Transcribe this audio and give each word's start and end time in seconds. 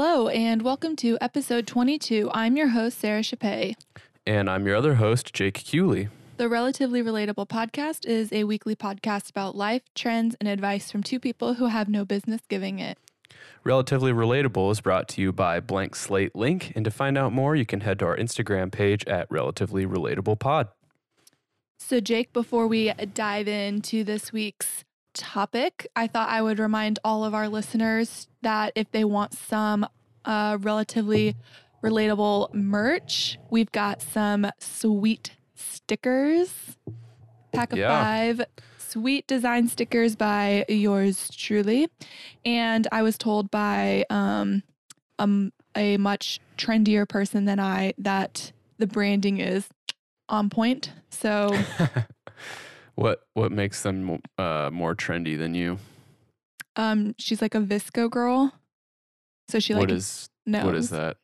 Hello, 0.00 0.28
and 0.28 0.62
welcome 0.62 0.94
to 0.94 1.18
episode 1.20 1.66
22. 1.66 2.30
I'm 2.32 2.56
your 2.56 2.68
host, 2.68 2.98
Sara 3.00 3.20
Chappé. 3.20 3.74
And 4.24 4.48
I'm 4.48 4.64
your 4.64 4.76
other 4.76 4.94
host, 4.94 5.34
Jake 5.34 5.64
Cooley. 5.68 6.06
The 6.36 6.48
Relatively 6.48 7.02
Relatable 7.02 7.48
podcast 7.48 8.06
is 8.06 8.32
a 8.32 8.44
weekly 8.44 8.76
podcast 8.76 9.28
about 9.28 9.56
life, 9.56 9.82
trends, 9.96 10.36
and 10.38 10.48
advice 10.48 10.92
from 10.92 11.02
two 11.02 11.18
people 11.18 11.54
who 11.54 11.66
have 11.66 11.88
no 11.88 12.04
business 12.04 12.40
giving 12.48 12.78
it. 12.78 12.96
Relatively 13.64 14.12
Relatable 14.12 14.70
is 14.70 14.80
brought 14.80 15.08
to 15.08 15.20
you 15.20 15.32
by 15.32 15.58
Blank 15.58 15.96
Slate 15.96 16.36
Link. 16.36 16.72
And 16.76 16.84
to 16.84 16.92
find 16.92 17.18
out 17.18 17.32
more, 17.32 17.56
you 17.56 17.66
can 17.66 17.80
head 17.80 17.98
to 17.98 18.04
our 18.04 18.16
Instagram 18.16 18.70
page 18.70 19.04
at 19.08 19.28
Relatively 19.32 19.84
Relatable 19.84 20.38
Pod. 20.38 20.68
So, 21.80 21.98
Jake, 21.98 22.32
before 22.32 22.68
we 22.68 22.92
dive 22.92 23.48
into 23.48 24.04
this 24.04 24.32
week's 24.32 24.84
topic, 25.14 25.86
I 25.96 26.06
thought 26.06 26.28
I 26.28 26.42
would 26.42 26.58
remind 26.58 26.98
all 27.04 27.24
of 27.24 27.34
our 27.34 27.48
listeners 27.48 28.28
that 28.42 28.72
if 28.74 28.90
they 28.90 29.04
want 29.04 29.34
some 29.34 29.86
uh, 30.24 30.58
relatively 30.60 31.36
relatable 31.82 32.52
merch, 32.54 33.38
we've 33.50 33.70
got 33.72 34.02
some 34.02 34.50
sweet 34.58 35.32
stickers. 35.54 36.52
Pack 37.52 37.72
of 37.72 37.78
Yeah. 37.78 37.88
five 37.88 38.42
sweet 38.78 39.26
design 39.26 39.68
stickers 39.68 40.16
by 40.16 40.64
yours 40.68 41.30
truly. 41.30 41.88
And 42.44 42.86
I 42.92 43.02
was 43.02 43.18
told 43.18 43.50
by 43.50 44.04
um, 44.10 44.62
um, 45.18 45.52
a 45.74 45.96
much 45.98 46.40
trendier 46.56 47.08
person 47.08 47.44
than 47.44 47.60
I 47.60 47.94
that 47.98 48.52
the 48.78 48.86
branding 48.86 49.38
is 49.40 49.68
on 50.28 50.50
point. 50.50 50.92
So 51.10 51.56
what 52.98 53.20
what 53.34 53.52
makes 53.52 53.82
them 53.82 54.20
uh, 54.38 54.70
more 54.72 54.94
trendy 54.94 55.38
than 55.38 55.54
you? 55.54 55.78
um, 56.76 57.14
she's 57.18 57.42
like 57.42 57.54
a 57.54 57.60
VSCO 57.60 58.08
girl. 58.10 58.52
So 59.48 59.58
she 59.58 59.74
like 59.74 59.80
what 59.82 59.90
is 59.90 60.28
knows. 60.46 60.64
what 60.64 60.74
is 60.74 60.90
that? 60.90 61.16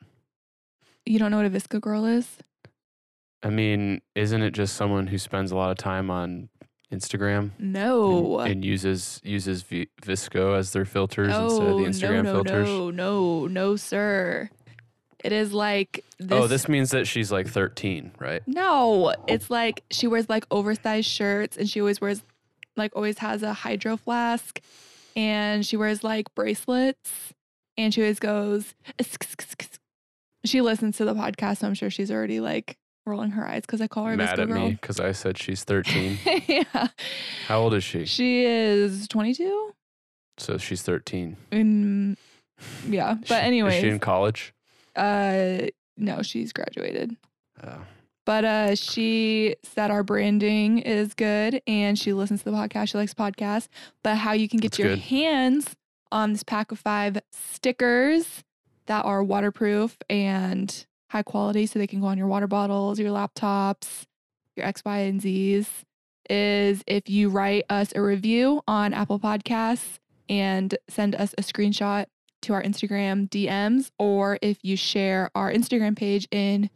You 1.06 1.19
don't 1.19 1.30
know 1.30 1.37
what 1.37 1.47
a 1.47 1.50
VSCO 1.50 1.80
girl 1.80 2.05
is? 2.06 2.38
I 3.42 3.50
mean, 3.50 4.00
isn't 4.14 4.42
it 4.42 4.53
just 4.53 4.75
someone 4.75 5.06
who 5.08 5.19
spends 5.19 5.53
a 5.53 5.56
lot 5.56 5.70
of 5.70 5.77
time 5.77 6.11
on 6.11 6.48
Instagram 6.92 7.50
No. 7.58 8.38
and, 8.41 8.53
and 8.53 8.64
uses 8.64 9.20
uses 9.22 9.62
v- 9.62 9.88
VSCO 10.03 10.56
as 10.56 10.72
their 10.72 10.84
filters 10.84 11.28
instead 11.28 11.66
of 11.69 11.75
oh, 11.75 11.78
the 11.78 11.84
Instagram 11.84 12.22
no, 12.25 12.33
no, 12.33 12.33
filters? 12.33 12.69
no, 12.69 12.91
no, 12.91 13.47
no, 13.47 13.77
sir. 13.77 14.48
It 15.25 15.33
is 15.33 15.55
like 15.55 16.05
this. 16.19 16.33
Oh, 16.33 16.47
this 16.47 16.69
means 16.69 16.91
that 16.91 17.06
she's 17.06 17.33
like 17.33 17.48
13, 17.48 18.12
right? 18.19 18.42
No, 18.47 19.14
it's 19.27 19.48
like 19.50 19.83
she 19.91 20.06
wears 20.06 20.28
like 20.28 20.47
oversized 20.50 21.08
shirts 21.08 21.56
and 21.56 21.69
she 21.69 21.81
always 21.81 21.98
wears 21.98 22.22
like 22.77 22.94
always 22.94 23.19
has 23.19 23.42
a 23.42 23.55
hydro 23.55 23.97
flask 23.97 24.61
and 25.16 25.64
she 25.64 25.77
wears 25.77 26.05
like 26.05 26.33
bracelets 26.34 27.33
and 27.78 27.94
she 27.94 28.03
always 28.03 28.19
goes 28.19 28.75
she 30.44 30.61
listens 30.61 30.97
to 30.97 31.05
the 31.05 31.14
podcast 31.14 31.59
so 31.59 31.69
I'm 31.69 31.75
sure 31.75 31.88
she's 31.91 32.11
already 32.11 32.41
like 32.41 32.77
rolling 33.06 33.31
her 33.33 33.47
eyes 33.47 33.62
because 33.62 33.81
I 33.81 33.86
call 33.86 34.05
her 34.06 34.16
Mad 34.16 34.38
at 34.38 34.48
girl. 34.48 34.61
me 34.69 34.72
because 34.72 35.00
I 35.00 35.12
said 35.12 35.38
she's 35.38 35.64
13. 35.64 36.19
yeah. 36.47 36.88
How 37.47 37.61
old 37.61 37.75
is 37.75 37.84
she? 37.84 38.06
She 38.06 38.44
is 38.44 39.09
22. 39.09 39.72
So 40.38 40.59
she's 40.59 40.83
13. 40.83 41.36
Mm, 41.53 42.16
yeah. 42.88 43.16
But 43.28 43.44
anyway 43.44 43.81
she 43.81 43.88
in 43.88 43.98
college? 43.98 44.53
Uh 44.97 45.67
no, 45.97 46.23
she's 46.23 46.53
graduated. 46.53 47.17
Oh. 47.62 47.78
But 48.27 48.45
uh, 48.45 48.75
she 48.75 49.55
said 49.62 49.91
our 49.91 50.03
branding 50.03 50.78
is 50.78 51.14
good 51.14 51.61
and 51.67 51.98
she 51.98 52.12
listens 52.12 52.42
to 52.42 52.50
the 52.50 52.56
podcast. 52.56 52.89
She 52.89 52.98
likes 52.98 53.12
podcasts. 53.15 53.69
But 54.03 54.17
how 54.17 54.33
you 54.33 54.48
can 54.48 54.61
get 54.61 54.72
That's 54.72 54.78
your 54.78 54.89
good. 54.91 55.00
hands 55.00 55.77
on 56.11 56.33
this 56.33 56.42
pack 56.42 56.72
of 56.72 56.78
five 56.78 57.19
stickers 57.33 58.42
that 58.87 59.05
are 59.05 59.22
waterproof 59.22 59.98
and 60.09 60.87
high 61.11 61.22
quality 61.22 61.67
so 61.67 61.78
they 61.78 61.87
can 61.87 62.00
go 62.00 62.06
on 62.06 62.19
your 62.19 62.27
water 62.27 62.47
bottles, 62.47 62.98
your 62.98 63.11
laptops, 63.11 64.06
your 64.56 64.67
X, 64.67 64.83
Y, 64.84 64.98
and 64.98 65.20
Z's 65.20 65.69
is 66.31 66.83
if 66.87 67.10
you 67.10 67.28
write 67.28 67.65
us 67.69 67.93
a 67.94 68.00
review 68.00 68.62
on 68.66 68.94
Apple 68.94 69.21
Podcasts 69.21 69.99
and 70.28 70.75
send 70.88 71.15
us 71.15 71.34
a 71.37 71.43
screenshot 71.43 72.06
to 72.44 72.53
our 72.55 72.62
Instagram 72.62 73.28
DMs, 73.28 73.91
or 73.99 74.38
if 74.43 74.59
you 74.62 74.77
share 74.77 75.31
our 75.34 75.53
Instagram 75.53 75.97
page 75.97 76.27
in 76.31 76.71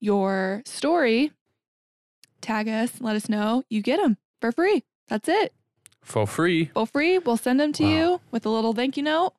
your 0.00 0.62
story, 0.66 1.32
tag 2.40 2.68
us, 2.68 3.00
let 3.00 3.16
us 3.16 3.28
know, 3.28 3.62
you 3.70 3.82
get 3.82 3.98
them 4.00 4.16
for 4.40 4.52
free. 4.52 4.84
That's 5.08 5.28
it. 5.28 5.52
For 6.02 6.26
free. 6.26 6.66
For 6.74 6.86
free. 6.86 7.18
We'll 7.18 7.36
send 7.36 7.60
them 7.60 7.72
to 7.74 7.84
Wow. 7.84 7.90
you 7.90 8.20
with 8.32 8.44
a 8.46 8.48
little 8.50 8.72
thank 8.72 8.96
you 8.96 9.02
note, 9.04 9.32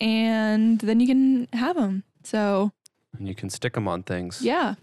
and 0.00 0.80
then 0.80 1.00
you 1.00 1.06
can 1.06 1.48
have 1.52 1.76
them. 1.76 2.04
So 2.24 2.72
And 3.18 3.28
you 3.28 3.34
can 3.34 3.50
stick 3.50 3.74
them 3.74 3.86
on 3.88 4.02
things. 4.02 4.40
yeah. 4.42 4.74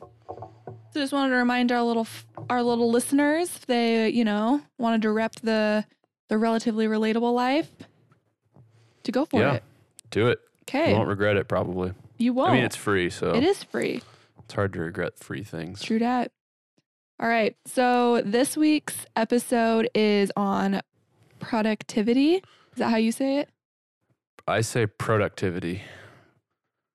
So 0.91 0.99
just 0.99 1.13
wanted 1.13 1.29
to 1.31 1.35
remind 1.37 1.71
our 1.71 1.81
little 1.83 2.07
our 2.49 2.63
little 2.63 2.89
listeners 2.89 3.55
if 3.55 3.65
they 3.67 4.09
you 4.09 4.25
know 4.25 4.61
wanted 4.79 5.03
to 5.03 5.11
rep 5.11 5.35
the 5.35 5.85
the 6.29 6.37
relatively 6.37 6.87
relatable 6.87 7.33
life 7.33 7.69
to 9.03 9.11
go 9.11 9.25
for 9.25 9.39
Yeah. 9.39 9.53
it. 9.55 9.63
Do 10.11 10.27
it. 10.27 10.39
Okay, 10.63 10.91
You 10.91 10.95
won't 10.97 11.07
regret 11.09 11.35
it, 11.37 11.47
probably. 11.47 11.93
you 12.17 12.33
won't. 12.33 12.51
I 12.51 12.55
mean, 12.55 12.63
it's 12.63 12.75
free, 12.75 13.09
so 13.09 13.33
it 13.33 13.43
is 13.43 13.63
free. 13.63 14.01
it's 14.43 14.53
hard 14.53 14.73
to 14.73 14.79
regret 14.81 15.17
free 15.17 15.43
things. 15.43 15.81
True 15.81 15.99
that. 15.99 16.31
All 17.19 17.27
right. 17.27 17.55
So 17.65 18.21
this 18.21 18.55
week's 18.55 19.05
episode 19.15 19.89
is 19.93 20.31
on 20.37 20.81
productivity. 21.39 22.35
Is 22.35 22.43
that 22.77 22.89
how 22.89 22.97
you 22.97 23.11
say 23.11 23.39
it? 23.39 23.49
I 24.47 24.61
say 24.61 24.85
productivity. 24.85 25.83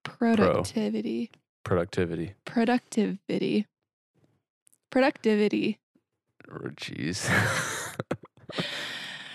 Productivity. 0.05 1.31
Productivity. 1.65 2.35
Productivity. 2.45 3.67
Productivity. 4.91 5.79
Oh, 6.51 6.69
Jeez. 6.77 7.29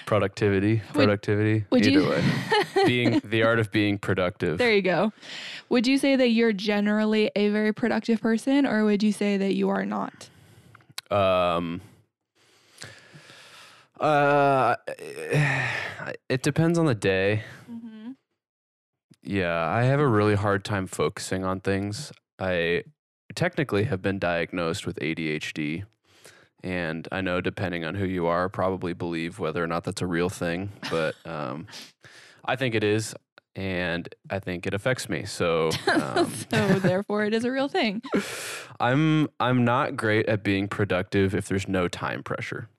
productivity. 0.10 0.82
Would- 0.88 0.94
Productivity. 0.96 1.66
Would 1.70 1.86
Either 1.86 1.92
you 1.92 2.10
way. 2.10 2.24
being 2.88 3.22
the 3.24 3.44
art 3.44 3.60
of 3.60 3.72
being 3.72 4.00
productive. 4.00 4.58
There 4.58 4.74
you 4.74 4.82
go. 4.82 5.14
Would 5.70 5.86
you 5.86 6.00
say 6.00 6.16
that 6.16 6.30
you're 6.30 6.52
generally 6.52 7.30
a 7.36 7.50
very 7.50 7.72
productive 7.74 8.20
person 8.20 8.66
or 8.66 8.86
would 8.86 9.04
you 9.04 9.12
say 9.12 9.38
that 9.38 9.54
you 9.56 9.70
are 9.70 9.86
not? 9.86 10.30
Um. 11.12 11.82
Uh, 14.00 14.76
it 16.30 16.42
depends 16.42 16.80
on 16.80 16.86
the 16.86 16.96
day. 16.96 17.44
Mm-hmm. 17.70 18.12
Yeah, 19.22 19.68
I 19.68 19.84
have 19.84 20.00
a 20.00 20.08
really 20.08 20.36
hard 20.36 20.64
time 20.64 20.88
focusing 20.88 21.44
on 21.44 21.60
things. 21.60 22.12
I 22.40 22.84
technically 23.36 23.84
have 23.84 24.02
been 24.02 24.18
diagnosed 24.18 24.88
with 24.88 24.98
ADHD. 25.00 25.84
And 26.64 27.08
I 27.12 27.22
know, 27.22 27.42
depending 27.42 27.86
on 27.86 27.96
who 27.96 28.06
you 28.06 28.28
are, 28.28 28.50
probably 28.50 28.94
believe 28.94 29.40
whether 29.40 29.64
or 29.64 29.68
not 29.68 29.84
that's 29.84 30.02
a 30.02 30.08
real 30.08 30.30
thing. 30.30 30.72
But 30.90 31.16
um, 31.26 31.68
I 32.46 32.56
think 32.56 32.76
it 32.76 32.84
is. 32.84 33.16
And 33.56 34.08
I 34.30 34.40
think 34.40 34.68
it 34.68 34.74
affects 34.74 35.10
me. 35.10 35.26
So 35.26 35.72
um, 35.92 36.32
so 36.52 36.80
therefore 36.80 37.26
it 37.26 37.34
is 37.34 37.44
a 37.44 37.52
real 37.52 37.68
thing. 37.68 38.02
I'm 38.80 39.28
I'm 39.40 39.66
not 39.66 39.98
great 39.98 40.28
at 40.28 40.44
being 40.44 40.68
productive 40.68 41.36
if 41.36 41.48
there's 41.48 41.68
no 41.68 41.88
time 41.88 42.24
pressure. 42.24 42.70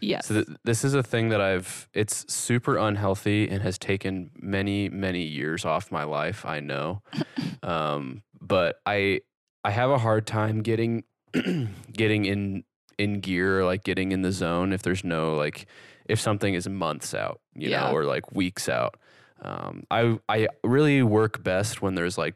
Yes. 0.00 0.26
So 0.26 0.34
th- 0.34 0.58
this 0.64 0.84
is 0.84 0.94
a 0.94 1.02
thing 1.02 1.30
that 1.30 1.40
I've 1.40 1.88
it's 1.92 2.32
super 2.32 2.76
unhealthy 2.76 3.48
and 3.48 3.62
has 3.62 3.78
taken 3.78 4.30
many 4.36 4.88
many 4.88 5.22
years 5.22 5.64
off 5.64 5.90
my 5.90 6.04
life, 6.04 6.44
I 6.46 6.60
know. 6.60 7.02
um, 7.62 8.22
but 8.40 8.80
I 8.86 9.22
I 9.64 9.70
have 9.70 9.90
a 9.90 9.98
hard 9.98 10.26
time 10.26 10.62
getting 10.62 11.04
getting 11.92 12.26
in 12.26 12.64
in 12.98 13.20
gear 13.20 13.64
like 13.64 13.84
getting 13.84 14.12
in 14.12 14.22
the 14.22 14.32
zone 14.32 14.72
if 14.72 14.82
there's 14.82 15.04
no 15.04 15.34
like 15.34 15.66
if 16.08 16.18
something 16.20 16.54
is 16.54 16.68
months 16.68 17.14
out, 17.14 17.40
you 17.54 17.70
Yeah. 17.70 17.88
know, 17.88 17.92
or 17.96 18.04
like 18.04 18.32
weeks 18.32 18.68
out. 18.68 18.96
Um, 19.40 19.84
I 19.90 20.18
I 20.28 20.48
really 20.64 21.02
work 21.02 21.42
best 21.44 21.80
when 21.80 21.94
there's 21.94 22.18
like 22.18 22.34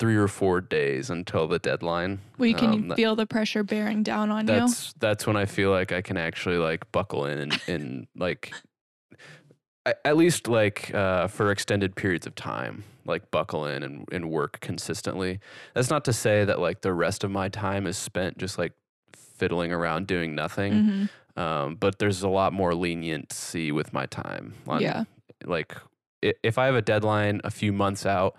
3 0.00 0.16
or 0.16 0.26
4 0.28 0.62
days 0.62 1.10
until 1.10 1.46
the 1.46 1.58
deadline. 1.58 2.20
well, 2.38 2.48
you 2.48 2.54
can 2.54 2.70
um, 2.70 2.88
that- 2.88 2.96
feel 2.96 3.14
the 3.14 3.26
pressure 3.26 3.62
bearing 3.62 4.02
down 4.02 4.30
on 4.30 4.46
you. 4.48 4.54
that's 4.54 4.92
that's 4.98 5.26
when 5.26 5.36
I 5.36 5.44
feel 5.44 5.70
like 5.70 5.92
I 5.92 6.00
can 6.02 6.16
actually 6.16 6.56
like 6.56 6.90
buckle 6.90 7.26
in 7.26 7.38
and, 7.38 7.60
and 7.68 8.06
like 8.16 8.52
at 10.04 10.16
least 10.16 10.46
like 10.48 10.92
uh, 10.94 11.26
for 11.26 11.50
extended 11.50 11.94
periods 11.96 12.26
of 12.26 12.34
time, 12.34 12.84
like 13.06 13.30
buckle 13.30 13.66
in 13.66 13.82
and, 13.82 14.06
and 14.12 14.30
work 14.30 14.60
consistently. 14.60 15.40
That's 15.74 15.90
not 15.90 16.04
to 16.06 16.12
say 16.12 16.44
that 16.44 16.58
like 16.58 16.82
the 16.82 16.92
rest 16.92 17.24
of 17.24 17.30
my 17.30 17.48
time 17.48 17.86
is 17.86 17.96
spent 17.96 18.38
just 18.38 18.58
like 18.58 18.72
fiddling 19.40 19.72
around 19.72 20.06
doing 20.06 20.34
nothing. 20.34 20.72
Mhm. 20.72 21.42
Um, 21.42 21.76
but 21.76 21.98
there's 21.98 22.22
a 22.22 22.28
lot 22.28 22.52
more 22.52 22.74
leniency 22.74 23.72
with 23.72 23.92
my 23.92 24.06
time. 24.06 24.54
on- 24.68 24.82
Yeah. 24.82 25.04
Like 25.44 25.72
if 26.22 26.58
I 26.58 26.66
have 26.66 26.74
a 26.74 26.82
deadline 26.82 27.40
a 27.44 27.50
few 27.50 27.72
months 27.72 28.04
out, 28.04 28.36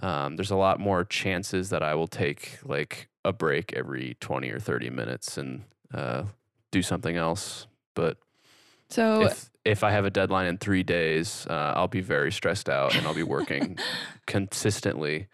um, 0.00 0.36
there's 0.36 0.52
a 0.52 0.56
lot 0.66 0.78
more 0.78 1.04
chances 1.04 1.70
that 1.70 1.82
I 1.82 1.94
will 1.94 2.06
take 2.08 2.58
like 2.64 3.08
a 3.24 3.32
break 3.32 3.72
every 3.72 4.16
20 4.20 4.50
or 4.50 4.60
30 4.60 4.90
minutes 4.90 5.36
and 5.38 5.64
uh, 5.92 6.22
do 6.70 6.80
something 6.82 7.16
else. 7.16 7.66
But 7.94 8.18
So 8.88 9.22
if 9.26 9.50
if 9.64 9.82
I 9.82 9.90
have 9.92 10.04
a 10.04 10.10
deadline 10.10 10.46
in 10.46 10.58
three 10.58 10.82
days, 10.84 11.46
uh, 11.50 11.72
I'll 11.76 11.88
be 11.88 12.02
very 12.02 12.30
stressed 12.30 12.68
out 12.68 12.94
and 12.94 13.06
I'll 13.06 13.14
be 13.14 13.22
working 13.38 13.78
consistently 14.26 15.26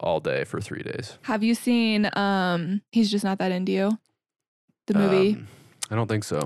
all 0.00 0.20
day 0.20 0.44
for 0.44 0.60
three 0.60 0.82
days. 0.82 1.18
Have 1.22 1.42
you 1.42 1.54
seen 1.54 2.08
um 2.16 2.80
He's 2.92 3.10
Just 3.10 3.24
Not 3.24 3.38
That 3.38 3.52
Into 3.52 3.72
You? 3.72 3.98
The 4.86 4.94
movie. 4.94 5.34
Um, 5.34 5.48
I 5.90 5.94
don't 5.94 6.08
think 6.08 6.24
so. 6.24 6.40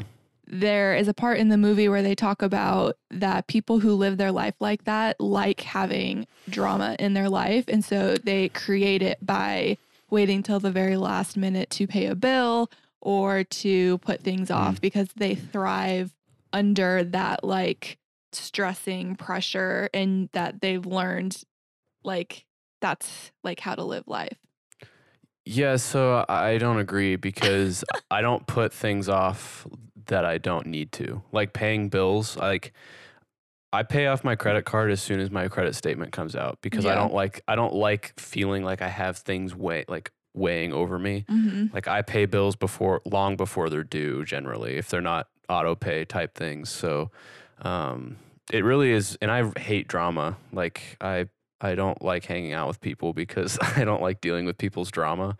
there 0.48 0.94
is 0.94 1.08
a 1.08 1.14
part 1.14 1.38
in 1.38 1.48
the 1.48 1.56
movie 1.56 1.88
where 1.88 2.02
they 2.02 2.14
talk 2.14 2.40
about 2.42 2.96
that 3.10 3.46
people 3.48 3.80
who 3.80 3.94
live 3.94 4.16
their 4.16 4.30
life 4.30 4.54
like 4.60 4.84
that 4.84 5.20
like 5.20 5.60
having 5.62 6.26
drama 6.48 6.94
in 6.98 7.14
their 7.14 7.28
life. 7.28 7.64
And 7.68 7.84
so 7.84 8.14
they 8.16 8.48
create 8.50 9.02
it 9.02 9.18
by 9.24 9.76
waiting 10.10 10.42
till 10.44 10.60
the 10.60 10.70
very 10.70 10.96
last 10.96 11.36
minute 11.36 11.68
to 11.70 11.86
pay 11.88 12.06
a 12.06 12.14
bill 12.14 12.70
or 13.00 13.42
to 13.44 13.98
put 13.98 14.20
things 14.20 14.50
off 14.50 14.80
because 14.80 15.08
they 15.16 15.34
thrive 15.34 16.12
under 16.52 17.02
that 17.02 17.42
like 17.42 17.98
stressing 18.32 19.16
pressure 19.16 19.88
and 19.92 20.28
that 20.32 20.60
they've 20.60 20.86
learned 20.86 21.42
like 22.04 22.44
that's 22.80 23.32
like 23.42 23.58
how 23.60 23.74
to 23.74 23.82
live 23.84 24.04
life. 24.06 24.38
Yeah, 25.46 25.76
so 25.76 26.24
I 26.28 26.58
don't 26.58 26.78
agree 26.78 27.14
because 27.14 27.84
I 28.10 28.20
don't 28.20 28.46
put 28.46 28.72
things 28.72 29.08
off 29.08 29.66
that 30.06 30.24
I 30.24 30.38
don't 30.38 30.66
need 30.66 30.92
to. 30.92 31.22
Like 31.32 31.52
paying 31.52 31.88
bills, 31.88 32.36
like 32.36 32.72
I 33.72 33.84
pay 33.84 34.08
off 34.08 34.24
my 34.24 34.34
credit 34.34 34.64
card 34.64 34.90
as 34.90 35.00
soon 35.00 35.20
as 35.20 35.30
my 35.30 35.48
credit 35.48 35.74
statement 35.76 36.12
comes 36.12 36.34
out 36.34 36.58
because 36.62 36.84
I 36.84 36.94
don't 36.94 37.14
like 37.14 37.42
I 37.46 37.54
don't 37.54 37.74
like 37.74 38.18
feeling 38.18 38.64
like 38.64 38.82
I 38.82 38.88
have 38.88 39.18
things 39.18 39.54
weigh 39.54 39.84
like 39.86 40.10
weighing 40.34 40.72
over 40.72 40.98
me. 40.98 41.24
Mm-hmm. 41.30 41.74
Like 41.74 41.86
I 41.86 42.02
pay 42.02 42.26
bills 42.26 42.56
before 42.56 43.00
long 43.04 43.36
before 43.36 43.70
they're 43.70 43.84
due 43.84 44.24
generally 44.24 44.76
if 44.76 44.88
they're 44.88 45.00
not 45.00 45.28
auto 45.48 45.74
pay 45.74 46.04
type 46.04 46.34
things. 46.34 46.70
So 46.70 47.10
um 47.62 48.16
it 48.52 48.64
really 48.64 48.92
is 48.92 49.16
and 49.20 49.30
I 49.30 49.50
hate 49.58 49.88
drama. 49.88 50.38
Like 50.52 50.96
I 51.00 51.28
I 51.60 51.74
don't 51.74 52.00
like 52.02 52.24
hanging 52.24 52.52
out 52.52 52.68
with 52.68 52.80
people 52.80 53.12
because 53.12 53.58
I 53.76 53.84
don't 53.84 54.02
like 54.02 54.20
dealing 54.20 54.44
with 54.46 54.58
people's 54.58 54.90
drama. 54.90 55.36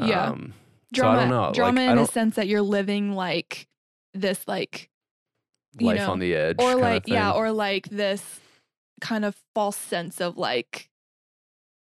Yeah. 0.00 0.26
Um, 0.26 0.52
so 0.94 1.02
Drama, 1.02 1.18
I 1.18 1.20
don't 1.22 1.30
know. 1.30 1.52
Drama 1.52 1.80
I 1.82 1.92
in 1.92 1.98
a 1.98 2.06
sense 2.06 2.36
that 2.36 2.46
you're 2.48 2.62
living 2.62 3.12
like 3.12 3.66
this, 4.14 4.42
like 4.46 4.88
you 5.78 5.86
life 5.86 5.98
know, 5.98 6.12
on 6.12 6.18
the 6.18 6.34
edge. 6.34 6.56
or 6.58 6.74
like 6.76 7.06
yeah 7.08 7.30
or 7.32 7.52
like 7.52 7.88
this 7.90 8.40
kind 9.00 9.24
of 9.24 9.36
false 9.54 9.76
sense 9.76 10.20
of 10.20 10.36
like 10.38 10.88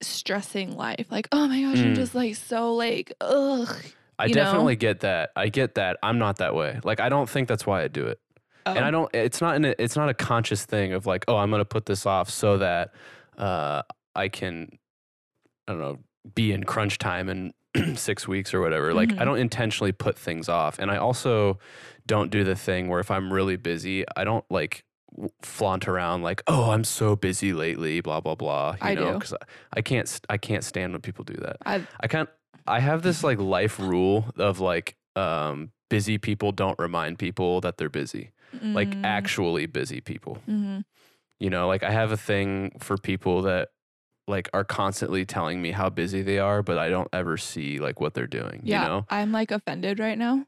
stressing 0.02 0.76
life 0.76 1.06
like 1.10 1.26
oh 1.32 1.46
my 1.48 1.62
gosh 1.62 1.78
i'm 1.78 1.92
Mm. 1.94 1.96
just 1.96 2.14
like 2.14 2.34
so 2.36 2.74
like 2.74 3.12
ugh 3.20 3.74
I 4.18 4.26
you 4.26 4.34
know? 4.34 4.44
definitely 4.44 4.76
get 4.76 5.00
that. 5.00 5.30
I 5.36 5.48
get 5.50 5.74
that. 5.74 5.98
I'm 6.02 6.18
not 6.18 6.38
that 6.38 6.54
way. 6.54 6.80
Like 6.82 7.00
I 7.00 7.10
don't 7.10 7.28
think 7.28 7.48
that's 7.48 7.66
why 7.66 7.82
I 7.82 7.88
do 7.88 8.06
it. 8.06 8.18
and 8.64 8.78
I 8.78 8.88
Oh, 8.88 8.90
don't. 8.90 9.14
It's 9.14 9.42
not. 9.42 9.56
An, 9.56 9.66
it's 9.78 9.94
not 9.94 10.08
a 10.08 10.14
conscious 10.14 10.64
thing 10.64 10.94
of 10.94 11.04
like, 11.04 11.26
oh, 11.28 11.36
I'm 11.36 11.50
gonna 11.50 11.66
put 11.66 11.84
this 11.84 12.06
off 12.06 12.30
so 12.30 12.56
that 12.56 12.94
uh, 13.38 13.82
I 14.14 14.28
can, 14.28 14.78
I 15.68 15.72
don't 15.72 15.80
know, 15.80 15.98
be 16.34 16.52
in 16.52 16.64
crunch 16.64 16.98
time 16.98 17.28
in 17.28 17.54
six 17.96 18.26
weeks 18.26 18.54
or 18.54 18.60
whatever. 18.60 18.94
Like 18.94 19.12
I 19.18 19.22
Mhm. 19.22 19.24
don't 19.26 19.38
intentionally 19.38 19.92
put 19.92 20.18
things 20.18 20.48
off, 20.48 20.78
and 20.78 20.90
I 20.90 20.96
also 20.96 21.58
don't 22.06 22.30
do 22.30 22.44
the 22.44 22.56
thing 22.56 22.88
where 22.88 23.00
if 23.00 23.10
I'm 23.10 23.32
really 23.32 23.56
busy, 23.56 24.04
I 24.16 24.24
don't 24.24 24.44
like 24.50 24.84
flaunt 25.42 25.88
around 25.88 26.22
like, 26.22 26.42
oh, 26.46 26.70
I'm 26.72 26.84
so 26.84 27.16
busy 27.16 27.52
lately, 27.52 28.00
blah 28.00 28.20
blah 28.20 28.34
blah. 28.34 28.72
You 28.80 28.88
I 28.90 28.94
know, 28.94 29.12
because 29.12 29.32
I, 29.32 29.38
I 29.74 29.82
can't. 29.82 30.20
I 30.28 30.36
can't 30.38 30.64
stand 30.64 30.92
when 30.92 31.02
people 31.02 31.24
do 31.24 31.34
that. 31.34 31.56
I've, 31.66 31.86
I 32.00 32.06
can't. 32.08 32.28
I 32.66 32.80
have 32.80 33.02
this 33.02 33.22
like 33.22 33.38
life 33.38 33.78
rule 33.78 34.26
of 34.36 34.58
like, 34.60 34.96
um, 35.14 35.70
busy 35.88 36.18
people 36.18 36.50
don't 36.52 36.78
remind 36.80 37.18
people 37.18 37.60
that 37.60 37.76
they're 37.78 37.88
busy 37.88 38.32
like 38.74 38.90
mm, 38.90 39.04
actually 39.04 39.66
busy 39.66 40.00
people. 40.00 40.38
mhm. 40.48 40.84
You 41.40 41.50
know, 41.50 41.66
like 41.68 41.82
I 41.82 41.90
have 41.90 42.12
a 42.12 42.16
thing 42.16 42.72
for 42.80 42.96
people 42.96 43.42
that 43.42 43.68
like 44.28 44.48
are 44.52 44.64
constantly 44.64 45.24
telling 45.24 45.62
me 45.62 45.70
how 45.72 45.88
busy 45.90 46.22
they 46.22 46.38
are, 46.38 46.62
but 46.62 46.78
I 46.78 46.88
don't 46.88 47.08
ever 47.12 47.36
see 47.36 47.78
like 47.78 48.00
what 48.00 48.14
they're 48.14 48.26
doing. 48.26 48.62
yeah 48.64 48.82
You 48.82 48.88
know? 48.88 49.06
i'm 49.10 49.30
like 49.32 49.50
offended 49.52 49.98
right 50.00 50.18
now 50.18 50.46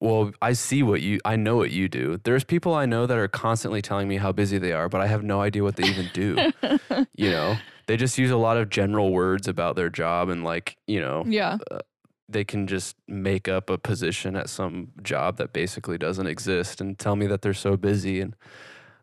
Well, 0.00 0.32
I 0.40 0.54
see 0.54 0.82
what 0.82 1.00
you 1.02 1.20
I 1.24 1.36
know 1.36 1.56
what 1.56 1.70
you 1.70 1.88
do. 1.88 2.18
There's 2.24 2.42
people 2.44 2.74
I 2.74 2.86
know 2.86 3.06
that 3.06 3.16
are 3.18 3.28
constantly 3.28 3.82
telling 3.82 4.08
me 4.08 4.16
how 4.16 4.32
busy 4.32 4.58
they 4.58 4.72
are, 4.72 4.88
but 4.88 5.00
I 5.00 5.06
have 5.06 5.22
no 5.22 5.40
idea 5.42 5.62
what 5.62 5.76
they 5.76 5.84
even 5.88 6.08
do. 6.14 6.50
you 7.14 7.30
know? 7.30 7.56
They 7.86 7.96
just 7.96 8.16
use 8.18 8.30
a 8.30 8.36
lot 8.36 8.56
of 8.56 8.70
general 8.70 9.12
words 9.12 9.46
about 9.48 9.76
their 9.76 9.90
job 9.90 10.28
and 10.28 10.42
like, 10.44 10.76
you 10.86 11.00
know, 11.00 11.24
yeah 11.26 11.58
uh, 11.70 11.80
they 12.28 12.44
can 12.44 12.66
just 12.66 12.96
make 13.08 13.48
up 13.48 13.68
a 13.70 13.76
position 13.76 14.36
at 14.36 14.48
some 14.48 14.92
job 15.02 15.36
that 15.38 15.52
basically 15.52 15.98
doesn't 15.98 16.26
exist 16.28 16.80
and 16.80 16.98
tell 16.98 17.16
me 17.16 17.26
that 17.26 17.42
they're 17.42 17.52
so 17.54 17.76
busy 17.76 18.20
and 18.20 18.36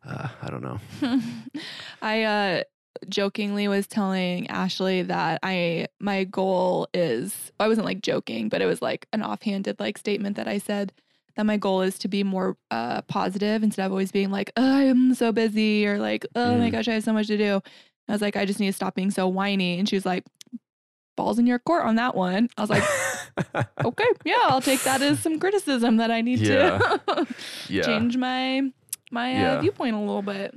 uh, 0.06 0.28
I 0.42 0.50
don't 0.50 0.64
know. 0.64 0.80
I 2.02 2.24
uh 2.24 2.64
jokingly 3.10 3.68
was 3.68 3.86
telling 3.88 4.48
Ashley 4.50 5.04
that 5.04 5.40
I 5.44 5.88
my 6.00 6.24
goal 6.24 6.88
is 6.94 7.52
I 7.60 7.68
wasn't 7.68 7.86
like 7.86 8.02
joking, 8.02 8.50
but 8.50 8.62
it 8.62 8.66
was 8.66 8.82
like 8.82 9.08
an 9.14 9.22
offhanded 9.22 9.80
like 9.80 9.98
statement 9.98 10.36
that 10.38 10.48
I 10.48 10.58
said 10.58 10.94
that 11.36 11.46
my 11.46 11.58
goal 11.58 11.82
is 11.84 12.00
to 12.00 12.08
be 12.08 12.24
more 12.24 12.58
uh 12.72 13.02
positive 13.04 13.62
instead 13.64 13.86
of 13.86 13.92
always 13.92 14.12
being 14.12 14.32
like, 14.32 14.52
oh, 14.58 14.76
I'm 14.90 15.14
so 15.14 15.32
busy 15.32 15.86
or 15.88 16.00
like, 16.00 16.26
oh 16.36 16.58
my 16.58 16.70
Mm. 16.70 16.72
gosh, 16.72 16.88
I 16.88 16.94
have 16.94 17.04
so 17.04 17.14
much 17.14 17.28
to 17.28 17.38
do. 17.38 17.62
I 18.10 18.12
was 18.12 18.22
like, 18.22 18.36
I 18.36 18.46
just 18.46 18.60
need 18.60 18.68
to 18.68 18.74
stop 18.74 18.96
being 18.96 19.12
so 19.12 19.28
whiny. 19.28 19.78
And 19.80 19.88
she 19.88 19.96
was 19.96 20.06
like, 20.06 20.24
balls 21.18 21.38
in 21.40 21.46
your 21.48 21.60
court 21.60 21.84
on 21.86 21.96
that 21.96 22.16
one. 22.16 22.48
I 22.58 22.62
was 22.62 22.70
like, 22.70 22.84
okay, 23.86 24.08
yeah, 24.24 24.36
I'll 24.46 24.62
take 24.62 24.82
that 24.84 25.02
as 25.02 25.20
some 25.20 25.40
criticism 25.40 25.98
that 25.98 26.10
I 26.10 26.22
need 26.22 26.40
to 26.46 27.00
yeah. 27.68 27.84
change 27.84 28.16
my 28.18 28.72
my 29.12 29.34
uh, 29.34 29.38
Yeah. 29.40 29.62
viewpoint 29.62 29.96
a 29.96 30.00
little 30.00 30.22
bit. 30.22 30.54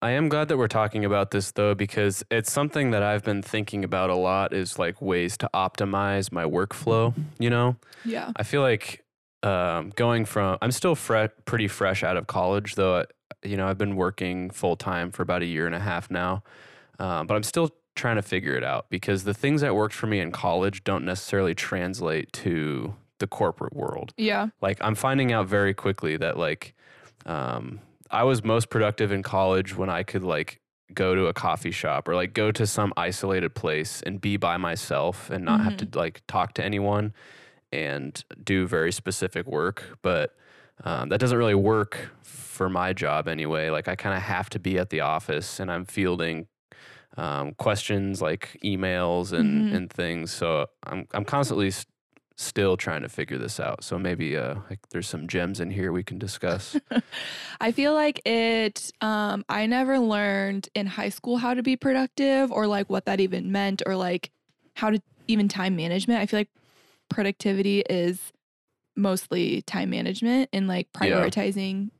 I 0.00 0.10
am 0.12 0.28
glad 0.28 0.46
that 0.48 0.56
we're 0.56 0.68
talking 0.68 1.04
about 1.04 1.32
this 1.32 1.50
though 1.52 1.74
because 1.74 2.24
it's 2.30 2.52
something 2.52 2.92
that 2.92 3.02
I've 3.02 3.24
been 3.24 3.42
thinking 3.42 3.82
about 3.84 4.10
a 4.10 4.14
lot 4.14 4.52
is 4.52 4.78
like 4.78 5.02
ways 5.02 5.36
to 5.38 5.50
optimize 5.52 6.30
my 6.30 6.44
workflow, 6.44 7.12
you 7.40 7.50
know? 7.50 7.76
Yeah. 8.04 8.30
I 8.36 8.44
feel 8.44 8.60
like 8.62 9.04
um, 9.42 9.90
going 9.96 10.24
from 10.24 10.56
I'm 10.62 10.70
still 10.72 10.94
fre- 10.94 11.26
pretty 11.46 11.66
fresh 11.68 12.04
out 12.04 12.16
of 12.16 12.26
college 12.28 12.76
though. 12.76 13.04
You 13.44 13.56
know, 13.56 13.66
I've 13.68 13.78
been 13.78 13.96
working 13.96 14.50
full 14.50 14.76
time 14.76 15.10
for 15.10 15.22
about 15.22 15.42
a 15.42 15.46
year 15.46 15.66
and 15.66 15.74
a 15.74 15.80
half 15.80 16.10
now. 16.10 16.42
Um, 17.00 17.26
but 17.26 17.34
I'm 17.34 17.42
still 17.44 17.70
trying 17.96 18.16
to 18.16 18.22
figure 18.22 18.54
it 18.54 18.62
out 18.64 18.86
because 18.90 19.24
the 19.24 19.34
things 19.34 19.60
that 19.62 19.74
worked 19.74 19.94
for 19.94 20.06
me 20.06 20.20
in 20.20 20.30
college 20.30 20.84
don't 20.84 21.04
necessarily 21.04 21.54
translate 21.56 22.32
to 22.34 22.94
the 23.18 23.26
corporate 23.26 23.74
world. 23.74 24.14
Yeah. 24.16 24.48
like 24.60 24.78
i'm 24.80 24.94
finding 24.94 25.32
out 25.32 25.48
very 25.48 25.74
quickly 25.74 26.16
that 26.16 26.38
like 26.38 26.72
um, 27.26 27.80
i 28.10 28.22
was 28.24 28.42
most 28.44 28.70
productive 28.70 29.12
in 29.12 29.22
college 29.22 29.76
when 29.76 29.88
i 29.90 30.02
could 30.02 30.22
like 30.24 30.60
go 30.94 31.14
to 31.14 31.26
a 31.26 31.34
coffee 31.34 31.70
shop 31.70 32.08
or 32.08 32.14
like 32.14 32.32
go 32.32 32.50
to 32.50 32.66
some 32.66 32.92
isolated 32.96 33.54
place 33.54 34.02
and 34.02 34.20
be 34.20 34.36
by 34.38 34.56
myself 34.56 35.28
and 35.30 35.44
not 35.44 35.60
have 35.60 35.76
to 35.76 35.86
like 35.98 36.22
talk 36.26 36.54
to 36.54 36.64
anyone 36.64 37.12
and 37.72 38.24
do 38.42 38.66
very 38.66 38.90
specific 38.92 39.46
work 39.46 39.98
but 40.02 40.34
um, 40.84 41.08
that 41.10 41.18
doesn't 41.20 41.36
really 41.36 41.54
work 41.56 42.10
for 42.22 42.68
my 42.70 42.92
job 42.94 43.28
anyway 43.28 43.68
like 43.68 43.86
i 43.88 43.94
kind 43.94 44.16
of 44.16 44.22
have 44.22 44.48
to 44.48 44.58
be 44.58 44.78
at 44.78 44.88
the 44.90 45.00
office 45.00 45.60
and 45.60 45.70
i'm 45.70 45.84
fielding 45.84 46.46
um, 47.18 47.52
questions 47.54 48.22
like 48.22 48.56
emails 48.64 49.32
and, 49.32 49.70
Mhm. 49.72 49.76
and 49.76 49.92
things 49.92 50.30
so 50.30 50.66
i'm, 50.84 51.06
I'm 51.12 51.24
constantly 51.24 51.70
still 52.40 52.76
trying 52.76 53.02
to 53.02 53.08
figure 53.08 53.36
this 53.36 53.58
out. 53.58 53.82
So 53.82 53.98
maybe 53.98 54.36
uh, 54.36 54.54
like 54.70 54.78
there's 54.90 55.08
some 55.08 55.26
gems 55.26 55.58
in 55.60 55.70
here 55.72 55.90
we 55.92 56.04
can 56.04 56.18
discuss. 56.18 56.78
I 57.60 57.72
feel 57.72 57.92
like 57.94 58.24
it 58.24 58.92
um 59.00 59.44
I 59.48 59.66
never 59.66 59.98
learned 59.98 60.68
in 60.74 60.86
high 60.86 61.08
school 61.08 61.36
how 61.38 61.52
to 61.54 61.62
be 61.62 61.76
productive 61.76 62.52
or 62.52 62.66
like 62.68 62.88
what 62.88 63.04
that 63.06 63.18
even 63.20 63.50
meant 63.50 63.82
or 63.84 63.96
like 63.96 64.30
how 64.76 64.90
to 64.90 65.02
even 65.26 65.48
time 65.48 65.74
management. 65.76 66.20
I 66.20 66.26
feel 66.26 66.38
like 66.40 66.50
productivity 67.10 67.80
is 67.80 68.32
mostly 68.96 69.62
time 69.62 69.90
management 69.90 70.48
and 70.52 70.68
like 70.68 70.86
Yeah. 71.00 71.00
prioritizing 71.00 71.90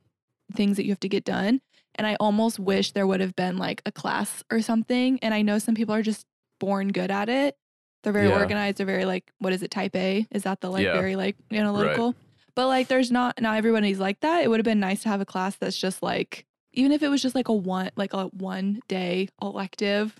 things 0.53 0.77
that 0.77 0.85
you 0.85 0.91
have 0.91 0.99
to 1.01 1.09
get 1.09 1.25
done. 1.25 1.61
And 1.95 2.07
I 2.07 2.15
almost 2.19 2.59
wish 2.59 2.93
there 2.93 3.05
would 3.05 3.19
have 3.19 3.35
been 3.35 3.57
like 3.57 3.81
a 3.85 3.91
class 3.91 4.43
or 4.51 4.61
something. 4.61 5.19
And 5.21 5.33
I 5.33 5.41
know 5.41 5.59
some 5.59 5.75
people 5.75 5.93
are 5.93 6.01
just 6.01 6.25
born 6.59 6.89
good 6.89 7.11
at 7.11 7.27
it. 7.29 7.57
They're 8.03 8.13
very 8.13 8.27
Yeah. 8.29 8.39
organized. 8.39 8.77
They're 8.77 8.85
very 8.85 9.05
like, 9.05 9.31
what 9.39 9.51
is 9.53 9.61
it, 9.63 9.71
type 9.71 9.95
A? 9.95 10.25
Is 10.31 10.43
that 10.43 10.61
the 10.61 10.69
like 10.71 10.83
Yeah. 10.85 10.93
very 10.93 11.15
like 11.15 11.35
analytical? 11.51 12.15
But 12.55 12.67
like, 12.67 12.87
there's 12.87 13.11
not, 13.11 13.39
not 13.41 13.57
everybody's 13.57 13.99
like 13.99 14.19
that. 14.21 14.43
It 14.43 14.49
would 14.49 14.59
have 14.59 14.65
been 14.65 14.79
nice 14.79 15.03
to 15.03 15.09
have 15.09 15.21
a 15.21 15.25
class 15.25 15.55
that's 15.55 15.77
just 15.77 16.01
like, 16.03 16.45
even 16.73 16.91
if 16.91 17.01
it 17.03 17.07
was 17.09 17.21
just 17.21 17.35
like 17.35 17.47
a 17.47 17.53
one, 17.53 17.89
like 17.95 18.13
a 18.13 18.25
one 18.27 18.81
day 18.87 19.29
elective, 19.41 20.19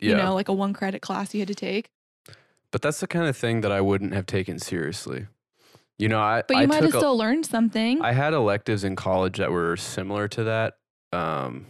yeah. 0.00 0.10
you 0.10 0.16
know, 0.16 0.34
like 0.34 0.48
a 0.48 0.52
one 0.52 0.72
credit 0.72 1.02
class 1.02 1.34
you 1.34 1.40
had 1.40 1.48
to 1.48 1.54
take. 1.54 1.90
but 2.70 2.82
that's 2.82 2.98
the 3.00 3.06
kind 3.06 3.26
of 3.28 3.36
thing 3.36 3.60
that 3.60 3.70
I 3.70 3.80
wouldn't 3.80 4.12
have 4.14 4.26
taken 4.26 4.58
seriously. 4.58 5.26
You 5.96 6.08
know, 6.08 6.18
I 6.20 6.42
But 6.46 6.56
you 6.56 6.62
I 6.64 6.66
might 6.66 6.82
have 6.82 6.92
a- 6.94 6.98
still 6.98 7.16
learned 7.16 7.46
something. 7.46 8.02
I 8.02 8.10
had 8.12 8.32
electives 8.34 8.82
in 8.82 8.96
college 8.96 9.38
that 9.38 9.52
were 9.52 9.76
similar 9.76 10.26
to 10.28 10.42
that. 10.44 10.74
Um, 11.12 11.66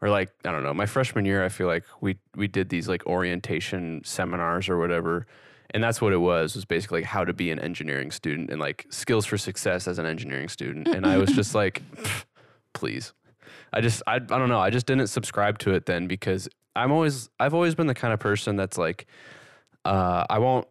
or 0.00 0.08
like 0.08 0.30
I 0.44 0.52
don't 0.52 0.62
know, 0.62 0.74
my 0.74 0.86
freshman 0.86 1.24
year, 1.24 1.44
I 1.44 1.48
feel 1.48 1.66
like 1.66 1.84
we 2.00 2.16
we 2.34 2.48
did 2.48 2.68
these 2.68 2.88
like 2.88 3.06
orientation 3.06 4.02
seminars 4.04 4.68
or 4.68 4.78
whatever, 4.78 5.26
and 5.70 5.82
that's 5.82 6.00
what 6.00 6.12
it 6.12 6.18
was. 6.18 6.54
Was 6.54 6.64
basically 6.64 7.00
like 7.00 7.08
how 7.08 7.24
to 7.24 7.32
be 7.32 7.50
an 7.50 7.58
engineering 7.58 8.10
student 8.10 8.50
and 8.50 8.60
like 8.60 8.86
skills 8.90 9.26
for 9.26 9.38
success 9.38 9.86
as 9.86 9.98
an 9.98 10.06
engineering 10.06 10.48
student. 10.48 10.88
And 10.88 11.06
I 11.06 11.18
was 11.18 11.30
just 11.32 11.54
like, 11.54 11.82
please. 12.72 13.12
I 13.72 13.80
just 13.80 14.02
I 14.06 14.14
I 14.14 14.18
don't 14.18 14.48
know. 14.48 14.60
I 14.60 14.70
just 14.70 14.86
didn't 14.86 15.08
subscribe 15.08 15.58
to 15.60 15.74
it 15.74 15.86
then 15.86 16.06
because 16.06 16.48
I'm 16.74 16.92
always 16.92 17.28
I've 17.38 17.54
always 17.54 17.74
been 17.74 17.86
the 17.86 17.94
kind 17.94 18.12
of 18.12 18.20
person 18.20 18.56
that's 18.56 18.78
like 18.78 19.06
uh 19.84 20.24
I 20.28 20.38
won't 20.38 20.66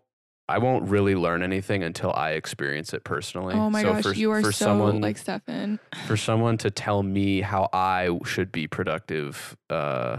I 0.50 0.58
won't 0.58 0.90
really 0.90 1.16
learn 1.16 1.44
anything 1.44 1.84
until 1.84 2.12
I 2.14 2.32
experience 2.32 2.94
it 2.94 3.04
personally. 3.04 3.56
Oh 3.56 3.70
my 3.70 3.84
So 3.84 3.94
gosh, 3.94 4.04
for, 4.04 4.14
you 4.14 4.32
are 4.32 4.42
for 4.42 4.52
so 4.52 4.66
someone 4.66 5.00
like 5.00 5.18
Stefan. 5.18 5.80
for 6.08 6.18
someone 6.18 6.58
to 6.60 6.72
tell 6.72 7.04
me 7.04 7.42
how 7.42 7.70
I 7.72 8.10
should 8.26 8.52
be 8.52 8.68
productive, 8.68 9.56
uh 9.70 10.18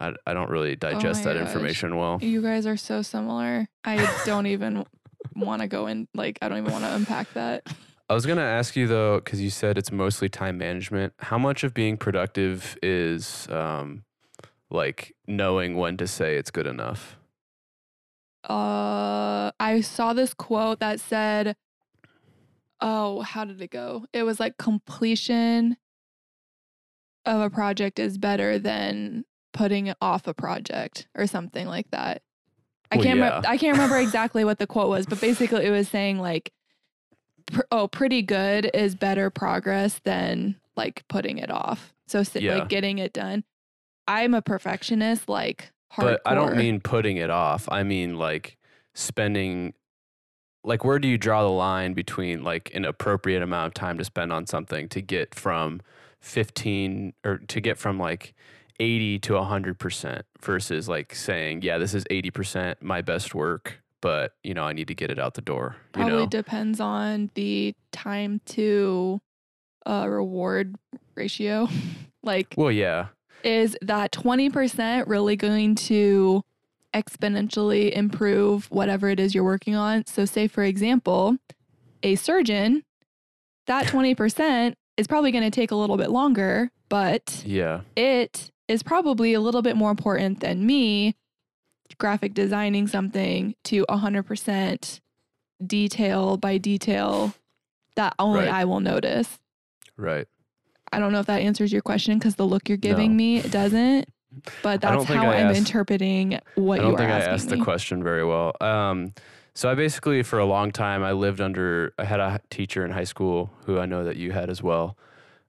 I, 0.00 0.12
I 0.26 0.34
don't 0.34 0.50
really 0.50 0.76
digest 0.76 1.20
Oh 1.20 1.24
that 1.24 1.36
gosh. 1.36 1.46
information 1.46 1.96
well. 1.96 2.18
You 2.22 2.40
guys 2.40 2.66
are 2.66 2.76
so 2.76 3.02
similar. 3.02 3.68
I 3.84 4.06
don't 4.26 4.46
even 4.46 4.86
want 5.34 5.62
to 5.62 5.68
go 5.68 5.86
in. 5.86 6.08
Like, 6.14 6.38
I 6.40 6.48
don't 6.48 6.58
even 6.58 6.72
want 6.72 6.84
to 6.84 6.94
unpack 6.94 7.32
that. 7.34 7.62
I 8.10 8.14
was 8.14 8.26
gonna 8.26 8.40
ask 8.42 8.74
you 8.74 8.88
though, 8.88 9.20
because 9.20 9.40
you 9.40 9.50
said 9.50 9.78
it's 9.78 9.92
mostly 9.92 10.28
time 10.28 10.58
management. 10.58 11.12
How 11.18 11.38
much 11.38 11.62
of 11.62 11.72
being 11.72 11.96
productive 11.96 12.76
is 12.82 13.46
um, 13.50 14.02
like 14.68 15.14
knowing 15.28 15.76
when 15.76 15.96
to 15.98 16.08
say 16.08 16.34
it's 16.36 16.50
good 16.50 16.66
enough? 16.66 17.16
Uh, 18.48 19.50
I 19.60 19.80
saw 19.82 20.12
this 20.12 20.32
quote 20.34 20.80
that 20.80 21.00
said, 21.00 21.56
"Oh, 22.80 23.20
how 23.20 23.44
did 23.44 23.60
it 23.60 23.70
go? 23.70 24.06
It 24.12 24.22
was 24.22 24.40
like 24.40 24.56
completion 24.56 25.76
of 27.26 27.40
a 27.42 27.50
project 27.50 27.98
is 27.98 28.16
better 28.18 28.58
than 28.58 29.24
putting 29.52 29.88
it 29.88 29.96
off 30.00 30.26
a 30.26 30.34
project 30.34 31.08
or 31.14 31.26
something 31.26 31.66
like 31.66 31.90
that." 31.90 32.22
I 32.90 32.96
Well, 32.96 33.04
can't. 33.04 33.18
yeah. 33.18 33.24
remember 33.26 33.48
I 33.48 33.56
can't 33.56 33.76
remember 33.76 33.98
exactly 34.00 34.44
what 34.44 34.58
the 34.58 34.66
quote 34.66 34.88
was, 34.88 35.06
but 35.06 35.20
basically 35.20 35.66
it 35.66 35.70
was 35.70 35.88
saying 35.88 36.18
like, 36.18 36.52
pr- 37.46 37.60
"Oh, 37.70 37.88
pretty 37.88 38.22
good 38.22 38.70
is 38.74 38.94
better 38.94 39.30
progress 39.30 40.00
than 40.04 40.56
like 40.76 41.04
putting 41.08 41.38
it 41.38 41.50
off." 41.50 41.92
So 42.06 42.22
Yeah. 42.34 42.54
like 42.56 42.68
getting 42.68 42.98
it 42.98 43.12
done. 43.12 43.44
I'm 44.08 44.34
a 44.34 44.42
perfectionist, 44.42 45.28
like 45.28 45.70
hardcore. 45.92 46.04
But 46.04 46.22
I 46.26 46.34
don't 46.34 46.56
mean 46.56 46.80
putting 46.80 47.16
it 47.16 47.30
off. 47.30 47.68
I 47.70 47.82
mean 47.82 48.16
like 48.16 48.56
spending. 48.94 49.74
Like, 50.62 50.84
where 50.84 50.98
do 50.98 51.08
you 51.08 51.16
draw 51.16 51.42
the 51.42 51.48
line 51.48 51.94
between 51.94 52.44
like 52.44 52.70
an 52.74 52.84
appropriate 52.84 53.42
amount 53.42 53.68
of 53.68 53.74
time 53.74 53.96
to 53.96 54.04
spend 54.04 54.30
on 54.30 54.46
something 54.46 54.90
to 54.90 55.00
get 55.00 55.34
from 55.34 55.80
15 56.20 57.14
or 57.24 57.38
to 57.38 57.60
get 57.62 57.78
from 57.78 57.98
like 57.98 58.34
80 58.78 59.18
to 59.20 59.32
100% 59.34 60.22
versus 60.40 60.88
like 60.88 61.14
saying, 61.14 61.62
yeah, 61.62 61.78
this 61.78 61.94
is 61.94 62.04
80% 62.04 62.76
my 62.80 63.02
best 63.02 63.34
work, 63.34 63.82
but 64.00 64.32
you 64.42 64.54
know, 64.54 64.64
I 64.64 64.72
need 64.72 64.88
to 64.88 64.94
get 64.94 65.10
it 65.10 65.18
out 65.18 65.34
the 65.34 65.42
door. 65.42 65.76
You 65.94 66.02
probably 66.02 66.18
know? 66.18 66.26
depends 66.26 66.80
on 66.80 67.30
the 67.34 67.74
time 67.92 68.40
to 68.46 69.20
uh, 69.86 70.06
reward 70.08 70.76
ratio. 71.14 71.68
like, 72.22 72.54
well, 72.56 72.72
yeah. 72.72 73.08
Is 73.44 73.76
that 73.82 74.12
20% 74.12 75.04
really 75.06 75.36
going 75.36 75.74
to 75.76 76.42
exponentially 76.94 77.92
improve 77.92 78.66
whatever 78.70 79.08
it 79.08 79.20
is 79.20 79.34
you're 79.34 79.44
working 79.44 79.74
on? 79.74 80.06
So, 80.06 80.24
say, 80.24 80.48
for 80.48 80.64
example, 80.64 81.36
a 82.02 82.14
surgeon, 82.16 82.84
that 83.66 83.86
20% 83.86 84.74
is 84.96 85.06
probably 85.06 85.30
going 85.30 85.44
to 85.44 85.50
take 85.50 85.70
a 85.70 85.76
little 85.76 85.96
bit 85.96 86.10
longer, 86.10 86.70
but 86.88 87.42
Yeah. 87.46 87.82
it 87.96 88.50
is 88.68 88.82
probably 88.82 89.34
a 89.34 89.40
little 89.40 89.62
bit 89.62 89.76
more 89.76 89.90
important 89.90 90.40
than 90.40 90.64
me 90.66 91.14
graphic 91.98 92.32
designing 92.34 92.86
something 92.86 93.54
to 93.64 93.84
100% 93.88 95.00
detail 95.66 96.36
by 96.36 96.56
detail 96.56 97.34
that 97.96 98.14
only 98.18 98.40
Right. 98.40 98.48
I 98.48 98.64
will 98.64 98.80
notice. 98.80 99.38
Right. 99.96 100.26
I 100.92 100.98
don't 100.98 101.12
know 101.12 101.20
if 101.20 101.26
that 101.26 101.40
answers 101.42 101.72
your 101.72 101.82
question 101.82 102.18
because 102.18 102.34
the 102.36 102.46
look 102.46 102.68
you're 102.68 102.78
giving 102.78 103.12
No. 103.12 103.16
me 103.16 103.42
doesn't. 103.42 104.08
But 104.62 104.80
that's 104.80 105.04
how 105.04 105.26
I 105.28 105.38
I'm 105.40 105.46
asked- 105.48 105.58
interpreting 105.58 106.38
what 106.54 106.80
you 106.80 106.86
are 106.86 106.86
asking. 106.86 106.86
I 106.86 106.88
don't 106.88 106.96
think 106.98 107.10
I 107.10 107.18
asked 107.32 107.50
me. 107.50 107.58
the 107.58 107.64
question 107.64 108.02
very 108.02 108.24
well. 108.24 108.52
Um, 108.60 109.12
so 109.54 109.68
I 109.68 109.74
basically, 109.74 110.22
for 110.22 110.38
a 110.38 110.44
long 110.44 110.70
time, 110.70 111.02
I 111.02 111.12
lived 111.12 111.40
under. 111.40 111.92
I 111.98 112.04
had 112.04 112.20
a 112.20 112.40
teacher 112.50 112.84
in 112.84 112.92
high 112.92 113.04
school 113.04 113.50
who 113.66 113.78
I 113.78 113.86
know 113.86 114.04
that 114.04 114.16
you 114.16 114.30
had 114.32 114.48
as 114.48 114.62
well. 114.62 114.96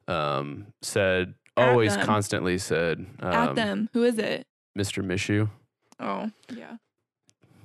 Um, 0.07 0.67
said 0.81 1.35
At 1.55 1.69
always, 1.69 1.95
them. 1.95 2.05
constantly 2.05 2.57
said, 2.57 3.05
At 3.19 3.49
um, 3.49 3.55
them. 3.55 3.89
Who 3.93 4.03
is 4.03 4.17
it? 4.17 4.47
Mr. 4.77 5.05
Mishu. 5.05 5.49
Oh, 5.99 6.31
yeah. 6.55 6.77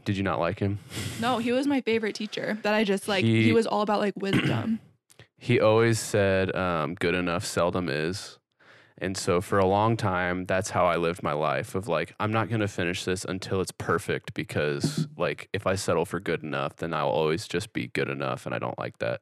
Did 0.05 0.17
you 0.19 0.23
not 0.23 0.39
like 0.39 0.59
him? 0.61 0.79
No, 1.21 1.39
he 1.39 1.51
was 1.51 1.67
my 1.67 1.81
favorite 1.81 2.15
teacher. 2.15 2.59
That 2.63 2.75
I 2.75 2.85
just 2.85 3.09
like. 3.09 3.25
He, 3.25 3.45
He- 3.45 3.53
was 3.53 3.67
all 3.67 3.81
about 3.81 4.01
like 4.01 4.15
wisdom. 4.17 4.81
He 5.39 5.61
always 5.61 5.99
said, 5.99 6.55
um, 6.57 6.95
"Good 6.95 7.15
enough 7.15 7.45
seldom 7.45 7.89
is." 7.89 8.39
And 8.99 9.17
so 9.17 9.41
for 9.41 9.59
a 9.59 9.67
long 9.67 9.97
time, 9.97 10.47
that's 10.47 10.71
how 10.71 10.87
I 10.87 10.97
lived 10.97 11.23
my 11.23 11.33
life 11.35 11.75
of 11.75 11.87
like, 11.87 12.15
I'm 12.19 12.33
not 12.33 12.49
going 12.49 12.63
to 12.63 12.69
finish 12.69 13.05
this 13.05 13.25
until 13.25 13.61
it's 13.61 13.73
perfect 13.73 14.33
because 14.33 15.07
like 15.19 15.49
if 15.53 15.67
I 15.67 15.75
settle 15.75 16.07
for 16.07 16.19
good 16.19 16.43
enough, 16.43 16.77
then 16.77 16.95
I'll 16.95 17.09
always 17.09 17.47
just 17.47 17.73
be 17.75 17.89
good 17.89 18.09
enough. 18.09 18.47
And 18.47 18.55
I 18.55 18.59
don't 18.59 18.79
like 18.79 18.99
that. 18.99 19.21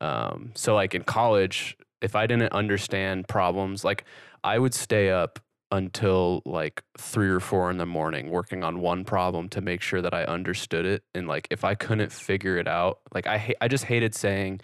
Um, 0.00 0.50
so 0.54 0.74
like 0.74 0.94
in 0.94 1.04
college, 1.04 1.76
if 2.00 2.16
I 2.16 2.26
didn't 2.26 2.52
understand 2.52 3.28
problems, 3.28 3.84
like 3.84 4.04
I 4.42 4.58
would 4.58 4.74
stay 4.74 5.10
up 5.10 5.38
until 5.70 6.42
like 6.44 6.82
three 6.98 7.28
or 7.28 7.40
four 7.40 7.70
in 7.70 7.78
the 7.78 7.86
morning 7.86 8.30
working 8.30 8.62
on 8.64 8.80
one 8.80 9.04
problem 9.04 9.48
to 9.48 9.60
make 9.60 9.80
sure 9.80 10.02
that 10.02 10.12
I 10.12 10.24
understood 10.24 10.86
it. 10.86 11.04
And 11.14 11.28
like 11.28 11.46
if 11.50 11.64
I 11.64 11.74
couldn't 11.76 12.12
figure 12.12 12.58
it 12.58 12.68
out, 12.68 12.98
like 13.14 13.26
I 13.26 13.38
ha- 13.38 13.54
I 13.60 13.68
just 13.68 13.84
hated 13.84 14.14
saying 14.14 14.60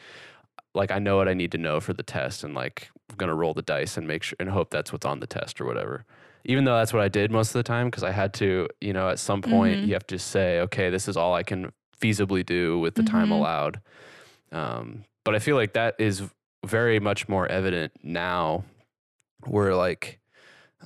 like 0.74 0.90
I 0.90 0.98
know 0.98 1.16
what 1.16 1.28
I 1.28 1.34
need 1.34 1.52
to 1.52 1.58
know 1.58 1.80
for 1.80 1.92
the 1.92 2.02
test 2.02 2.44
and 2.44 2.54
like 2.54 2.90
I'm 3.10 3.16
gonna 3.16 3.34
roll 3.34 3.54
the 3.54 3.62
dice 3.62 3.96
and 3.96 4.06
make 4.06 4.22
sure 4.22 4.36
and 4.40 4.48
hope 4.50 4.70
that's 4.70 4.92
what's 4.92 5.06
on 5.06 5.20
the 5.20 5.26
test 5.26 5.60
or 5.60 5.64
whatever. 5.64 6.04
Even 6.44 6.64
though 6.64 6.76
that's 6.76 6.92
what 6.92 7.02
I 7.02 7.08
did 7.08 7.30
most 7.30 7.48
of 7.48 7.54
the 7.54 7.62
time 7.62 7.88
because 7.88 8.02
I 8.02 8.12
had 8.12 8.32
to, 8.34 8.68
you 8.80 8.92
know, 8.92 9.08
at 9.10 9.18
some 9.18 9.42
point 9.42 9.80
Mhm. 9.80 9.86
you 9.88 9.92
have 9.94 10.06
to 10.06 10.18
say, 10.18 10.60
okay, 10.60 10.88
this 10.90 11.06
is 11.08 11.16
all 11.16 11.34
I 11.34 11.42
can 11.42 11.72
feasibly 12.00 12.44
do 12.46 12.78
with 12.78 12.94
the 12.94 13.02
time 13.02 13.28
Mhm. 13.28 13.32
allowed. 13.32 13.80
Um, 14.52 15.04
but 15.24 15.34
I 15.34 15.38
feel 15.38 15.56
like 15.56 15.74
that 15.74 15.96
is 15.98 16.22
very 16.64 16.98
much 17.00 17.28
more 17.28 17.46
evident 17.46 17.92
now, 18.02 18.64
where 19.46 19.74
like 19.74 20.18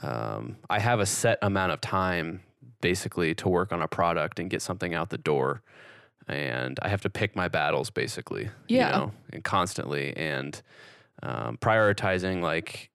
um, 0.03 0.57
I 0.69 0.81
have 0.81 0.99
a 0.99 1.07
set 1.07 1.38
amount 1.41 1.71
of 1.73 1.81
time 1.81 2.43
basically 2.81 3.35
to 3.37 3.49
work 3.49 3.73
on 3.73 3.81
a 3.81 3.87
product 3.88 4.41
and 4.41 4.50
get 4.50 4.61
something 4.61 4.93
out 4.93 5.11
the 5.11 5.19
door 5.19 5.62
and 6.28 6.78
I 6.83 6.88
have 6.88 7.02
to 7.02 7.11
pick 7.11 7.37
my 7.37 7.49
battles 7.49 7.90
basically. 7.90 8.49
Yeah. 8.69 8.87
You 8.87 8.93
know, 8.93 9.12
and 9.33 9.45
constantly 9.45 10.16
and 10.16 10.61
um, 11.23 11.57
prioritizing 11.59 12.40
like, 12.43 12.90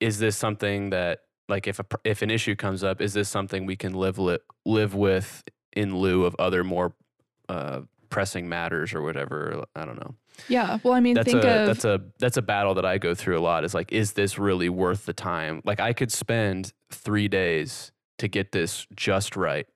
is 0.00 0.18
this 0.18 0.36
something 0.36 0.90
that 0.90 1.20
like 1.48 1.66
if 1.66 1.78
a 1.78 1.84
if 2.04 2.22
an 2.22 2.30
issue 2.30 2.56
comes 2.56 2.82
up, 2.82 3.00
is 3.00 3.12
this 3.14 3.28
something 3.28 3.66
we 3.66 3.76
can 3.76 3.94
live 3.94 4.18
li- 4.18 4.38
live 4.64 4.94
with 4.94 5.44
in 5.74 5.96
lieu 5.96 6.24
of 6.24 6.34
other 6.38 6.64
more 6.64 6.94
uh, 7.48 7.80
pressing 8.10 8.48
matters 8.48 8.94
or 8.94 9.02
whatever? 9.02 9.64
I 9.76 9.84
don't 9.84 9.96
know. 9.96 10.14
yeah. 10.48 10.78
Well, 10.82 10.94
I 10.94 11.00
mean, 11.00 11.14
That's 11.14 11.30
think 11.30 11.44
a 11.44 11.60
of 11.60 11.66
that's 11.66 11.84
a 11.84 12.00
that's 12.18 12.36
a 12.36 12.42
battle 12.42 12.74
that 12.74 12.84
I 12.84 12.98
go 12.98 13.14
through 13.14 13.38
a 13.38 13.42
lot. 13.42 13.64
Is 13.64 13.74
like, 13.74 13.92
is 13.92 14.12
this 14.12 14.38
really 14.38 14.68
worth 14.68 15.06
the 15.06 15.12
time? 15.12 15.62
Like, 15.64 15.80
I 15.80 15.92
could 15.92 16.10
spend 16.10 16.72
three 16.90 17.28
days 17.28 17.92
to 18.18 18.28
get 18.28 18.52
this 18.52 18.86
just 18.94 19.36
right, 19.36 19.66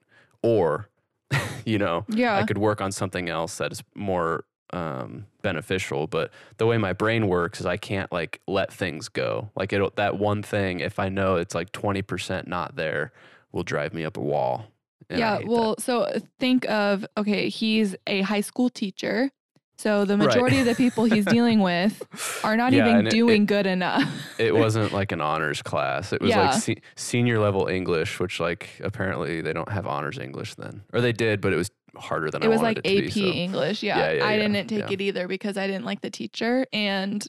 or 0.42 0.88
you 1.64 1.78
know, 1.78 2.04
yeah. 2.08 2.36
I 2.36 2.44
could 2.44 2.58
work 2.58 2.80
on 2.80 2.92
something 2.92 3.28
else 3.28 3.58
that 3.58 3.72
is 3.72 3.82
more 3.94 4.44
um, 4.72 5.26
beneficial. 5.42 6.06
But 6.06 6.30
the 6.56 6.66
way 6.66 6.78
my 6.78 6.92
brain 6.92 7.28
works 7.28 7.60
is 7.60 7.66
I 7.66 7.76
can't 7.76 8.10
like 8.12 8.40
let 8.46 8.72
things 8.72 9.08
go. 9.08 9.50
Like 9.56 9.72
it 9.72 9.96
that 9.96 10.18
one 10.18 10.42
thing, 10.42 10.80
if 10.80 10.98
I 10.98 11.08
know 11.08 11.36
it's 11.36 11.54
like 11.54 11.72
twenty 11.72 12.02
percent 12.02 12.48
not 12.48 12.76
there, 12.76 13.12
will 13.52 13.62
drive 13.62 13.94
me 13.94 14.04
up 14.04 14.16
a 14.16 14.20
wall. 14.20 14.66
Yeah. 15.10 15.38
hate 15.38 15.46
that. 15.46 15.50
Well, 15.50 15.76
so 15.78 16.02
uh, 16.02 16.20
think 16.38 16.68
of 16.68 17.06
okay, 17.16 17.48
he's 17.48 17.96
a 18.06 18.22
high 18.22 18.42
school 18.42 18.70
teacher. 18.70 19.30
So 19.78 20.04
the 20.04 20.16
Right. 20.18 20.26
majority 20.26 20.58
of 20.58 20.66
the 20.66 20.74
people 20.74 21.04
he's 21.04 21.24
dealing 21.36 21.60
with 21.60 22.02
are 22.44 22.56
not 22.56 22.72
Yeah, 22.72 22.84
even 22.86 22.96
and 22.98 23.08
it- 23.08 23.12
doing 23.12 23.46
good 23.46 23.66
enough. 23.66 24.12
it 24.38 24.54
wasn't 24.54 24.92
like 24.92 25.12
an 25.12 25.20
honors 25.20 25.62
class. 25.62 26.12
It 26.12 26.20
was 26.20 26.30
Yeah. 26.30 26.50
like 26.50 26.60
se- 26.60 26.82
senior 26.96 27.38
level 27.38 27.68
English, 27.68 28.18
which 28.18 28.40
like 28.40 28.70
apparently 28.82 29.40
they 29.40 29.52
don't 29.52 29.70
have 29.70 29.86
honors 29.86 30.18
English 30.18 30.56
then, 30.56 30.82
or 30.92 31.00
they 31.00 31.12
did, 31.12 31.40
but 31.40 31.52
it 31.52 31.56
was 31.56 31.70
harder 31.96 32.30
than 32.30 32.42
it 32.42 32.46
I 32.46 32.48
was 32.48 32.60
wanted 32.60 32.84
like 32.84 32.86
it 32.92 32.98
AP 33.08 33.14
be. 33.14 33.20
So. 33.20 33.26
English. 33.26 33.82
Yeah. 33.84 34.12
Yeah, 34.12 34.26
I 34.26 34.36
didn't 34.36 34.66
take 34.68 34.90
it 34.90 35.00
either 35.00 35.28
because 35.28 35.56
I 35.56 35.66
didn't 35.66 35.84
like 35.84 36.00
the 36.00 36.10
teacher. 36.10 36.66
And 36.72 37.24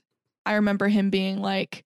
I 0.46 0.54
remember 0.56 0.88
him 0.88 1.10
being 1.12 1.38
like, 1.42 1.84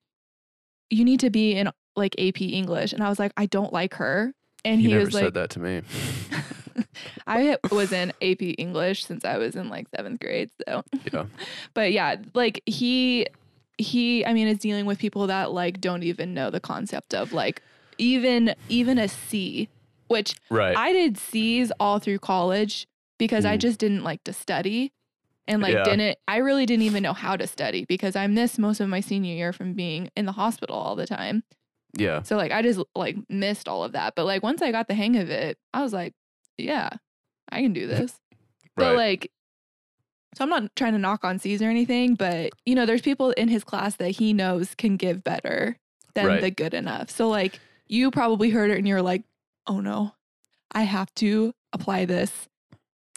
You 0.89 1.03
need 1.03 1.19
to 1.21 1.29
be 1.29 1.55
in 1.55 1.69
like 1.95 2.15
AP 2.17 2.41
English. 2.41 2.93
And 2.93 3.03
I 3.03 3.09
was 3.09 3.19
like, 3.19 3.33
I 3.37 3.45
don't 3.47 3.71
like 3.73 3.95
her. 3.95 4.33
And 4.65 4.79
he, 4.81 4.87
he, 4.87 4.93
never 4.93 5.05
was 5.05 5.13
said 5.13 5.23
like, 5.25 5.33
that 5.35 5.49
to 5.51 5.59
me. 5.59 5.81
I 7.27 7.57
was 7.71 7.91
in 7.91 8.11
AP 8.21 8.41
English 8.57 9.05
since 9.05 9.23
I 9.25 9.37
was 9.37 9.55
in 9.55 9.69
like 9.69 9.87
seventh 9.95 10.19
grade. 10.19 10.49
So, 10.67 10.83
Yeah. 11.11 11.25
but 11.73 11.91
yeah, 11.91 12.15
like 12.33 12.61
he, 12.65 13.27
he, 13.77 14.25
I 14.25 14.33
mean, 14.33 14.47
is 14.47 14.59
dealing 14.59 14.85
with 14.85 14.99
people 14.99 15.27
that 15.27 15.51
like 15.51 15.79
don't 15.81 16.03
even 16.03 16.33
know 16.33 16.49
the 16.49 16.59
concept 16.59 17.13
of 17.13 17.33
like 17.33 17.61
even, 17.97 18.55
even 18.69 18.97
a 18.97 19.07
C, 19.07 19.69
which 20.07 20.35
Right. 20.49 20.75
I 20.77 20.91
did 20.91 21.17
C's 21.17 21.71
all 21.79 21.99
through 21.99 22.19
college 22.19 22.87
because 23.17 23.45
I 23.45 23.57
Mm. 23.57 23.61
just 23.61 23.79
didn't 23.79 24.03
like 24.03 24.23
to 24.25 24.33
study. 24.33 24.91
and 25.45 25.61
like 25.61 25.73
Yeah. 25.73 25.83
didn't 25.83 26.17
I 26.25 26.37
really 26.37 26.65
didn't 26.65 26.83
even 26.83 27.03
know 27.03 27.11
how 27.11 27.35
to 27.35 27.45
study 27.47 27.83
because 27.85 28.15
I 28.15 28.27
missed 28.27 28.57
most 28.57 28.79
of 28.79 28.87
my 28.87 29.01
senior 29.01 29.35
year 29.35 29.51
from 29.51 29.73
being 29.73 30.09
in 30.15 30.25
the 30.25 30.31
hospital 30.31 30.75
all 30.77 30.95
the 30.95 31.05
time. 31.05 31.43
Yeah. 31.95 32.21
So 32.23 32.37
like 32.37 32.51
I 32.51 32.61
just 32.61 32.79
like 32.95 33.17
missed 33.29 33.67
all 33.67 33.83
of 33.83 33.91
that. 33.93 34.13
But 34.15 34.25
like 34.25 34.43
once 34.43 34.61
I 34.61 34.71
got 34.71 34.87
the 34.87 34.93
hang 34.93 35.15
of 35.17 35.29
it, 35.29 35.57
I 35.73 35.81
was 35.81 35.93
like, 35.93 36.13
yeah, 36.57 36.89
I 37.51 37.61
can 37.61 37.73
do 37.73 37.87
this. 37.87 38.11
right. 38.77 38.87
But 38.87 38.95
like 38.95 39.31
so 40.35 40.43
I'm 40.43 40.49
not 40.49 40.75
trying 40.75 40.93
to 40.93 40.99
knock 40.99 41.23
on 41.23 41.37
C's 41.37 41.61
or 41.61 41.69
anything, 41.69 42.15
but 42.15 42.51
you 42.65 42.73
know, 42.73 42.85
there's 42.85 43.01
people 43.01 43.31
in 43.31 43.47
his 43.47 43.63
class 43.63 43.95
that 43.97 44.11
he 44.11 44.33
knows 44.33 44.73
can 44.75 44.97
give 44.97 45.23
better 45.23 45.77
than 46.15 46.25
Right. 46.25 46.41
the 46.41 46.51
good 46.51 46.73
enough. 46.73 47.09
So 47.11 47.27
like 47.29 47.59
you 47.87 48.09
probably 48.09 48.49
heard 48.49 48.71
it 48.71 48.77
and 48.77 48.87
you're 48.87 49.01
like, 49.03 49.23
oh 49.67 49.79
no, 49.79 50.13
I 50.71 50.83
have 50.83 51.13
to 51.15 51.53
apply 51.71 52.05
this 52.05 52.49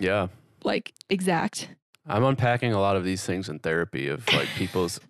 yeah. 0.00 0.28
like 0.64 0.92
exact 1.08 1.68
I'm 2.06 2.22
unpacking 2.24 2.72
a 2.72 2.80
lot 2.80 2.96
of 2.96 3.04
these 3.04 3.24
things 3.24 3.48
in 3.48 3.58
therapy 3.58 4.08
of 4.08 4.26
like 4.32 4.48
people's 4.56 5.00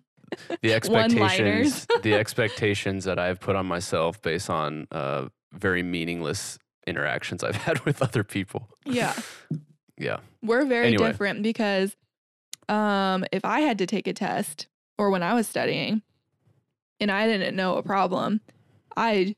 the 0.61 0.73
expectations 0.79 1.87
the 2.03 2.13
expectations 2.23 3.05
that 3.05 3.17
I've 3.19 3.39
put 3.39 3.55
on 3.55 3.65
myself 3.65 4.21
based 4.21 4.49
on 4.49 4.87
uh, 4.91 5.27
very 5.53 5.83
meaningless 5.83 6.59
interactions 6.85 7.43
I've 7.43 7.55
had 7.67 7.79
with 7.85 8.01
other 8.01 8.23
people. 8.23 8.69
Yeah. 8.85 9.13
Yeah. 9.97 10.17
We're 10.41 10.65
very 10.65 10.87
Anyway. 10.87 11.07
different 11.07 11.43
because 11.43 11.95
um 12.69 13.25
if 13.31 13.43
I 13.45 13.61
had 13.61 13.77
to 13.79 13.85
take 13.85 14.07
a 14.07 14.13
test 14.13 14.67
or 14.97 15.09
when 15.09 15.23
I 15.23 15.33
was 15.33 15.47
studying 15.47 16.01
and 16.99 17.11
I 17.11 17.27
didn't 17.27 17.55
know 17.55 17.75
a 17.77 17.83
problem, 17.83 18.41
I 18.95 19.35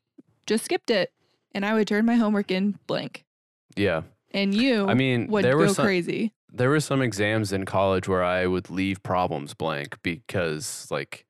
just 0.47 0.65
skipped 0.65 0.89
it 0.89 1.11
and 1.53 1.65
I 1.65 1.73
would 1.73 1.87
turn 1.87 2.05
my 2.05 2.15
homework 2.15 2.51
in 2.51 2.79
blank. 2.87 3.25
Yeah. 3.75 4.01
And 4.31 4.53
you 4.53 4.87
I 4.87 4.93
mean, 4.93 5.27
would 5.27 5.43
there 5.43 5.53
go 5.53 5.59
were 5.59 5.67
some 5.69 5.85
crazy. 5.85 6.33
There 6.51 6.69
were 6.69 6.79
some 6.79 7.01
exams 7.01 7.51
in 7.53 7.65
college 7.65 8.07
where 8.07 8.23
I 8.23 8.47
would 8.47 8.69
leave 8.69 9.01
problems 9.03 9.53
blank 9.53 9.97
because 10.01 10.87
like 10.89 11.25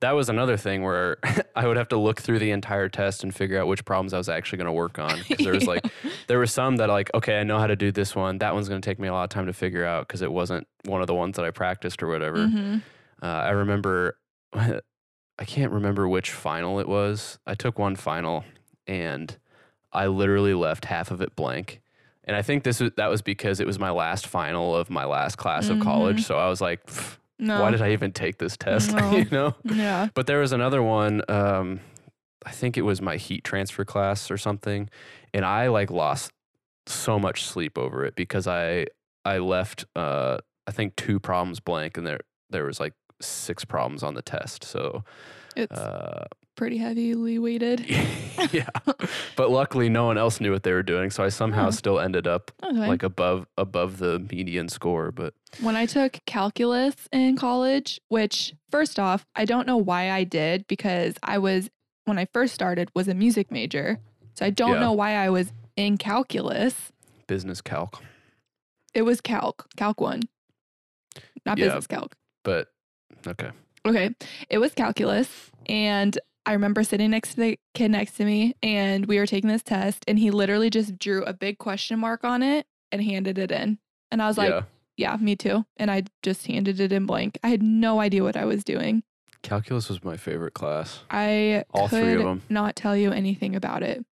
that 0.00 0.12
was 0.12 0.28
another 0.28 0.56
thing 0.56 0.82
where 0.82 1.18
I 1.56 1.66
would 1.66 1.76
have 1.76 1.88
to 1.88 1.96
look 1.96 2.20
through 2.20 2.38
the 2.40 2.50
entire 2.50 2.88
test 2.88 3.22
and 3.22 3.34
figure 3.34 3.60
out 3.60 3.68
which 3.68 3.84
problems 3.84 4.12
I 4.12 4.18
was 4.18 4.28
actually 4.28 4.58
going 4.58 4.66
to 4.66 4.72
work 4.72 4.98
on. 4.98 5.18
Because 5.28 5.44
there 5.44 5.54
was 5.54 5.66
like 5.66 5.84
there 6.26 6.38
were 6.38 6.46
some 6.46 6.76
that 6.76 6.88
like 6.88 7.10
okay, 7.14 7.40
I 7.40 7.44
know 7.44 7.58
how 7.58 7.66
to 7.66 7.76
do 7.76 7.92
this 7.92 8.14
one. 8.14 8.38
That 8.38 8.54
one's 8.54 8.68
going 8.68 8.80
to 8.80 8.88
take 8.88 8.98
me 8.98 9.08
a 9.08 9.12
lot 9.12 9.24
of 9.24 9.30
time 9.30 9.46
to 9.46 9.52
figure 9.52 9.84
out 9.84 10.06
because 10.08 10.22
it 10.22 10.32
wasn't 10.32 10.66
one 10.84 11.00
of 11.00 11.06
the 11.06 11.14
ones 11.14 11.36
that 11.36 11.44
I 11.44 11.50
practiced 11.50 12.02
or 12.02 12.08
whatever. 12.08 12.38
Mhm. 12.38 12.82
Uh, 13.22 13.26
I 13.26 13.50
remember, 13.50 14.16
I 14.52 15.44
can't 15.46 15.72
remember 15.72 16.08
which 16.08 16.30
final 16.30 16.78
it 16.80 16.88
was. 16.88 17.38
I 17.46 17.54
took 17.54 17.78
one 17.78 17.94
final 17.96 18.44
and 18.86 19.36
I 19.92 20.06
literally 20.06 20.54
left 20.54 20.86
half 20.86 21.10
of 21.10 21.20
it 21.20 21.36
blank. 21.36 21.80
And 22.24 22.36
I 22.36 22.42
think 22.42 22.62
this 22.64 22.80
was, 22.80 22.92
that 22.96 23.08
was 23.08 23.20
because 23.22 23.58
it 23.60 23.66
was 23.66 23.78
my 23.78 23.90
last 23.90 24.26
final 24.26 24.76
of 24.76 24.90
my 24.90 25.04
last 25.04 25.36
class 25.36 25.68
of 25.68 25.80
college. 25.80 26.18
Mhm. 26.18 26.24
So 26.24 26.38
I 26.38 26.48
was 26.48 26.60
like, 26.60 26.80
No. 27.38 27.60
why 27.60 27.70
did 27.72 27.82
I 27.82 27.92
even 27.92 28.12
take 28.12 28.38
this 28.38 28.56
test? 28.56 28.92
No. 28.94 29.16
you 29.16 29.26
know? 29.30 29.54
yeah. 29.64 30.08
But 30.14 30.26
there 30.26 30.38
was 30.40 30.52
another 30.52 30.82
one. 30.82 31.22
Um, 31.28 31.80
I 32.46 32.50
think 32.50 32.76
it 32.76 32.82
was 32.82 33.00
my 33.02 33.16
heat 33.16 33.44
transfer 33.44 33.84
class 33.84 34.30
or 34.30 34.36
something, 34.36 34.88
and 35.34 35.44
I 35.44 35.68
like 35.68 35.90
lost 35.90 36.32
so 36.86 37.18
much 37.18 37.44
sleep 37.44 37.78
over 37.78 38.04
it 38.04 38.14
because 38.16 38.46
I 38.46 38.86
I 39.24 39.38
left 39.38 39.84
uh, 39.94 40.38
I 40.66 40.72
think 40.72 40.96
two 40.96 41.20
problems 41.20 41.60
blank, 41.60 41.96
and 41.96 42.06
there 42.06 42.20
there 42.50 42.64
was 42.64 42.80
like 42.80 42.94
six 43.20 43.64
problems 43.64 44.02
on 44.02 44.14
the 44.14 44.22
test. 44.22 44.64
So 44.64 45.04
It's 45.56 45.76
uh, 45.78 46.26
pretty 46.56 46.78
heavily 46.78 47.38
weighted. 47.38 47.84
yeah, 48.52 48.68
but 49.36 49.50
luckily 49.50 49.88
no 49.88 50.04
one 50.06 50.18
else 50.18 50.40
knew 50.40 50.50
what 50.52 50.62
they 50.62 50.72
were 50.72 50.82
doing, 50.82 51.10
so 51.10 51.24
I 51.24 51.28
somehow 51.28 51.68
Oh. 51.68 51.70
still 51.70 51.98
ended 52.00 52.26
up 52.26 52.50
Okay. 52.62 52.76
like 52.88 53.02
above 53.02 53.46
above 53.56 53.98
the 53.98 54.18
median 54.30 54.68
score. 54.68 55.10
But 55.12 55.34
when 55.60 55.76
I 55.76 55.86
took 55.86 56.18
calculus 56.26 56.94
in 57.12 57.36
college, 57.36 58.00
which 58.08 58.54
first 58.70 58.98
off, 58.98 59.24
I 59.34 59.44
don't 59.44 59.66
know 59.66 59.76
why 59.76 60.10
I 60.10 60.24
did 60.24 60.66
because 60.66 61.14
I 61.22 61.38
was 61.38 61.70
when 62.04 62.18
I 62.18 62.26
first 62.32 62.54
started 62.54 62.90
was 62.94 63.08
a 63.08 63.14
music 63.14 63.50
major. 63.50 63.98
So 64.34 64.46
I 64.46 64.50
don't 64.50 64.72
Yeah. 64.74 64.80
know 64.80 64.92
why 64.92 65.14
I 65.14 65.30
was 65.30 65.52
in 65.76 65.96
calculus. 65.98 66.90
business 67.28 67.60
calc, 67.62 68.02
It 68.94 69.02
was 69.02 69.20
calc, 69.20 69.66
calc 69.76 70.00
1. 70.00 70.22
Not 71.46 71.58
Yeah. 71.58 71.66
business 71.66 71.86
calc. 71.86 72.14
but 72.44 72.68
okay, 73.26 73.50
Okay. 73.86 74.10
It 74.50 74.58
was 74.58 74.72
calculus 74.74 75.50
and 75.66 76.18
I 76.44 76.52
remember 76.54 76.82
sitting 76.82 77.10
next 77.12 77.30
to 77.34 77.36
the 77.40 77.58
kid 77.74 77.90
next 77.92 78.14
to 78.16 78.24
me 78.24 78.56
and 78.62 79.06
we 79.06 79.18
were 79.18 79.26
taking 79.26 79.48
this 79.48 79.62
test 79.62 80.04
and 80.08 80.18
he 80.18 80.30
literally 80.30 80.70
just 80.70 80.98
drew 80.98 81.22
a 81.24 81.32
big 81.32 81.58
question 81.58 81.98
mark 82.00 82.24
on 82.24 82.42
it 82.42 82.66
and 82.90 83.02
handed 83.02 83.38
it 83.38 83.52
in. 83.52 83.78
And 84.10 84.20
I 84.20 84.26
was 84.26 84.36
like, 84.38 84.50
yeah, 84.50 84.62
yeah, 84.96 85.16
me 85.16 85.36
too. 85.36 85.64
And 85.76 85.90
I 85.90 86.02
just 86.22 86.46
handed 86.46 86.80
it 86.80 86.92
in 86.92 87.06
blank. 87.06 87.38
I 87.44 87.48
had 87.48 87.62
no 87.62 88.00
idea 88.00 88.22
what 88.24 88.36
I 88.36 88.44
was 88.44 88.64
doing. 88.64 89.04
calculus 89.42 89.88
was 89.88 90.02
my 90.04 90.16
favorite 90.16 90.54
class. 90.54 91.00
I 91.10 91.64
All 91.72 91.88
could 91.88 92.02
three 92.02 92.22
them. 92.22 92.42
not 92.48 92.74
tell 92.76 92.96
you 92.96 93.12
anything 93.12 93.54
about 93.56 93.82
it. 93.82 94.04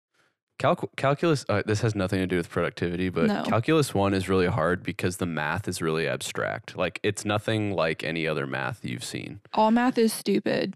Calc- 0.59 0.95
calculus, 0.97 1.45
uh, 1.49 1.63
this 1.65 1.81
has 1.81 1.95
nothing 1.95 2.19
to 2.21 2.27
do 2.27 2.37
with 2.37 2.51
productivity, 2.51 3.09
but 3.09 3.27
No. 3.27 3.43
calculus 3.45 3.95
one 3.95 4.13
is 4.15 4.29
really 4.29 4.47
hard 4.47 4.83
because 4.83 5.17
the 5.17 5.27
math 5.27 5.67
is 5.67 5.81
really 5.81 6.07
abstract. 6.07 6.77
Like, 6.77 7.01
it's 7.03 7.25
nothing 7.25 7.73
like 7.73 8.05
any 8.05 8.27
other 8.27 8.47
math 8.47 8.85
you've 8.85 9.05
seen. 9.05 9.41
All 9.55 9.71
math 9.71 9.97
is 9.99 10.13
stupid. 10.13 10.75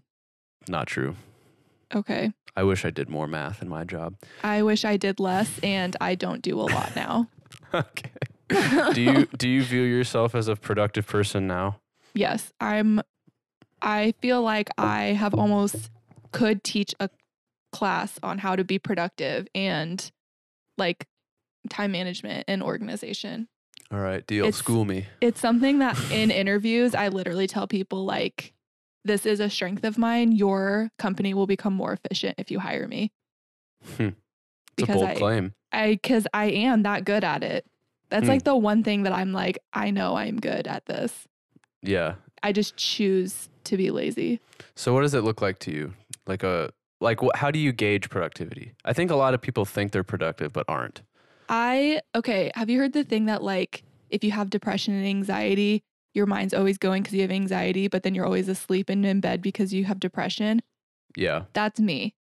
Not 0.67 0.87
true. 0.87 1.15
Okay. 1.95 2.33
I 2.55 2.63
wish 2.63 2.85
I 2.85 2.89
did 2.89 3.09
more 3.09 3.27
math 3.27 3.61
in 3.61 3.69
my 3.69 3.83
job. 3.83 4.15
I 4.43 4.61
wish 4.63 4.85
I 4.85 4.97
did 4.97 5.19
less 5.19 5.59
and 5.63 5.95
I 6.01 6.15
don't 6.15 6.41
do 6.41 6.59
a 6.59 6.63
lot 6.63 6.95
now. 6.95 7.29
okay. 7.73 8.11
do 8.93 9.01
you 9.01 9.25
do 9.37 9.49
you 9.49 9.63
view 9.63 9.81
yourself 9.81 10.35
as 10.35 10.47
a 10.47 10.55
productive 10.55 11.07
person 11.07 11.47
now? 11.47 11.79
yes, 12.13 12.51
I'm 12.59 13.01
I 13.81 14.13
feel 14.21 14.41
like 14.41 14.69
I 14.77 15.03
have 15.07 15.33
almost 15.33 15.89
could 16.31 16.63
teach 16.63 16.93
a 16.99 17.09
class 17.71 18.17
on 18.23 18.37
how 18.39 18.55
to 18.55 18.63
be 18.63 18.79
productive 18.79 19.47
and 19.53 20.11
like 20.77 21.07
time 21.69 21.91
management 21.91 22.45
and 22.47 22.63
organization. 22.63 23.47
All 23.91 23.99
right, 23.99 24.25
deal. 24.25 24.45
It's- 24.45 24.57
School 24.57 24.85
me. 24.85 25.07
It's 25.21 25.39
something 25.39 25.79
that 25.79 25.97
in 26.11 26.31
interviews 26.31 26.95
I 26.95 27.09
literally 27.09 27.47
tell 27.47 27.67
people 27.67 28.05
like 28.05 28.53
this 29.05 29.25
is 29.25 29.39
a 29.39 29.49
strength 29.49 29.83
of 29.85 29.97
mine. 29.97 30.31
Your 30.33 30.89
company 30.99 31.33
will 31.33 31.47
become 31.47 31.73
more 31.73 31.93
efficient 31.93 32.35
if 32.37 32.51
you 32.51 32.59
hire 32.59 32.87
me. 32.87 33.11
It's 33.97 33.99
a 33.99 34.13
because 34.75 34.95
bold 34.95 35.05
I- 35.09 35.15
claim. 35.15 35.53
I 35.71 35.99
cuz 36.01 36.27
I 36.33 36.45
am 36.45 36.83
that 36.83 37.05
good 37.05 37.23
at 37.23 37.43
it. 37.43 37.65
That's 38.09 38.25
Hmm. 38.25 38.29
like 38.31 38.43
the 38.43 38.55
one 38.55 38.83
thing 38.83 39.03
that 39.03 39.13
I'm 39.13 39.31
like 39.31 39.59
I 39.73 39.91
know 39.91 40.15
I'm 40.17 40.39
good 40.39 40.67
at 40.67 40.85
this. 40.85 41.27
Yeah. 41.81 42.15
I 42.43 42.51
just 42.51 42.75
choose 42.77 43.49
to 43.65 43.77
be 43.77 43.91
lazy. 43.91 44.39
So 44.75 44.93
what 44.93 45.01
does 45.01 45.13
it 45.13 45.21
look 45.21 45.41
like 45.41 45.59
to 45.59 45.71
you? 45.71 45.93
Like 46.27 46.43
a 46.43 46.71
like 47.01 47.19
wh- 47.21 47.35
how 47.35 47.51
do 47.51 47.59
you 47.59 47.71
gauge 47.71 48.09
productivity? 48.09 48.73
I 48.85 48.93
think 48.93 49.11
a 49.11 49.15
lot 49.15 49.33
of 49.33 49.41
people 49.41 49.65
think 49.65 49.91
they're 49.91 50.03
productive 50.03 50.51
but 50.53 50.65
aren't. 50.67 51.01
I 51.49 52.01
okay, 52.15 52.51
have 52.55 52.69
you 52.69 52.79
heard 52.79 52.93
the 52.93 53.03
thing 53.03 53.25
that 53.25 53.43
like 53.43 53.83
if 54.09 54.23
you 54.23 54.31
have 54.31 54.49
depression 54.49 54.93
and 54.93 55.05
anxiety, 55.05 55.83
your 56.15 56.25
mind's 56.25 56.53
always 56.53 56.77
going 56.77 57.03
cuz 57.03 57.13
you 57.13 57.21
have 57.21 57.31
anxiety, 57.31 57.87
but 57.87 58.03
then 58.03 58.15
you're 58.15 58.25
always 58.25 58.47
asleep 58.47 58.89
and 58.89 59.05
in 59.05 59.19
bed 59.19 59.41
because 59.41 59.73
you 59.73 59.85
have 59.85 59.99
depression? 59.99 60.61
Yeah. 61.15 61.45
That's 61.53 61.79
me. 61.79 62.15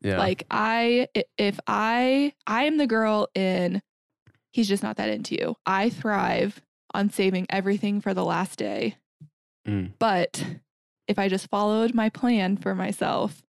Yeah. 0.00 0.18
Like 0.18 0.44
I 0.50 1.08
i- 1.16 1.24
if 1.38 1.58
I 1.66 2.32
I 2.46 2.64
am 2.64 2.76
the 2.76 2.86
girl 2.86 3.28
in 3.34 3.80
he's 4.52 4.68
just 4.68 4.82
not 4.82 4.96
that 4.96 5.08
into 5.10 5.34
you. 5.34 5.56
I 5.66 5.90
thrive 5.90 6.60
on 6.94 7.10
saving 7.10 7.46
everything 7.50 8.00
for 8.00 8.14
the 8.14 8.24
last 8.24 8.58
day. 8.58 8.96
Mm. 9.66 9.92
But 9.98 10.44
if 11.06 11.18
I 11.18 11.28
just 11.28 11.48
followed 11.48 11.94
my 11.94 12.08
plan 12.08 12.56
for 12.56 12.74
myself, 12.74 13.42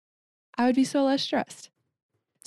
I 0.57 0.65
would 0.65 0.75
be 0.75 0.83
so 0.83 1.03
less 1.05 1.21
stressed. 1.23 1.69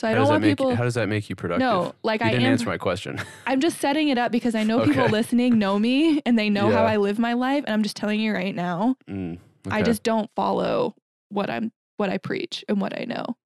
So 0.02 0.08
I 0.08 0.10
how 0.10 0.14
don't 0.16 0.22
does 0.22 0.28
that 0.30 0.32
want 0.32 0.42
make 0.42 0.50
people 0.50 0.74
how 0.74 0.82
does 0.82 0.94
that 0.94 1.08
make 1.08 1.30
you 1.30 1.36
productive? 1.36 1.60
No, 1.60 1.94
like 2.02 2.22
you 2.22 2.26
I 2.26 2.30
didn't 2.32 2.46
am 2.46 2.52
answer 2.54 2.66
my 2.66 2.76
question. 2.76 3.20
I'm 3.46 3.60
just 3.60 3.78
setting 3.78 4.08
it 4.08 4.18
up 4.18 4.32
because 4.32 4.56
I 4.56 4.64
know 4.64 4.84
people 4.84 5.06
listening 5.06 5.60
know 5.60 5.78
me 5.78 6.20
and 6.26 6.36
they 6.36 6.50
know 6.50 6.70
how 6.72 6.84
I 6.84 6.96
live 6.96 7.20
my 7.20 7.34
life 7.34 7.62
and 7.68 7.72
I'm 7.72 7.84
just 7.84 7.94
telling 7.94 8.18
you 8.18 8.32
right 8.34 8.52
now, 8.52 8.96
Mm, 9.08 9.38
I 9.70 9.82
just 9.82 10.02
don't 10.02 10.28
follow 10.34 10.96
what 11.28 11.48
I'm 11.50 11.70
what 11.98 12.10
I 12.10 12.18
preach 12.18 12.64
and 12.68 12.80
what 12.80 12.98
I 13.00 13.04
know. 13.04 13.36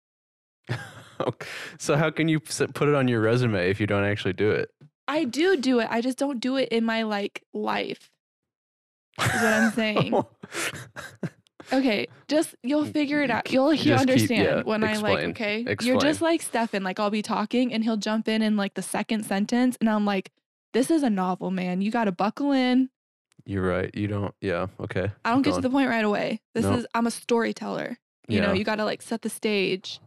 Okay. 1.21 1.47
so 1.79 1.97
how 1.97 2.09
can 2.11 2.29
you 2.29 2.40
put 2.40 2.88
it 2.88 2.95
on 2.95 3.07
your 3.07 3.21
resume 3.21 3.69
if 3.71 3.79
you 3.81 3.87
don't 3.87 4.05
actually 4.05 4.33
do 4.33 4.51
it? 4.51 4.71
I 5.09 5.25
do 5.25 5.59
do 5.59 5.81
it. 5.81 5.88
I 5.90 6.01
just 6.01 6.16
don't 6.16 6.40
do 6.40 6.57
it 6.57 6.71
in 6.71 6.85
my 6.85 7.03
like 7.03 7.42
life. 7.53 8.11
Is 9.21 9.27
what 9.42 9.53
I'm 9.53 9.73
saying. 9.75 10.25
Okay, 11.72 12.07
just 12.29 12.55
you'll 12.62 12.85
mm, 12.85 12.92
figure 12.92 13.22
it 13.22 13.31
out. 13.31 13.50
You'll 13.50 13.72
you 13.74 13.85
Just 13.94 14.02
keep- 14.07 14.11
understand 14.11 14.44
yeah, 14.59 14.62
when 14.62 14.85
I 14.85 14.96
like. 14.98 15.18
explain, 15.24 15.31
Okay, 15.31 15.59
you're 15.62 15.70
explain. 15.72 16.00
just 16.00 16.20
like 16.20 16.42
Stefan. 16.42 16.83
Like 16.85 17.00
I'll 17.00 17.11
be 17.11 17.22
talking 17.22 17.72
and 17.72 17.83
he'll 17.83 17.96
jump 17.96 18.29
in 18.29 18.40
in 18.42 18.57
like 18.57 18.74
the 18.74 18.83
second 18.83 19.24
sentence, 19.24 19.76
and 19.81 19.90
I'm 19.90 20.05
like, 20.05 20.31
"This 20.72 20.90
is 20.90 21.02
a 21.02 21.11
novel, 21.11 21.50
man. 21.50 21.81
You 21.81 21.90
got 21.90 22.05
to 22.05 22.12
buckle 22.12 22.52
in." 22.52 22.90
You're 23.44 23.66
right. 23.66 23.90
You 23.94 24.07
don't. 24.09 24.35
Yeah. 24.40 24.66
Okay. 24.81 25.11
I 25.24 25.31
don't 25.31 25.42
get 25.42 25.55
to 25.55 25.61
the 25.61 25.70
point 25.70 25.88
right 25.88 26.05
away. 26.05 26.40
This 26.55 26.64
No. 26.64 26.74
is 26.74 26.87
I'm 26.94 27.07
a 27.07 27.11
storyteller. 27.11 27.98
You 28.29 28.40
know, 28.40 28.52
you 28.52 28.64
got 28.64 28.76
to 28.76 28.85
like 28.85 29.02
set 29.02 29.22
the 29.22 29.29
stage. 29.31 30.00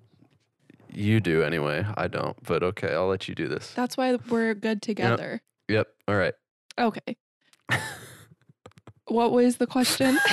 You 0.94 1.20
do 1.20 1.44
anyway. 1.44 1.86
I 1.96 2.08
don't. 2.08 2.36
But 2.44 2.64
okay, 2.64 2.94
I'll 2.94 3.08
let 3.08 3.28
you 3.30 3.36
do 3.36 3.48
this. 3.48 3.72
That's 3.76 3.96
why 3.96 4.18
we're 4.30 4.54
good 4.56 4.82
together. 4.82 5.42
Yep. 5.68 5.88
All 6.08 6.16
right. 6.16 6.34
Okay. 6.78 7.16
What 9.08 9.32
was 9.32 9.58
the 9.58 9.66
question? 9.66 10.20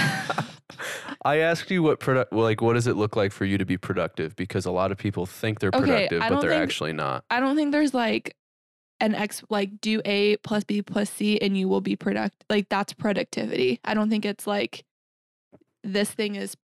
I 1.26 1.38
asked 1.38 1.70
you 1.70 1.82
what 1.82 1.98
product 2.00 2.32
like 2.32 2.60
what 2.62 2.74
does 2.74 2.86
it 2.86 2.96
look 2.96 3.16
like 3.16 3.32
for 3.32 3.44
you 3.44 3.58
to 3.58 3.64
be 3.64 3.76
productive 3.76 4.36
because 4.36 4.64
a 4.64 4.70
lot 4.70 4.92
of 4.92 4.98
people 4.98 5.26
think 5.26 5.58
they're 5.60 5.70
productive 5.72 6.20
but 6.20 6.40
they're 6.40 6.50
think- 6.50 6.62
actually 6.62 6.92
not. 6.92 7.24
I 7.30 7.40
don't 7.40 7.56
think 7.56 7.72
there's 7.72 7.92
like 7.94 8.36
an 9.00 9.14
X 9.14 9.42
like 9.50 9.80
do 9.80 10.00
A 10.04 10.36
plus 10.38 10.64
B 10.64 10.82
plus 10.82 11.10
C 11.10 11.38
and 11.40 11.56
you 11.56 11.68
will 11.68 11.80
be 11.80 11.96
product 11.96 12.44
like 12.48 12.68
that's 12.68 12.92
productivity. 12.92 13.80
I 13.84 13.94
don't 13.94 14.08
think 14.08 14.24
it's 14.24 14.46
like 14.46 14.84
this 15.82 16.10
thing 16.10 16.36
is 16.36 16.56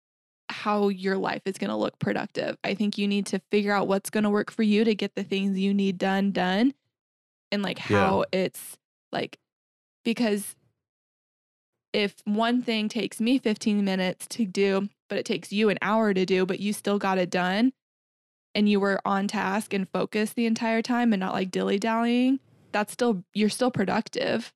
how 0.49 0.89
your 0.89 1.17
life 1.17 1.43
is 1.47 1.59
going 1.59 1.71
to 1.71 1.77
look 1.77 1.99
productive. 1.99 2.57
I 2.63 2.75
think 2.75 2.99
you 2.99 3.09
need 3.09 3.27
to 3.27 3.41
figure 3.51 3.73
out 3.73 3.89
what's 3.89 4.11
going 4.11 4.25
to 4.25 4.31
work 4.31 4.51
for 4.51 4.63
you 4.63 4.85
to 4.85 4.95
get 4.95 5.15
the 5.15 5.25
things 5.25 5.59
you 5.59 5.73
need 5.75 5.99
done 5.99 6.31
done 6.31 6.75
and 7.51 7.63
like 7.63 7.79
Yeah. 7.91 7.99
how 7.99 8.25
it's 8.33 8.77
like 9.13 9.39
because 10.05 10.55
if 11.93 12.15
one 12.25 12.63
thing 12.63 12.89
takes 12.89 13.21
me 13.21 13.39
15 13.39 13.85
minutes 13.85 14.27
to 14.29 14.45
do 14.47 14.89
but 15.09 15.19
it 15.19 15.27
takes 15.27 15.53
you 15.53 15.69
an 15.69 15.79
hour 15.83 16.15
to 16.15 16.25
do 16.25 16.47
but 16.47 16.59
you 16.61 16.73
still 16.73 16.99
got 16.99 17.19
it 17.19 17.31
done 17.31 17.73
and 18.55 18.69
you 18.69 18.81
were 18.81 19.01
on 19.05 19.29
task 19.29 19.73
and 19.73 19.89
focused 19.91 20.37
the 20.37 20.47
entire 20.47 20.83
time 20.83 21.13
and 21.13 21.21
not 21.21 21.33
like 21.33 21.51
dilly 21.51 21.79
dallying, 21.79 22.39
that's 22.71 22.93
still, 22.93 23.25
you're 23.35 23.49
still 23.49 23.71
productive. 23.71 24.53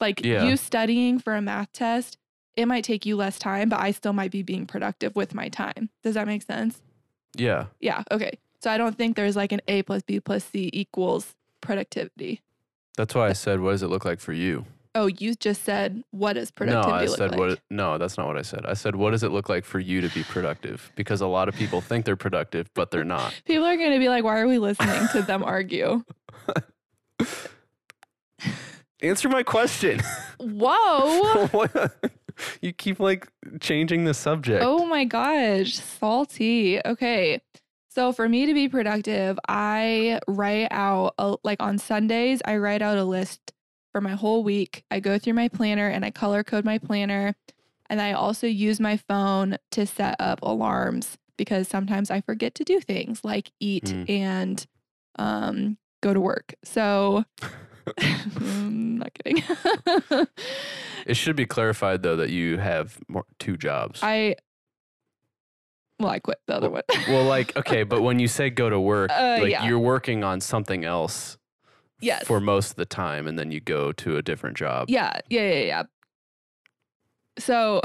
Like 0.00 0.24
Yeah. 0.24 0.44
you 0.44 0.56
studying 0.56 1.18
for 1.18 1.34
a 1.34 1.42
math 1.42 1.72
test, 1.72 2.18
it 2.56 2.66
might 2.66 2.84
take 2.84 3.06
you 3.06 3.16
less 3.16 3.38
time, 3.38 3.68
but 3.68 3.80
I 3.80 3.92
still 3.92 4.12
might 4.12 4.30
be 4.30 4.42
being 4.42 4.66
productive 4.66 5.14
with 5.14 5.34
my 5.34 5.48
time. 5.48 5.90
Does 6.02 6.14
that 6.14 6.26
make 6.26 6.42
sense? 6.42 6.82
Yeah. 7.36 7.66
Yeah. 7.80 8.02
Okay. 8.10 8.38
So 8.62 8.70
I 8.70 8.78
don't 8.78 8.96
think 8.96 9.16
there's 9.16 9.36
like 9.36 9.52
an 9.52 9.60
A 9.68 9.82
plus 9.82 10.02
B 10.02 10.20
plus 10.20 10.44
C 10.44 10.68
equals 10.72 11.34
productivity. 11.60 12.42
That's 12.96 13.14
why 13.14 13.28
I 13.28 13.32
said 13.32 13.60
what 13.60 13.72
does 13.72 13.82
it 13.82 13.88
look 13.88 14.04
like 14.04 14.20
for 14.20 14.32
you? 14.32 14.66
Oh, 14.94 15.06
you 15.06 15.34
just 15.36 15.62
said, 15.64 16.02
what 16.10 16.32
does 16.32 16.52
No, 16.60 16.80
I 16.80 17.04
look 17.04 17.16
said 17.16 17.30
like? 17.30 17.38
what 17.38 17.60
no, 17.70 17.96
that's 17.96 18.18
not 18.18 18.26
what 18.26 18.36
I 18.36 18.42
said. 18.42 18.66
I 18.66 18.74
said 18.74 18.96
what 18.96 19.12
does 19.12 19.22
it 19.22 19.30
look 19.30 19.48
like 19.48 19.64
for 19.64 19.78
you 19.78 20.00
to 20.00 20.08
be 20.08 20.24
productive? 20.24 20.90
Because 20.96 21.20
a 21.20 21.26
lot 21.28 21.48
of 21.48 21.54
people 21.54 21.80
think 21.80 22.04
they're 22.04 22.16
productive 22.16 22.68
but 22.74 22.90
they're 22.90 23.04
not. 23.04 23.32
People 23.44 23.64
are 23.66 23.76
going 23.76 23.92
to 23.92 23.98
be 24.00 24.08
like, 24.08 24.24
why 24.24 24.40
are 24.40 24.48
we 24.48 24.58
listening 24.58 25.06
to 25.12 25.22
them 25.22 25.44
argue? 25.44 26.02
Answer 29.02 29.28
my 29.28 29.42
question. 29.42 30.00
Whoa. 30.38 31.66
You 32.62 32.72
keep 32.72 32.98
like 33.00 33.28
changing 33.60 34.04
the 34.04 34.14
subject. 34.14 34.64
Oh 34.66 34.86
my 34.86 35.04
gosh, 35.04 35.74
salty. 35.74 36.80
Okay. 36.86 37.42
So 37.90 38.12
for 38.12 38.26
me 38.30 38.46
to 38.46 38.54
be 38.54 38.66
productive, 38.66 39.38
I 39.46 40.20
write 40.26 40.68
out 40.70 41.14
a, 41.18 41.36
like 41.44 41.60
on 41.62 41.76
Sundays, 41.76 42.40
I 42.46 42.56
write 42.56 42.80
out 42.80 42.96
a 42.96 43.04
list 43.04 43.52
for 43.92 44.00
my 44.00 44.12
whole 44.12 44.42
week. 44.44 44.84
I 44.90 45.00
go 45.00 45.18
through 45.18 45.34
my 45.34 45.48
planner 45.48 45.88
and 45.88 46.04
I 46.04 46.10
color 46.10 46.42
code 46.44 46.64
my 46.64 46.78
planner. 46.78 47.34
And 47.88 48.00
I 48.00 48.12
also 48.12 48.46
use 48.46 48.78
my 48.80 48.96
phone 48.96 49.56
to 49.72 49.84
set 49.86 50.16
up 50.20 50.38
alarms 50.42 51.18
because 51.36 51.66
sometimes 51.68 52.10
I 52.10 52.20
forget 52.20 52.54
to 52.56 52.64
do 52.64 52.80
things 52.80 53.24
like 53.24 53.50
eat 53.58 53.84
Mm. 53.84 54.08
and 54.10 54.66
um, 55.18 55.78
go 56.02 56.14
to 56.14 56.20
work. 56.20 56.54
So 56.64 57.24
I'm 58.00 58.98
not 58.98 59.10
kidding. 59.14 59.42
It 61.06 61.16
should 61.16 61.34
be 61.34 61.46
clarified 61.46 62.02
though 62.02 62.16
that 62.16 62.28
you 62.30 62.58
have 62.58 62.98
more, 63.08 63.24
two 63.38 63.56
jobs. 63.56 64.00
I 64.02 64.36
well, 65.98 66.10
I 66.10 66.18
quit 66.18 66.38
the 66.46 66.54
other 66.56 66.70
one. 66.70 66.82
well, 67.08 67.24
like 67.24 67.56
okay, 67.56 67.82
but 67.82 68.02
when 68.02 68.18
you 68.18 68.28
say 68.28 68.50
go 68.50 68.70
to 68.70 68.78
work, 68.78 69.10
Uh, 69.10 69.38
like 69.40 69.50
yeah. 69.50 69.66
you're 69.66 69.78
working 69.78 70.22
on 70.24 70.40
something 70.40 70.84
else 70.84 71.36
yes. 72.00 72.26
for 72.26 72.40
most 72.40 72.70
of 72.70 72.76
the 72.76 72.86
time 72.86 73.26
and 73.26 73.38
then 73.38 73.50
you 73.50 73.60
go 73.60 73.92
to 73.92 74.16
a 74.16 74.22
different 74.22 74.56
job. 74.56 74.88
yeah, 74.88 75.20
yeah, 75.28 75.52
yeah, 75.52 75.64
yeah. 75.64 75.82
So 77.38 77.80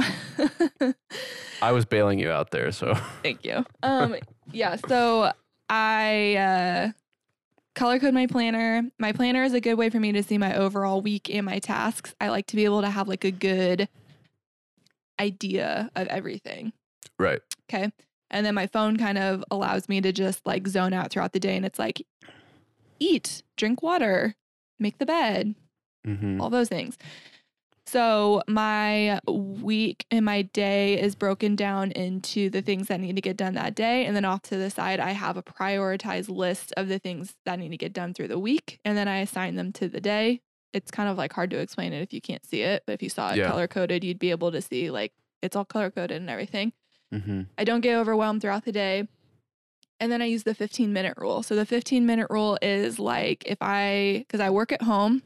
I 1.62 1.72
was 1.72 1.86
bailing 1.96 2.20
you 2.20 2.30
out 2.30 2.52
there, 2.52 2.72
so 2.72 2.94
thank 3.24 3.46
you. 3.46 3.66
Um 3.84 4.16
yeah, 4.52 4.78
so 4.88 5.32
I 5.70 6.36
uh 6.36 6.92
color 7.76 8.00
code 8.00 8.14
my 8.14 8.28
planner. 8.28 8.84
My 9.00 9.12
planner 9.12 9.44
is 9.44 9.54
a 9.54 9.62
good 9.62 9.76
way 9.76 9.90
for 9.90 10.00
me 10.00 10.12
to 10.14 10.24
see 10.24 10.38
my 10.38 10.56
overall 10.56 11.02
week 11.02 11.30
and 11.34 11.46
my 11.46 11.60
tasks. 11.60 12.16
I 12.20 12.30
like 12.30 12.48
to 12.48 12.56
be 12.56 12.66
able 12.66 12.82
to 12.82 12.90
have 12.90 13.08
like 13.08 13.24
a 13.24 13.32
good 13.32 13.88
idea 15.20 15.92
of 15.96 16.08
everything. 16.08 16.74
right. 17.20 17.42
Okay. 17.70 17.92
And 18.32 18.46
then 18.46 18.56
my 18.56 18.68
phone 18.68 18.98
kind 18.98 19.18
of 19.18 19.44
allows 19.52 19.88
me 19.88 20.02
to 20.02 20.12
just 20.12 20.46
like 20.46 20.68
zone 20.68 20.94
out 20.94 21.12
throughout 21.12 21.34
the 21.34 21.40
day. 21.40 21.56
And 21.56 21.66
it's 21.66 21.80
like, 21.80 22.06
eat, 23.00 23.44
drink 23.58 23.82
water, 23.82 24.36
make 24.80 24.98
the 24.98 25.06
bed, 25.06 25.56
hmm 26.06 26.40
all 26.42 26.50
those 26.50 26.70
things. 26.70 26.98
So 27.88 28.42
my 28.48 29.20
week 29.28 30.06
and 30.10 30.26
my 30.26 30.42
day 30.42 31.00
is 31.00 31.14
broken 31.14 31.56
down 31.56 31.92
into 31.92 32.50
the 32.50 32.64
things 32.64 32.88
that 32.88 33.00
need 33.00 33.16
to 33.16 33.22
get 33.22 33.38
done 33.38 33.54
that 33.54 33.76
day. 33.76 34.06
And 34.06 34.16
then 34.16 34.26
off 34.26 34.42
to 34.44 34.58
the 34.58 34.72
side, 34.72 35.00
I 35.00 35.12
have 35.12 35.38
a 35.38 35.44
prioritized 35.44 36.28
list 36.30 36.74
of 36.78 36.88
the 36.88 36.98
things 36.98 37.36
that 37.46 37.60
need 37.60 37.70
to 37.70 37.78
get 37.78 37.94
done 37.94 38.14
through 38.16 38.30
the 38.30 38.40
week. 38.40 38.80
And 38.84 38.98
then 38.98 39.08
I 39.08 39.20
assign 39.20 39.56
them 39.56 39.72
to 39.74 39.88
the 39.88 40.02
day. 40.02 40.42
It's 40.74 40.90
kind 40.90 41.08
of 41.08 41.18
like 41.18 41.32
hard 41.32 41.52
to 41.52 41.60
explain 41.60 41.94
it 41.94 42.02
if 42.02 42.12
you 42.12 42.22
can't 42.22 42.44
see 42.46 42.62
it. 42.64 42.84
But 42.88 42.94
if 42.94 43.04
you 43.04 43.10
saw 43.10 43.32
it 43.32 43.38
Yeah. 43.38 43.50
color 43.52 43.68
coded, 43.68 44.04
you'd 44.04 44.20
be 44.20 44.32
able 44.32 44.52
to 44.52 44.62
see 44.62 44.90
like 44.90 45.14
it's 45.44 45.56
all 45.56 45.64
color 45.66 45.92
coded 45.92 46.18
and 46.20 46.30
everything. 46.30 46.74
hmm 47.12 47.44
I 47.58 47.64
don't 47.66 47.82
get 47.82 47.96
overwhelmed 47.98 48.42
throughout 48.42 48.66
the 48.66 48.72
day. 48.72 49.08
And 50.00 50.12
then 50.12 50.22
I 50.22 50.26
use 50.26 50.44
the 50.44 50.54
15 50.54 50.92
minute 50.94 51.14
rule. 51.18 51.42
So 51.44 51.56
the 51.56 51.66
15 51.66 52.06
minute 52.06 52.28
rule 52.30 52.58
is 52.62 53.00
like 53.00 53.44
if 53.46 53.58
I, 53.62 54.26
because 54.28 54.40
I 54.40 54.50
work 54.50 54.72
at 54.72 54.82
home, 54.82 55.24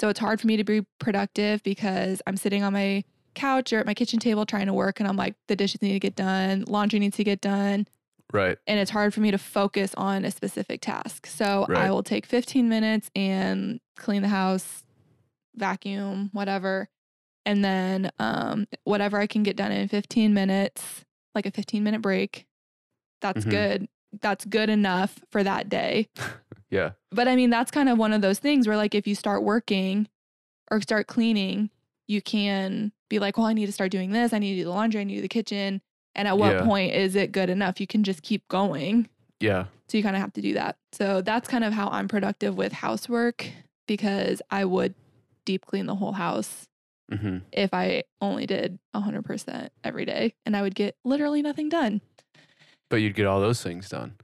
so 0.00 0.08
it's 0.08 0.18
hard 0.20 0.40
for 0.40 0.46
me 0.46 0.56
to 0.56 0.64
be 0.64 0.82
productive 0.98 1.62
because 1.62 2.20
I'm 2.26 2.36
sitting 2.36 2.62
on 2.62 2.72
my 2.72 3.04
couch 3.34 3.72
or 3.72 3.78
at 3.78 3.86
my 3.86 3.94
kitchen 3.94 4.18
table 4.18 4.44
trying 4.46 4.66
to 4.66 4.72
work 4.74 4.98
and 5.00 5.08
I'm 5.08 5.16
like, 5.16 5.34
the 5.46 5.56
dishes 5.56 5.82
need 5.82 5.92
to 5.92 6.00
get 6.00 6.16
done, 6.16 6.64
laundry 6.66 6.98
needs 6.98 7.16
to 7.16 7.24
get 7.24 7.40
done. 7.40 7.86
Right. 8.32 8.58
And 8.66 8.78
it's 8.78 8.90
hard 8.90 9.14
for 9.14 9.20
me 9.20 9.30
to 9.30 9.38
focus 9.38 9.94
on 9.96 10.24
a 10.24 10.30
specific 10.30 10.80
task. 10.82 11.26
So 11.26 11.64
Right. 11.68 11.86
I 11.86 11.90
will 11.90 12.02
take 12.02 12.26
15 12.26 12.68
minutes 12.68 13.10
and 13.14 13.80
clean 13.96 14.22
the 14.22 14.28
house, 14.28 14.82
vacuum, 15.54 16.30
whatever. 16.32 16.88
And 17.46 17.64
then 17.64 18.10
um, 18.18 18.66
whatever 18.84 19.18
I 19.18 19.26
can 19.26 19.42
get 19.42 19.56
done 19.56 19.72
in 19.72 19.88
15 19.88 20.34
minutes, 20.34 21.04
like 21.34 21.46
a 21.46 21.50
15 21.50 21.82
minute 21.82 22.02
break, 22.02 22.46
that's 23.20 23.44
Mhm. 23.44 23.50
good. 23.50 23.88
That's 24.20 24.44
good 24.44 24.70
enough 24.70 25.18
for 25.30 25.42
that 25.44 25.68
day. 25.68 26.08
Yeah. 26.70 26.90
But 27.10 27.28
I 27.28 27.34
mean, 27.36 27.48
that's 27.48 27.70
kind 27.70 27.88
of 27.88 27.96
one 27.96 28.12
of 28.12 28.20
those 28.20 28.38
things 28.40 28.68
where, 28.68 28.76
like, 28.76 28.94
if 28.94 29.06
you 29.06 29.14
start 29.14 29.42
working 29.42 30.06
or 30.70 30.82
start 30.82 31.06
cleaning, 31.06 31.70
you 32.06 32.20
can 32.20 32.92
be 33.08 33.18
like, 33.18 33.38
well, 33.38 33.46
I 33.46 33.54
need 33.54 33.64
to 33.64 33.72
start 33.72 33.90
doing 33.90 34.10
this. 34.10 34.34
I 34.34 34.38
need 34.38 34.50
to 34.50 34.56
do 34.60 34.64
the 34.64 34.70
laundry. 34.70 35.00
I 35.00 35.04
need 35.04 35.14
to 35.14 35.18
do 35.20 35.22
the 35.22 35.28
kitchen. 35.28 35.80
And 36.14 36.28
at 36.28 36.36
what 36.36 36.52
Yeah. 36.56 36.64
point 36.66 36.92
is 36.94 37.16
it 37.16 37.32
good 37.32 37.48
enough? 37.48 37.80
You 37.80 37.86
can 37.86 38.04
just 38.04 38.22
keep 38.22 38.46
going. 38.48 39.08
Yeah. 39.40 39.64
So 39.88 39.96
you 39.96 40.02
kind 40.02 40.14
of 40.14 40.20
have 40.20 40.34
to 40.34 40.42
do 40.42 40.52
that. 40.52 40.76
So 40.92 41.22
that's 41.22 41.48
kind 41.48 41.64
of 41.64 41.72
how 41.72 41.88
I'm 41.88 42.06
productive 42.06 42.54
with 42.54 42.72
housework 42.72 43.46
because 43.86 44.42
I 44.50 44.66
would 44.66 44.94
deep 45.46 45.64
clean 45.64 45.86
the 45.86 45.94
whole 45.94 46.12
house 46.12 46.68
hmm 47.10 47.38
if 47.50 47.72
I 47.72 48.02
only 48.20 48.44
did 48.44 48.78
100% 48.94 49.70
every 49.82 50.04
day 50.04 50.34
and 50.44 50.54
I 50.54 50.60
would 50.60 50.74
get 50.74 50.96
literally 51.02 51.40
nothing 51.40 51.70
done. 51.70 52.02
But 52.88 52.96
you'd 52.96 53.14
get 53.14 53.26
all 53.26 53.40
those 53.40 53.62
things 53.62 53.88
done. 53.88 54.14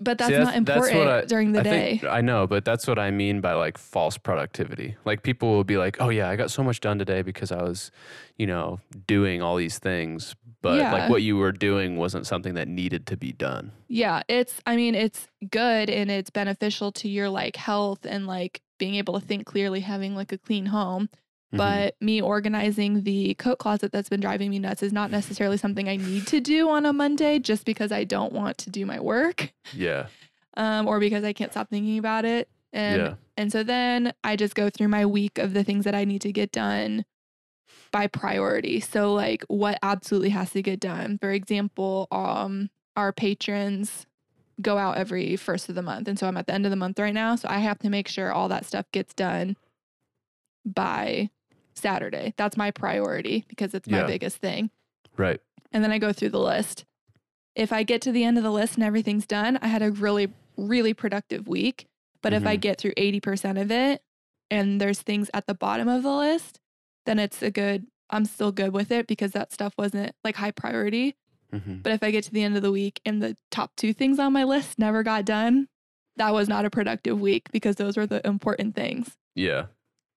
But 0.00 0.18
that's 0.18 0.32
See, 0.32 0.38
not 0.38 0.56
important 0.56 0.96
I- 1.08 1.24
during 1.26 1.52
the 1.52 1.60
I 1.60 1.62
day. 1.62 1.98
Think, 1.98 2.12
I 2.12 2.20
know, 2.22 2.46
but 2.48 2.64
that's 2.64 2.88
what 2.88 2.98
I 2.98 3.12
mean 3.12 3.40
by 3.40 3.52
like 3.52 3.78
false 3.78 4.18
productivity. 4.18 4.96
Like 5.04 5.22
people 5.22 5.52
will 5.52 5.62
be 5.64 5.76
like, 5.76 6.00
"Oh 6.00 6.08
yeah, 6.08 6.28
I 6.28 6.34
got 6.34 6.50
so 6.50 6.64
much 6.64 6.80
done 6.80 6.98
today 6.98 7.22
because 7.22 7.52
I 7.52 7.62
was, 7.62 7.92
you 8.36 8.46
know, 8.46 8.80
doing 9.06 9.42
all 9.42 9.54
these 9.56 9.78
things." 9.78 10.34
But 10.60 10.78
Yeah. 10.78 10.92
like 10.92 11.10
what 11.10 11.22
you 11.22 11.36
were 11.36 11.52
doing 11.52 11.96
wasn't 11.96 12.26
something 12.26 12.54
that 12.54 12.66
needed 12.68 13.06
to 13.08 13.16
be 13.16 13.30
done. 13.32 13.72
Yeah, 13.86 14.22
it's 14.28 14.60
I 14.66 14.74
mean, 14.74 14.96
it's 14.96 15.28
good 15.50 15.88
and 15.88 16.10
it's 16.10 16.30
beneficial 16.30 16.90
to 16.92 17.08
your 17.08 17.28
like 17.28 17.54
health 17.56 18.04
and 18.04 18.26
like 18.26 18.60
being 18.78 18.96
able 18.96 19.20
to 19.20 19.24
think 19.24 19.46
clearly 19.46 19.80
having 19.80 20.16
like 20.16 20.32
a 20.32 20.38
clean 20.38 20.66
home. 20.66 21.10
Mhm. 21.52 21.58
But 21.58 21.96
me 22.00 22.20
organizing 22.22 23.02
the 23.02 23.34
coat 23.34 23.58
closet 23.58 23.92
that's 23.92 24.08
been 24.08 24.20
driving 24.20 24.50
me 24.50 24.58
nuts 24.58 24.82
is 24.82 24.92
not 24.92 25.10
necessarily 25.10 25.56
something 25.58 25.88
I 25.88 25.96
need 25.96 26.26
to 26.28 26.40
do 26.40 26.68
on 26.70 26.86
a 26.86 26.92
Monday 26.92 27.38
just 27.38 27.64
because 27.64 27.92
I 27.92 28.04
don't 28.04 28.32
want 28.32 28.58
to 28.58 28.70
do 28.70 28.86
my 28.86 28.98
work 28.98 29.52
yeah, 29.74 30.06
um, 30.56 30.88
or 30.88 30.98
because 30.98 31.24
I 31.24 31.32
can't 31.32 31.52
stop 31.52 31.68
thinking 31.68 31.98
about 31.98 32.24
it. 32.24 32.48
And 32.72 32.96
yeah, 32.96 33.14
and 33.36 33.52
so 33.52 33.62
then 33.62 34.14
I 34.24 34.36
just 34.36 34.54
go 34.54 34.70
through 34.70 34.88
my 34.88 35.04
week 35.04 35.38
of 35.38 35.52
the 35.52 35.62
things 35.62 35.84
that 35.84 35.94
I 35.94 36.04
need 36.04 36.22
to 36.22 36.32
get 36.32 36.52
done 36.52 37.04
by 37.90 38.06
priority. 38.06 38.80
So 38.80 39.12
like 39.12 39.44
what 39.48 39.78
absolutely 39.82 40.30
has 40.30 40.50
to 40.52 40.62
get 40.62 40.80
done. 40.80 41.18
For 41.18 41.30
example, 41.30 42.08
um 42.10 42.70
our 42.96 43.12
patrons 43.12 44.06
go 44.60 44.78
out 44.78 44.96
every 44.96 45.36
first 45.36 45.68
of 45.68 45.74
the 45.74 45.82
month. 45.82 46.08
And 46.08 46.18
so 46.18 46.26
I'm 46.26 46.36
at 46.36 46.46
the 46.46 46.54
end 46.54 46.64
of 46.66 46.70
the 46.70 46.76
month 46.76 46.98
right 46.98 47.14
now. 47.14 47.36
So 47.36 47.48
I 47.50 47.58
have 47.58 47.78
to 47.80 47.90
make 47.90 48.08
sure 48.08 48.32
all 48.32 48.48
that 48.48 48.64
stuff 48.64 48.86
gets 48.92 49.12
done 49.12 49.56
by 50.64 51.30
Saturday. 51.74 52.34
That's 52.36 52.56
my 52.56 52.70
priority 52.70 53.44
because 53.48 53.74
it's 53.74 53.88
my 53.88 53.98
Yeah. 53.98 54.06
biggest 54.06 54.36
thing. 54.38 54.70
right. 55.16 55.40
And 55.72 55.82
then 55.84 55.90
I 55.92 55.98
go 55.98 56.12
through 56.12 56.30
the 56.30 56.40
list. 56.40 56.84
If 57.54 57.72
I 57.72 57.82
get 57.82 58.00
to 58.02 58.12
the 58.12 58.24
end 58.24 58.36
of 58.38 58.44
the 58.44 58.50
list 58.50 58.74
and 58.74 58.82
everything's 58.84 59.26
done, 59.26 59.58
I 59.62 59.66
had 59.68 59.82
a 59.82 59.90
really, 59.90 60.28
really 60.56 60.94
productive 60.94 61.46
week. 61.48 61.86
But 62.22 62.32
if 62.32 62.46
I 62.46 62.56
Mhm. 62.56 62.60
get 62.60 62.78
through 62.78 62.92
80% 62.96 63.58
of 63.58 63.70
it 63.70 64.02
and 64.50 64.80
there's 64.80 65.00
things 65.02 65.30
at 65.34 65.46
the 65.46 65.54
bottom 65.54 65.88
of 65.88 66.02
the 66.02 66.14
list, 66.14 66.60
then 67.06 67.18
it's 67.18 67.42
a 67.42 67.50
good 67.50 67.86
I'm 68.10 68.26
still 68.26 68.52
good 68.52 68.74
with 68.74 68.90
it 68.90 69.06
because 69.06 69.32
that 69.32 69.52
stuff 69.52 69.72
wasn't 69.78 70.14
like 70.22 70.36
high 70.36 70.50
priority. 70.50 71.16
hmm 71.50 71.80
But 71.82 71.92
if 71.92 72.02
I 72.02 72.10
get 72.10 72.24
to 72.24 72.30
the 72.32 72.42
end 72.42 72.56
of 72.56 72.62
the 72.62 72.70
week 72.72 73.00
and 73.06 73.22
the 73.22 73.36
top 73.50 73.74
two 73.76 73.94
things 73.94 74.18
on 74.18 74.34
my 74.34 74.44
list 74.44 74.78
never 74.78 75.02
got 75.02 75.24
done, 75.24 75.68
that 76.16 76.34
was 76.34 76.46
not 76.48 76.66
a 76.66 76.70
productive 76.70 77.18
week 77.20 77.50
because 77.52 77.76
those 77.76 77.96
were 77.96 78.06
the 78.06 78.26
important 78.26 78.74
things. 78.74 79.16
Yeah. 79.34 79.66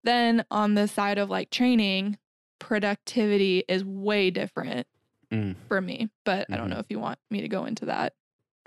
Then 0.06 0.46
on 0.52 0.76
the 0.76 0.88
side 0.88 1.18
of 1.18 1.30
like 1.30 1.50
training, 1.50 2.18
productivity 2.60 3.64
is 3.68 3.84
way 3.84 4.30
different 4.32 4.88
Mm. 5.32 5.56
for 5.68 5.82
me. 5.82 6.10
But 6.24 6.46
I 6.52 6.56
don't 6.58 6.68
Mhm. 6.68 6.74
know 6.76 6.80
if 6.80 6.86
you 6.90 7.00
want 7.00 7.20
me 7.32 7.42
to 7.42 7.48
go 7.50 7.66
into 7.66 7.86
that 7.88 8.14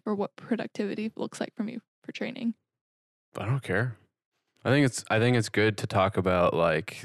or 0.05 0.15
what 0.15 0.35
productivity 0.37 1.13
looks 1.17 1.41
like 1.41 1.55
for 1.55 1.63
me 1.63 1.79
for 2.03 2.11
training. 2.13 2.55
I 3.37 3.47
don't 3.47 3.63
care. 3.63 3.97
I 4.65 4.71
think 4.71 4.85
it's 4.85 5.05
I 5.09 5.19
think 5.21 5.37
it's 5.37 5.49
good 5.49 5.79
to 5.79 5.87
talk 5.87 6.17
about 6.17 6.53
like 6.55 7.05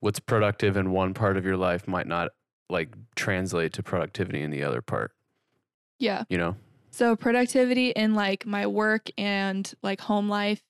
what's 0.00 0.20
productive 0.20 0.76
in 0.76 0.90
one 0.90 1.14
part 1.14 1.36
of 1.38 1.44
your 1.46 1.56
life 1.56 1.88
might 1.88 2.06
not 2.06 2.32
like 2.68 2.94
translate 3.14 3.72
to 3.72 3.82
productivity 3.82 4.42
in 4.42 4.50
the 4.50 4.62
other 4.62 4.82
part. 4.82 5.12
Yeah. 5.98 6.24
You 6.28 6.36
know? 6.36 6.56
So 6.90 7.16
productivity 7.16 7.90
in 7.90 8.14
like 8.14 8.44
my 8.44 8.66
work 8.66 9.08
and 9.16 9.72
like 9.82 10.00
home 10.02 10.28
life 10.28 10.62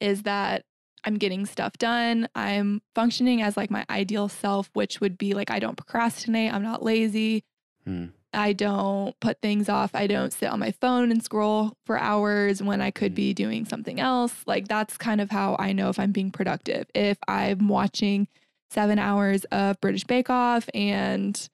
is 0.00 0.22
that 0.22 0.64
I'm 1.04 1.16
getting 1.16 1.46
stuff 1.46 1.72
done. 1.78 2.28
I'm 2.34 2.80
functioning 2.94 3.42
as 3.42 3.56
like 3.56 3.70
my 3.70 3.84
ideal 3.90 4.28
self, 4.28 4.70
which 4.72 5.00
would 5.00 5.18
be 5.18 5.34
like 5.34 5.50
I 5.50 5.58
don't 5.58 5.76
procrastinate, 5.76 6.52
I'm 6.52 6.62
not 6.62 6.82
lazy. 6.82 7.44
Hmm. 7.84 8.06
I 8.34 8.54
don't 8.54 9.18
put 9.20 9.42
things 9.42 9.68
off. 9.68 9.90
I 9.94 10.06
don't 10.06 10.32
sit 10.32 10.48
on 10.48 10.58
my 10.58 10.70
phone 10.80 11.10
and 11.10 11.22
scroll 11.22 11.74
for 11.84 11.98
hours 11.98 12.62
when 12.62 12.80
I 12.80 12.90
could 12.90 13.14
be 13.14 13.34
doing 13.34 13.66
something 13.66 14.00
else. 14.00 14.34
Like 14.46 14.68
that's 14.68 14.96
kind 14.96 15.20
of 15.20 15.30
how 15.30 15.54
I 15.58 15.72
know 15.72 15.90
if 15.90 15.98
I'm 15.98 16.12
being 16.12 16.30
productive. 16.30 16.86
If 16.94 17.18
I'm 17.28 17.68
watching 17.68 18.28
7 18.70 18.98
hours 18.98 19.44
of 19.52 19.78
British 19.82 20.04
Bake 20.04 20.30
Off 20.30 20.68
and 20.72 21.48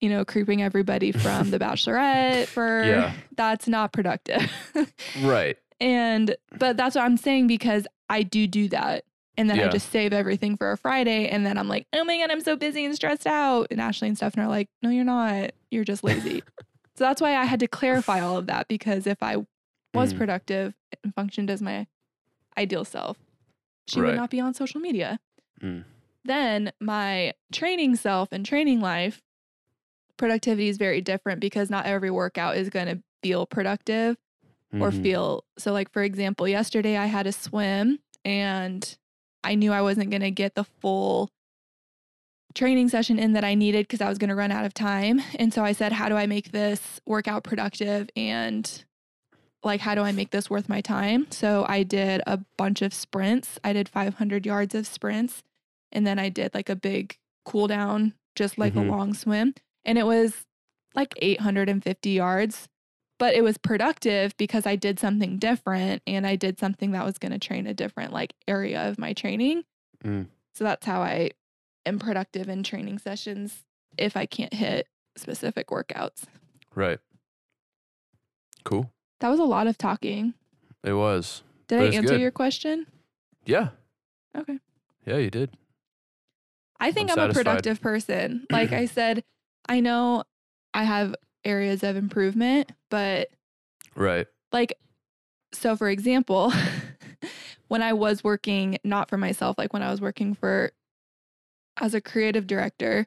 you 0.00 0.08
know, 0.10 0.24
creeping 0.24 0.62
everybody 0.62 1.12
from 1.24 1.50
The 1.50 1.58
Bachelorette 1.58 2.46
for 2.46 2.84
Yeah. 2.84 3.12
that's 3.36 3.66
not 3.66 3.92
productive. 3.92 4.52
Right. 5.22 5.56
And 5.80 6.36
but 6.58 6.76
that's 6.76 6.94
what 6.96 7.04
I'm 7.04 7.16
saying 7.16 7.46
because 7.46 7.86
I 8.08 8.22
do 8.22 8.46
do 8.46 8.68
that. 8.70 9.04
And 9.36 9.48
then 9.48 9.60
I 9.60 9.68
just 9.68 9.90
save 9.92 10.12
everything 10.12 10.56
for 10.56 10.72
a 10.72 10.76
Friday 10.76 11.28
and 11.28 11.46
then 11.46 11.56
I'm 11.58 11.68
like, 11.68 11.86
"Oh 11.92 12.02
my 12.04 12.18
god, 12.18 12.30
I'm 12.30 12.40
so 12.40 12.56
busy 12.56 12.84
and 12.84 12.94
stressed 12.94 13.26
out." 13.26 13.68
And 13.70 13.80
Ashley 13.80 14.08
and 14.08 14.16
Stefan 14.16 14.42
are 14.42 14.48
like, 14.48 14.68
"No, 14.82 14.90
you're 14.90 15.04
not. 15.04 15.52
You're 15.70 15.84
just 15.84 16.02
lazy." 16.02 16.42
so 16.96 17.04
that's 17.04 17.20
why 17.20 17.36
I 17.36 17.44
had 17.44 17.60
to 17.60 17.68
clarify 17.68 18.20
all 18.20 18.36
of 18.36 18.46
that 18.48 18.66
because 18.68 19.06
if 19.06 19.22
I 19.22 19.36
was 19.94 20.12
Mm. 20.12 20.16
productive 20.18 20.74
and 21.04 21.14
functioned 21.14 21.50
as 21.50 21.62
my 21.62 21.86
ideal 22.56 22.84
self, 22.84 23.16
she 23.86 24.00
Right. 24.00 24.08
would 24.08 24.16
not 24.16 24.30
be 24.30 24.40
on 24.40 24.54
social 24.54 24.80
media. 24.80 25.20
Mm. 25.62 25.84
Then 26.24 26.72
my 26.80 27.34
training 27.52 27.94
self 27.96 28.32
and 28.32 28.44
training 28.44 28.80
life 28.80 29.22
productivity 30.16 30.68
is 30.68 30.76
very 30.78 31.00
different 31.00 31.40
because 31.40 31.70
not 31.70 31.86
every 31.86 32.10
workout 32.10 32.56
is 32.56 32.70
going 32.70 32.86
to 32.86 33.02
feel 33.22 33.46
productive 33.46 34.16
or 34.72 34.90
Mhm. 34.90 35.02
feel. 35.02 35.44
So 35.58 35.72
like 35.72 35.90
for 35.92 36.02
example 36.02 36.46
yesterday 36.46 36.96
i 36.96 37.06
had 37.06 37.26
a 37.26 37.32
swim 37.32 37.98
and 38.24 38.96
i 39.42 39.54
knew 39.54 39.72
i 39.72 39.80
wasn't 39.80 40.10
going 40.10 40.20
to 40.22 40.30
get 40.30 40.54
the 40.54 40.64
full 40.64 41.30
training 42.54 42.88
session 42.88 43.18
in 43.18 43.32
that 43.34 43.44
i 43.44 43.54
needed 43.54 43.86
because 43.86 44.00
i 44.00 44.08
was 44.08 44.18
going 44.18 44.28
to 44.30 44.34
run 44.34 44.50
out 44.50 44.64
of 44.64 44.74
time. 44.74 45.20
And 45.38 45.52
so 45.54 45.64
i 45.64 45.72
said 45.72 45.92
how 45.92 46.08
do 46.08 46.16
i 46.16 46.26
make 46.26 46.52
this 46.52 47.00
workout 47.06 47.44
productive 47.44 48.08
and 48.16 48.84
like 49.62 49.80
how 49.80 49.94
do 49.94 50.02
i 50.02 50.12
make 50.12 50.30
this 50.30 50.48
worth 50.50 50.68
my 50.68 50.80
time? 50.80 51.26
So 51.30 51.64
i 51.68 51.82
did 51.82 52.20
a 52.26 52.38
bunch 52.56 52.82
of 52.82 52.92
sprints. 52.94 53.58
I 53.64 53.72
did 53.72 53.88
500 53.88 54.46
yards 54.46 54.74
of 54.74 54.86
sprints 54.86 55.42
and 55.92 56.06
then 56.06 56.18
i 56.18 56.28
did 56.28 56.54
like 56.54 56.68
a 56.68 56.76
big 56.76 57.16
cool 57.44 57.66
down 57.68 58.14
just 58.34 58.58
like 58.58 58.74
Mhm. 58.74 58.86
a 58.88 58.90
long 58.90 59.14
swim. 59.14 59.54
And 59.84 59.98
it 59.98 60.04
was 60.06 60.44
like 60.94 61.14
850 61.22 62.10
yards 62.10 62.68
but 63.18 63.34
it 63.34 63.42
was 63.42 63.58
productive 63.58 64.36
because 64.36 64.66
I 64.66 64.76
did 64.76 64.98
something 64.98 65.38
different 65.38 66.02
and 66.06 66.26
I 66.26 66.36
did 66.36 66.58
something 66.58 66.92
that 66.92 67.04
was 67.04 67.18
going 67.18 67.32
to 67.32 67.38
train 67.38 67.66
a 67.66 67.74
different 67.74 68.12
like 68.12 68.34
area 68.46 68.88
of 68.88 68.98
my 68.98 69.12
training. 69.12 69.64
Mm. 70.04 70.26
So 70.54 70.64
that's 70.64 70.86
how 70.86 71.02
I 71.02 71.30
am 71.84 71.98
productive 71.98 72.48
in 72.48 72.62
training 72.62 72.98
sessions 72.98 73.64
if 73.96 74.16
I 74.16 74.26
can't 74.26 74.54
hit 74.54 74.86
specific 75.16 75.68
workouts. 75.68 76.24
Right. 76.74 77.00
Cool. 78.64 78.90
That 79.20 79.28
was 79.28 79.40
a 79.40 79.44
lot 79.44 79.66
of 79.66 79.76
talking. 79.76 80.34
It 80.84 80.92
was. 80.92 81.42
Did 81.66 81.80
I 81.80 81.96
answer 81.96 82.10
good. 82.10 82.20
your 82.20 82.30
question? 82.30 82.86
Yeah. 83.44 83.70
Okay. 84.36 84.58
Yeah, 85.04 85.16
you 85.16 85.30
did. 85.30 85.50
I 86.78 86.92
think 86.92 87.10
I'm 87.10 87.18
I'm, 87.18 87.30
a 87.30 87.32
productive 87.32 87.80
person. 87.80 88.46
Like 88.52 88.72
I 88.72 88.86
said, 88.86 89.24
I 89.68 89.80
know 89.80 90.24
I 90.72 90.84
have 90.84 91.14
areas 91.48 91.82
of 91.82 91.96
improvement, 91.96 92.70
but 92.90 93.30
Right. 93.96 94.26
like 94.52 94.74
so 95.52 95.74
for 95.76 95.88
example 95.88 96.52
when 97.68 97.82
i 97.82 97.92
was 97.92 98.22
working 98.22 98.78
not 98.84 99.08
for 99.08 99.16
myself 99.16 99.56
like 99.56 99.72
when 99.72 99.82
i 99.82 99.90
was 99.90 100.00
working 100.00 100.34
for 100.34 100.70
as 101.80 101.94
a 101.94 102.00
creative 102.02 102.46
director 102.46 103.06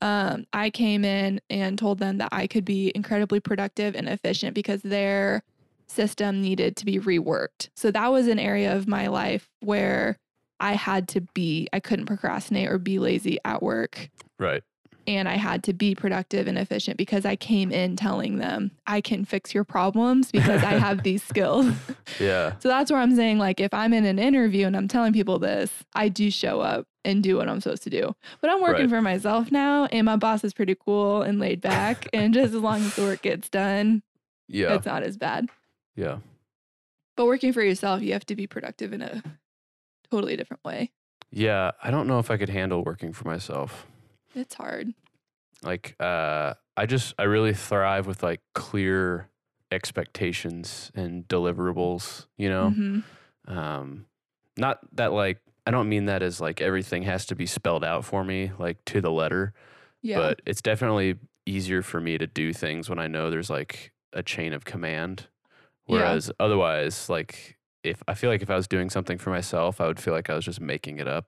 um, 0.00 0.46
i 0.52 0.70
came 0.70 1.04
in 1.04 1.40
and 1.50 1.78
told 1.78 1.98
them 1.98 2.16
that 2.18 2.30
i 2.32 2.46
could 2.46 2.64
be 2.64 2.90
incredibly 2.94 3.38
productive 3.38 3.94
and 3.94 4.08
efficient 4.08 4.54
because 4.54 4.80
their 4.82 5.42
system 5.88 6.40
needed 6.40 6.74
to 6.74 6.86
be 6.86 6.98
reworked 6.98 7.68
so 7.76 7.90
that 7.90 8.10
was 8.10 8.26
an 8.28 8.38
area 8.38 8.74
of 8.74 8.88
my 8.88 9.06
life 9.08 9.48
where 9.60 10.16
i 10.58 10.72
had 10.72 11.06
to 11.06 11.20
be 11.34 11.68
i 11.74 11.80
couldn't 11.80 12.06
procrastinate 12.06 12.70
or 12.70 12.78
be 12.78 12.98
lazy 12.98 13.38
at 13.44 13.62
work 13.62 14.08
Right. 14.38 14.62
And 15.08 15.26
I 15.28 15.36
had 15.36 15.64
to 15.64 15.72
be 15.72 15.94
productive 15.94 16.46
and 16.46 16.58
efficient 16.58 16.98
because 16.98 17.24
I 17.24 17.34
came 17.34 17.72
in 17.72 17.96
telling 17.96 18.36
them 18.36 18.70
I 18.86 19.00
can 19.00 19.24
fix 19.24 19.54
your 19.54 19.64
problems 19.64 20.30
because 20.30 20.62
I 20.62 20.72
have 20.78 21.02
these 21.02 21.22
skills. 21.32 21.72
Yeah. 22.20 22.52
So 22.58 22.68
that's 22.68 22.90
where 22.92 23.00
I'm 23.00 23.16
saying, 23.16 23.38
like, 23.38 23.58
if 23.58 23.72
I'm 23.72 23.94
in 23.94 24.04
an 24.04 24.18
interview 24.18 24.66
and 24.66 24.76
I'm 24.76 24.86
telling 24.86 25.14
people 25.14 25.38
this, 25.38 25.72
I 25.94 26.08
do 26.10 26.30
show 26.30 26.60
up 26.60 26.86
and 27.06 27.22
do 27.22 27.36
what 27.38 27.48
I'm 27.48 27.60
supposed 27.62 27.84
to 27.84 27.90
do. 27.90 28.14
But 28.42 28.50
I'm 28.50 28.60
working 28.60 28.82
Right. 28.82 28.90
for 28.90 29.00
myself 29.02 29.50
now, 29.50 29.86
and 29.86 30.04
my 30.04 30.16
boss 30.16 30.44
is 30.44 30.52
pretty 30.52 30.74
cool 30.74 31.22
and 31.22 31.40
laid 31.40 31.62
back. 31.62 32.06
and 32.12 32.34
just 32.34 32.52
as 32.54 32.60
long 32.60 32.82
as 32.82 32.94
the 32.94 33.02
work 33.02 33.22
gets 33.22 33.48
done, 33.48 34.02
Yeah. 34.46 34.74
it's 34.74 34.84
not 34.86 35.02
as 35.02 35.16
bad. 35.16 35.48
Yeah. 35.96 36.18
But 37.16 37.24
working 37.26 37.54
for 37.54 37.62
yourself, 37.62 38.02
you 38.02 38.12
have 38.12 38.26
to 38.26 38.36
be 38.36 38.46
productive 38.46 38.92
in 38.92 39.00
a 39.00 39.22
totally 40.10 40.36
different 40.36 40.62
way. 40.64 40.90
Yeah. 41.30 41.70
I 41.82 41.90
don't 41.90 42.06
know 42.06 42.18
if 42.18 42.30
I 42.30 42.36
could 42.36 42.50
handle 42.50 42.84
working 42.84 43.12
for 43.14 43.26
myself. 43.26 43.86
It's 44.38 44.54
hard. 44.54 44.94
like 45.62 45.96
uh 46.00 46.54
i 46.76 46.86
just 46.86 47.12
i 47.18 47.24
really 47.24 47.52
thrive 47.52 48.06
with 48.06 48.22
like 48.22 48.40
clear 48.54 49.28
expectations 49.72 50.92
and 50.94 51.26
deliverables 51.26 52.26
you 52.36 52.48
know 52.48 52.70
Mhm. 52.76 53.02
um 53.48 54.06
not 54.56 54.78
that 54.94 55.12
like 55.12 55.40
i 55.66 55.70
don't 55.70 55.88
mean 55.88 56.04
that 56.06 56.22
as 56.22 56.40
like 56.40 56.60
everything 56.60 57.02
has 57.02 57.26
to 57.26 57.34
be 57.34 57.46
spelled 57.46 57.82
out 57.84 58.04
for 58.04 58.22
me 58.22 58.52
like 58.58 58.84
to 58.86 59.00
the 59.00 59.10
letter 59.10 59.52
Yeah. 60.02 60.18
but 60.18 60.42
it's 60.46 60.62
definitely 60.62 61.16
easier 61.46 61.82
for 61.82 62.00
me 62.00 62.18
to 62.18 62.26
do 62.26 62.52
things 62.52 62.88
when 62.88 62.98
i 63.00 63.06
know 63.08 63.30
there's 63.30 63.50
like 63.50 63.92
a 64.12 64.22
chain 64.22 64.52
of 64.52 64.64
command 64.64 65.26
Yeah. 65.86 65.96
whereas 65.96 66.30
otherwise 66.38 67.08
like 67.08 67.56
if 67.82 68.02
i 68.06 68.14
feel 68.14 68.30
like 68.30 68.42
if 68.42 68.50
i 68.50 68.56
was 68.56 68.68
doing 68.68 68.90
something 68.90 69.18
for 69.18 69.30
myself 69.30 69.80
i 69.80 69.86
would 69.86 69.98
feel 70.00 70.14
like 70.14 70.30
i 70.30 70.34
was 70.34 70.44
just 70.44 70.60
making 70.60 70.98
it 70.98 71.08
up 71.08 71.26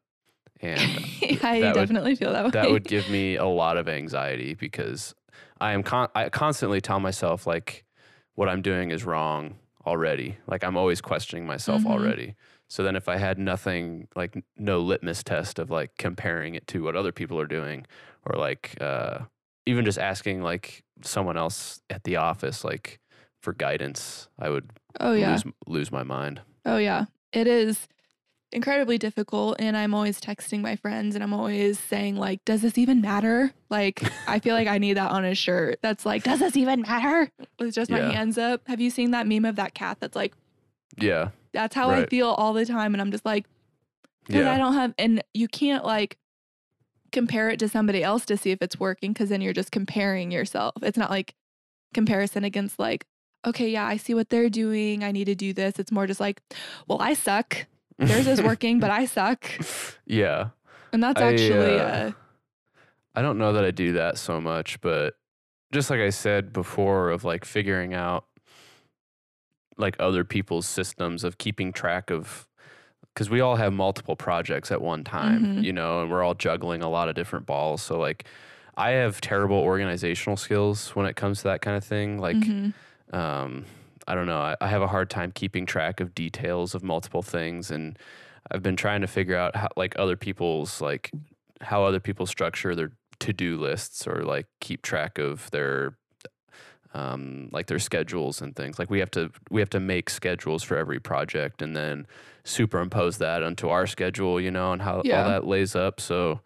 and 0.63 0.81
I 1.43 1.61
that 1.61 1.75
would- 1.75 1.81
definitely 1.81 2.15
feel 2.17 2.33
that 2.33 2.45
way. 2.45 2.51
that 2.51 2.71
would 2.71 2.85
give 2.85 3.09
me 3.11 3.37
a 3.37 3.47
lot 3.47 3.77
of 3.77 3.89
anxiety 3.89 4.55
because 4.55 5.15
I 5.61 5.73
am 5.73 5.83
con- 5.83 6.09
I 6.15 6.29
constantly 6.29 6.81
tell 6.81 7.01
myself 7.01 7.47
like 7.47 7.85
what 8.35 8.49
I'm 8.49 8.63
doing 8.63 8.91
is 8.91 9.05
wrong 9.05 9.57
already. 9.87 10.37
Like 10.47 10.63
I'm 10.65 10.77
always 10.77 11.01
questioning 11.01 11.47
myself 11.47 11.83
Mhm. 11.83 11.91
already. 11.91 12.35
So 12.69 12.83
then 12.83 12.95
if 12.97 13.09
I 13.09 13.17
had 13.17 13.39
nothing 13.39 14.07
like 14.15 14.37
no 14.57 14.79
litmus 14.81 15.23
test 15.23 15.59
of 15.59 15.71
like 15.71 15.97
comparing 15.99 16.55
it 16.55 16.67
to 16.69 16.83
what 16.85 16.95
other 16.97 17.13
people 17.13 17.39
are 17.41 17.47
doing 17.47 17.87
or 18.25 18.39
like 18.39 18.77
uh 18.81 19.21
even 19.67 19.85
just 19.85 19.99
asking 19.99 20.43
like 20.43 20.85
someone 21.03 21.37
else 21.37 21.81
at 21.91 22.05
the 22.05 22.17
office 22.17 22.65
like 22.65 23.01
for 23.41 23.53
guidance, 23.53 24.29
I 24.39 24.51
would 24.51 24.71
oh, 25.01 25.13
yeah. 25.15 25.31
lose 25.33 25.45
lose 25.67 25.93
my 25.93 26.03
mind. 26.03 26.43
Oh, 26.67 26.77
yeah. 26.77 27.07
It 27.33 27.47
is 27.47 27.89
incredibly 28.53 28.99
difficult. 28.99 29.57
And 29.59 29.77
I'm 29.77 29.95
always 29.95 30.21
texting 30.21 30.61
my 30.61 30.77
friends 30.77 31.15
and 31.15 31.23
I'm 31.23 31.33
always 31.33 31.79
saying, 31.79 32.17
like, 32.17 32.45
does 32.45 32.63
this 32.63 32.77
even 32.79 33.01
matter? 33.01 33.53
Like, 33.69 34.03
I 34.27 34.39
feel 34.41 34.55
like 34.55 34.67
I 34.69 34.79
need 34.79 34.95
that 34.97 35.11
on 35.11 35.25
a 35.25 35.35
shirt 35.35 35.79
that's 35.83 36.05
like, 36.05 36.25
does 36.25 36.41
this 36.41 36.57
even 36.57 36.83
matter? 36.83 37.31
With 37.59 37.75
just 37.75 37.91
my 37.91 37.99
Yeah. 37.99 38.11
hands 38.11 38.39
up. 38.39 38.63
Have 38.67 38.81
you 38.81 38.91
seen 38.91 39.13
that 39.13 39.27
meme 39.27 39.45
of 39.45 39.57
that 39.57 39.75
cat 39.75 39.99
that's 40.01 40.17
like, 40.17 40.35
Yeah. 40.99 41.31
that's 41.53 41.75
how 41.75 41.91
I 41.91 42.07
feel 42.07 42.29
all 42.29 42.53
the 42.53 42.67
time. 42.67 42.95
And 42.95 43.01
I'm 43.01 43.11
just 43.13 43.25
like, 43.25 43.47
because 44.27 44.47
I 44.47 44.59
don't 44.59 44.75
have, 44.75 44.95
and 44.99 45.23
you 45.35 45.49
can't 45.49 45.85
like 45.85 46.17
compare 47.13 47.49
it 47.51 47.59
to 47.59 47.69
somebody 47.69 48.03
else 48.05 48.25
to 48.27 48.37
see 48.37 48.51
if 48.53 48.63
it's 48.63 48.79
working 48.79 49.13
because 49.13 49.29
then 49.31 49.41
you're 49.41 49.53
just 49.53 49.73
comparing 49.73 50.31
yourself. 50.31 50.75
It's 50.83 50.99
not 50.99 51.11
like 51.11 51.35
comparison 51.95 52.45
against 52.45 52.79
like, 52.79 53.07
okay, 53.47 53.69
yeah, 53.71 53.85
I 53.87 53.97
see 53.97 54.15
what 54.15 54.29
they're 54.29 54.51
doing. 54.51 55.03
I 55.03 55.13
need 55.13 55.25
to 55.25 55.35
do 55.35 55.53
this. 55.53 55.79
It's 55.79 55.91
more 55.91 56.07
just 56.07 56.21
like, 56.21 56.41
well, 56.87 57.01
I 57.01 57.15
suck. 57.15 57.67
Theirs 58.01 58.27
is 58.27 58.43
working, 58.51 58.81
but 58.81 58.91
I 58.91 59.05
suck. 59.05 59.45
yeah. 60.07 60.49
And 60.93 61.03
that's 61.03 61.21
I, 61.21 61.33
actually 61.33 61.79
uh, 61.79 61.85
uh, 61.85 62.13
I 63.15 63.23
don't 63.23 63.39
know 63.39 63.53
that 63.53 63.65
I 63.65 63.71
do 63.71 63.93
that 63.93 64.19
so 64.19 64.41
much, 64.41 64.81
but 64.81 65.15
just 65.73 65.89
like 65.91 66.01
I 66.01 66.11
said 66.11 66.53
before, 66.53 67.11
of 67.11 67.23
like 67.25 67.45
figuring 67.45 67.95
out 67.95 68.25
like 69.77 69.97
other 69.99 70.25
people's 70.25 70.67
systems 70.67 71.25
of 71.25 71.39
keeping 71.39 71.73
track 71.73 72.11
of 72.11 72.47
because 73.15 73.29
we 73.31 73.41
all 73.41 73.57
have 73.57 73.73
multiple 73.73 74.15
projects 74.15 74.71
at 74.71 74.81
one 74.81 75.03
time, 75.05 75.45
Mhm. 75.59 75.65
you 75.65 75.73
know, 75.73 76.03
and 76.03 76.11
we're 76.11 76.23
all 76.23 76.35
juggling 76.35 76.83
a 76.83 76.89
lot 76.89 77.09
of 77.09 77.15
different 77.15 77.45
balls. 77.47 77.83
So 77.83 77.99
like 77.99 78.25
I 78.77 78.91
have 78.91 79.21
terrible 79.21 79.57
organizational 79.59 80.37
skills 80.37 80.95
when 80.95 81.07
it 81.07 81.17
comes 81.17 81.39
to 81.39 81.45
that 81.45 81.61
kind 81.61 81.77
of 81.77 81.85
thing. 81.85 82.19
Like 82.19 82.37
Mhm. 82.37 82.73
um, 83.13 83.65
I 84.11 84.15
don't 84.15 84.27
know. 84.27 84.41
I, 84.41 84.57
I 84.61 84.69
have 84.69 84.83
a 84.83 84.89
hard 84.89 85.09
time 85.11 85.31
keeping 85.33 85.67
track 85.67 86.01
of 86.01 86.15
details 86.15 86.75
of 86.75 86.83
multiple 86.83 87.23
things, 87.23 87.71
and 87.71 87.99
I've 88.51 88.63
been 88.63 88.77
trying 88.77 89.03
to 89.03 89.07
figure 89.07 89.37
out 89.37 89.55
how, 89.57 89.69
like, 89.77 89.95
other 89.99 90.17
people's 90.17 90.81
like 90.81 91.11
how 91.61 91.85
other 91.85 92.01
people 92.01 92.27
structure 92.27 92.75
their 92.75 92.91
to 93.21 93.33
do 93.33 93.57
lists 93.59 94.07
or 94.07 94.23
like 94.25 94.47
keep 94.61 94.81
track 94.83 95.19
of 95.19 95.51
their 95.51 95.97
um, 96.93 97.49
like 97.53 97.67
their 97.67 97.79
schedules 97.79 98.41
and 98.43 98.57
things. 98.57 98.79
Like 98.79 98.91
we 98.91 98.99
have 98.99 99.11
to 99.13 99.31
we 99.51 99.61
have 99.61 99.71
to 99.71 99.81
make 99.81 100.11
schedules 100.11 100.63
for 100.63 100.77
every 100.77 100.99
project 100.99 101.63
and 101.63 101.77
then 101.77 102.07
superimpose 102.45 103.19
that 103.19 103.43
onto 103.43 103.69
our 103.69 103.87
schedule, 103.87 104.41
you 104.41 104.51
know, 104.51 104.73
and 104.73 104.83
how 104.83 105.03
Yeah. 105.05 105.23
all 105.23 105.29
that 105.29 105.47
lays 105.47 105.77
up. 105.77 106.01
So 106.01 106.41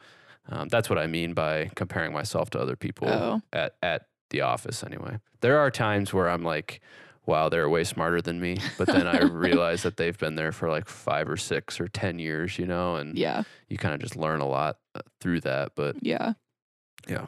um, 0.50 0.68
that's 0.68 0.90
what 0.90 0.98
I 0.98 1.06
mean 1.06 1.32
by 1.32 1.70
comparing 1.76 2.12
myself 2.12 2.50
to 2.50 2.60
other 2.60 2.76
people 2.76 3.08
Oh. 3.08 3.40
at 3.52 3.76
at 3.82 4.08
the 4.30 4.42
office 4.42 4.82
anyway. 4.84 5.18
There 5.40 5.58
are 5.58 5.70
times 5.70 6.12
where 6.12 6.28
I'm 6.28 6.42
like, 6.42 6.80
wow, 7.26 7.48
they're 7.48 7.68
way 7.68 7.84
smarter 7.84 8.20
than 8.20 8.40
me, 8.40 8.58
but 8.76 8.90
then 8.90 9.06
I 9.06 9.18
realize 9.20 9.82
that 9.82 9.96
they've 9.96 10.16
been 10.18 10.34
there 10.34 10.52
for 10.52 10.68
like 10.68 10.88
5 10.88 11.28
or 11.28 11.36
6 11.36 11.80
or 11.80 11.88
10 11.88 12.18
years, 12.18 12.58
you 12.58 12.66
know, 12.66 12.96
and 12.96 13.16
Yeah. 13.16 13.42
you 13.68 13.78
kind 13.78 13.94
of 13.94 14.00
just 14.00 14.16
learn 14.16 14.40
a 14.40 14.48
lot 14.48 14.78
uh, 14.94 15.00
through 15.20 15.40
that, 15.40 15.72
but 15.74 15.96
Yeah. 16.00 16.34
Yeah. 17.08 17.26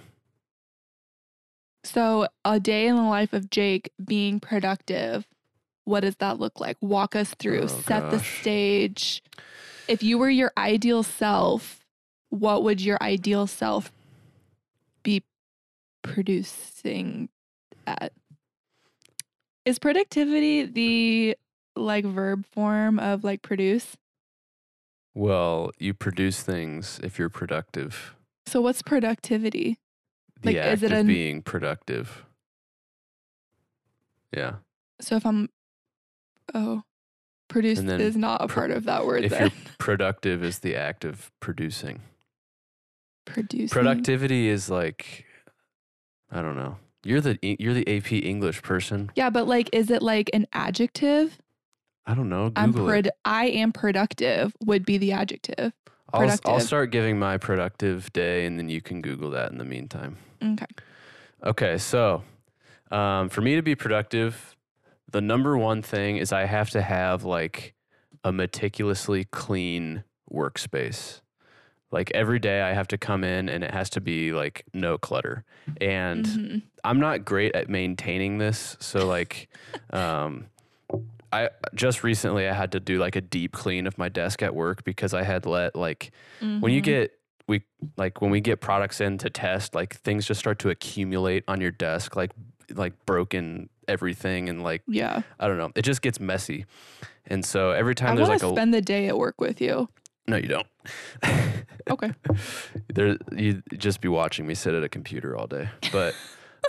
So, 1.84 2.26
a 2.44 2.58
day 2.58 2.88
in 2.88 2.96
the 2.96 3.02
life 3.02 3.32
of 3.32 3.48
Jake 3.48 3.92
being 4.04 4.40
productive, 4.40 5.24
what 5.84 6.00
does 6.00 6.16
that 6.16 6.40
look 6.40 6.58
like? 6.58 6.76
Walk 6.80 7.14
us 7.14 7.32
through, 7.34 7.62
Oh, 7.64 7.66
set 7.68 8.10
the 8.10 8.18
stage. 8.18 9.22
If 9.86 10.02
you 10.02 10.18
were 10.18 10.28
your 10.30 10.50
ideal 10.58 11.04
self, 11.04 11.78
what 12.30 12.64
would 12.64 12.80
your 12.80 12.98
ideal 13.00 13.46
self 13.46 13.92
be 15.04 15.22
producing 16.02 17.28
at? 17.86 18.12
Is 19.66 19.78
productivity 19.78 20.64
the 20.64 21.36
like 21.74 22.04
verb 22.06 22.46
form 22.46 22.98
of 22.98 23.22
like 23.24 23.42
produce? 23.42 23.96
well, 25.14 25.70
you 25.78 25.94
produce 25.94 26.42
things 26.42 27.00
if 27.02 27.18
you're 27.18 27.30
productive. 27.30 28.14
So, 28.46 28.60
what's 28.60 28.82
productivity? 28.82 29.78
The 30.42 30.48
Like, 30.50 30.56
act 30.58 30.72
is 30.74 30.82
it 30.82 30.92
of 30.92 30.98
an- 30.98 31.06
being 31.06 31.40
productive. 31.42 32.24
Yeah. 34.36 34.56
So, 35.00 35.16
if 35.16 35.24
I'm, 35.24 35.48
oh, 36.54 36.82
produce 37.48 37.78
is 37.78 38.14
not 38.16 38.42
a 38.42 38.46
pro- 38.46 38.54
part 38.62 38.70
of 38.72 38.84
that 38.84 39.06
word 39.06 39.24
If 39.24 39.30
then. 39.32 39.40
you're 39.40 39.50
productive 39.78 40.44
is 40.44 40.58
the 40.60 40.76
act 40.76 41.04
of 41.04 41.30
producing. 41.40 42.00
Producing. 43.24 43.68
Productivity 43.70 44.48
is 44.48 44.68
like 44.70 45.24
I 46.30 46.42
don't 46.42 46.56
know. 46.56 46.76
You're 47.06 47.20
the 47.20 47.38
you're 47.40 47.74
the 47.74 47.96
AP 47.96 48.12
English 48.12 48.62
person. 48.62 49.10
Yeah, 49.14 49.30
but 49.30 49.46
like, 49.46 49.70
is 49.72 49.90
it 49.90 50.02
like 50.02 50.28
an 50.32 50.46
adjective? 50.52 51.38
I 52.04 52.14
don't 52.14 52.28
know. 52.28 52.52
I'm 52.56 52.72
Google 52.72 52.88
it. 52.88 52.90
prod- 52.90 53.10
I 53.24 53.46
am 53.46 53.72
productive 53.72 54.52
would 54.64 54.84
be 54.84 54.98
the 54.98 55.12
adjective. 55.12 55.72
I'll, 56.12 56.38
I'll 56.44 56.60
start 56.60 56.90
giving 56.90 57.18
my 57.18 57.36
productive 57.36 58.12
day, 58.12 58.46
and 58.46 58.58
then 58.58 58.68
you 58.68 58.80
can 58.80 59.02
Google 59.02 59.30
that 59.30 59.52
in 59.52 59.58
the 59.58 59.64
meantime. 59.64 60.16
Okay. 60.42 60.66
Okay, 61.44 61.78
so 61.78 62.22
um, 62.90 63.28
for 63.28 63.40
me 63.40 63.54
to 63.56 63.62
be 63.62 63.74
productive, 63.74 64.56
the 65.10 65.20
number 65.20 65.56
one 65.56 65.82
thing 65.82 66.16
is 66.16 66.32
I 66.32 66.46
have 66.46 66.70
to 66.70 66.82
have 66.82 67.24
like 67.24 67.74
a 68.24 68.32
meticulously 68.32 69.24
clean 69.24 70.04
workspace. 70.32 71.20
Like 71.90 72.10
every 72.14 72.38
day, 72.38 72.60
I 72.62 72.72
have 72.72 72.88
to 72.88 72.98
come 72.98 73.22
in 73.24 73.48
and 73.48 73.62
it 73.64 73.70
has 73.72 73.88
to 73.90 74.00
be 74.00 74.32
like 74.32 74.64
no 74.74 74.98
clutter. 74.98 75.44
And 75.80 76.24
Mhm. 76.26 76.62
I'm 76.84 77.00
not 77.00 77.24
great 77.24 77.54
at 77.54 77.68
maintaining 77.68 78.38
this. 78.38 78.76
So 78.80 79.06
like 79.06 79.48
um 79.90 80.46
I 81.32 81.50
just 81.74 82.02
recently 82.04 82.48
I 82.48 82.54
had 82.54 82.72
to 82.72 82.80
do 82.80 82.98
like 82.98 83.16
a 83.16 83.20
deep 83.20 83.52
clean 83.52 83.86
of 83.86 83.98
my 83.98 84.08
desk 84.08 84.42
at 84.42 84.54
work 84.54 84.84
because 84.84 85.12
I 85.14 85.22
had 85.22 85.44
let 85.46 85.74
like 85.74 86.10
when 86.60 86.72
you 86.72 86.80
Mhm. 86.80 86.84
get 86.84 87.12
we 87.48 87.62
like 87.96 88.20
when 88.20 88.30
we 88.30 88.40
get 88.40 88.60
products 88.60 89.00
in 89.00 89.18
to 89.18 89.30
test, 89.30 89.74
like 89.74 89.94
things 89.96 90.26
just 90.26 90.40
start 90.40 90.58
to 90.60 90.70
accumulate 90.70 91.44
on 91.46 91.60
your 91.60 91.70
desk, 91.70 92.16
like 92.16 92.32
like 92.74 92.92
broken 93.06 93.68
everything 93.86 94.48
and 94.48 94.62
like 94.64 94.82
yeah, 94.88 95.22
I 95.38 95.46
don't 95.46 95.58
know. 95.58 95.70
It 95.76 95.82
just 95.82 96.02
gets 96.02 96.18
messy. 96.18 96.66
And 97.26 97.44
so 97.44 97.70
every 97.70 97.94
time 97.94 98.12
I 98.12 98.16
there's 98.16 98.28
like 98.28 98.40
to 98.40 98.48
a 98.48 98.50
spend 98.50 98.74
the 98.74 98.80
day 98.82 99.06
at 99.08 99.16
work 99.18 99.40
with 99.40 99.60
you. 99.60 99.88
No, 100.26 100.36
you 100.36 100.48
don't. 100.48 100.66
Okay. 101.88 102.12
there 102.92 103.16
you'd 103.32 103.62
just 103.78 104.00
be 104.00 104.08
watching 104.08 104.46
me 104.46 104.54
sit 104.54 104.74
at 104.74 104.82
a 104.82 104.88
computer 104.88 105.36
all 105.36 105.46
day. 105.46 105.68
But 105.92 106.14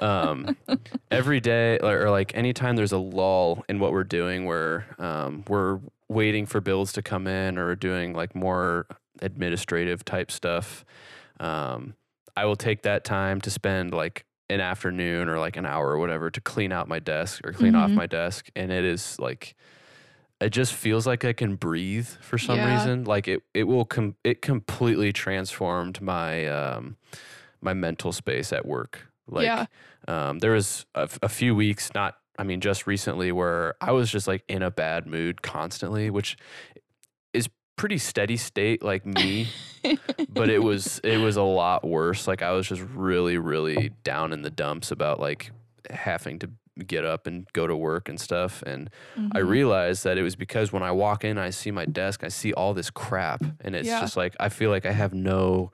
um 0.02 0.56
every 1.12 1.39
day 1.39 1.80
or, 1.80 2.04
or 2.06 2.10
like 2.12 2.36
anytime 2.36 2.76
there's 2.76 2.91
a 2.91 2.98
lull 3.00 3.63
in 3.67 3.80
what 3.80 3.91
we're 3.93 4.04
doing 4.04 4.46
where 4.46 4.86
um 5.00 5.43
we're 5.48 5.80
waiting 6.08 6.46
for 6.46 6.62
bills 6.62 6.93
to 6.93 7.02
come 7.02 7.26
in 7.28 7.58
or 7.58 7.76
doing 7.76 8.13
like 8.13 8.36
more 8.36 8.86
administrative 9.22 10.06
type 10.06 10.30
stuff, 10.32 10.86
um 11.39 11.96
I 12.36 12.46
will 12.46 12.56
take 12.56 12.84
that 12.84 13.04
time 13.04 13.41
to 13.41 13.50
spend 13.50 13.93
like 13.93 14.26
an 14.50 14.62
afternoon 14.62 15.28
or 15.28 15.39
like 15.39 15.58
an 15.58 15.65
hour 15.65 15.89
or 15.89 15.98
whatever 15.98 16.30
to 16.30 16.39
clean 16.39 16.72
out 16.72 16.88
my 16.88 17.00
desk 17.00 17.41
or 17.46 17.52
clean 17.52 17.74
off 17.76 17.89
Mhm. 17.89 17.96
my 17.96 18.06
desk 18.06 18.50
and 18.56 18.72
it 18.72 18.86
is 18.86 19.20
like 19.20 19.56
it 20.39 20.50
just 20.52 20.73
feels 20.73 21.08
like 21.08 21.26
I 21.26 21.34
can 21.34 21.56
breathe 21.56 22.08
for 22.08 22.38
some 22.38 22.58
Yeah. 22.58 22.78
reason. 22.78 23.04
Like 23.06 23.28
it, 23.28 23.41
it 23.54 23.63
will 23.63 23.86
com- 23.86 24.15
it 24.23 24.41
completely 24.41 25.12
transformed 25.13 26.00
my 26.02 26.45
um, 26.47 26.97
my 27.62 27.73
mental 27.73 28.12
space 28.12 28.54
at 28.54 28.65
work. 28.65 29.08
Like 29.28 29.45
Yeah. 29.45 29.65
um, 30.08 30.39
there 30.39 30.52
was 30.52 30.86
a, 30.95 31.02
f- 31.02 31.19
a 31.23 31.30
few 31.30 31.56
weeks, 31.56 31.91
not 31.95 32.17
I 32.38 32.43
mean 32.43 32.62
just 32.62 32.86
recently, 32.86 33.32
where 33.32 33.76
I 33.82 33.91
was 33.93 34.12
just 34.12 34.28
like 34.28 34.43
in 34.47 34.62
a 34.62 34.69
bad 34.71 35.08
mood 35.08 35.41
constantly, 35.41 36.10
which 36.12 36.38
is 37.34 37.50
pretty 37.76 37.97
steady 37.97 38.38
state 38.38 38.84
like 38.84 39.06
me. 39.06 39.47
but 40.30 40.50
it 40.50 40.62
was 40.63 41.00
it 41.04 41.17
was 41.17 41.36
a 41.36 41.41
lot 41.43 41.84
worse. 41.86 42.28
Like 42.28 42.41
I 42.43 42.52
was 42.52 42.67
just 42.67 42.82
really 42.93 43.38
really 43.39 43.91
down 44.04 44.34
in 44.34 44.43
the 44.43 44.52
dumps 44.52 44.91
about 44.91 45.19
like 45.19 45.52
having 45.89 46.38
to 46.39 46.50
get 46.85 47.03
up 47.05 47.27
and 47.27 47.47
go 47.53 47.65
to 47.67 47.75
work 47.75 48.09
and 48.09 48.19
stuff 48.19 48.61
and 48.65 48.89
I 49.33 49.39
Mhm. 49.39 49.49
realized 49.49 50.03
that 50.03 50.17
it 50.17 50.23
was 50.23 50.35
because 50.35 50.71
when 50.71 50.83
I 50.83 50.91
walk 50.91 51.23
in, 51.23 51.37
I 51.37 51.49
see 51.49 51.71
my 51.71 51.85
desk, 51.85 52.23
I 52.23 52.29
see 52.29 52.53
all 52.53 52.73
this 52.73 52.89
crap, 52.89 53.43
and 53.61 53.75
it's 53.75 53.87
Yeah. 53.87 53.99
just 53.99 54.15
like 54.17 54.35
I 54.39 54.49
feel 54.49 54.69
like 54.69 54.85
I 54.85 54.91
have 54.91 55.13
no 55.13 55.71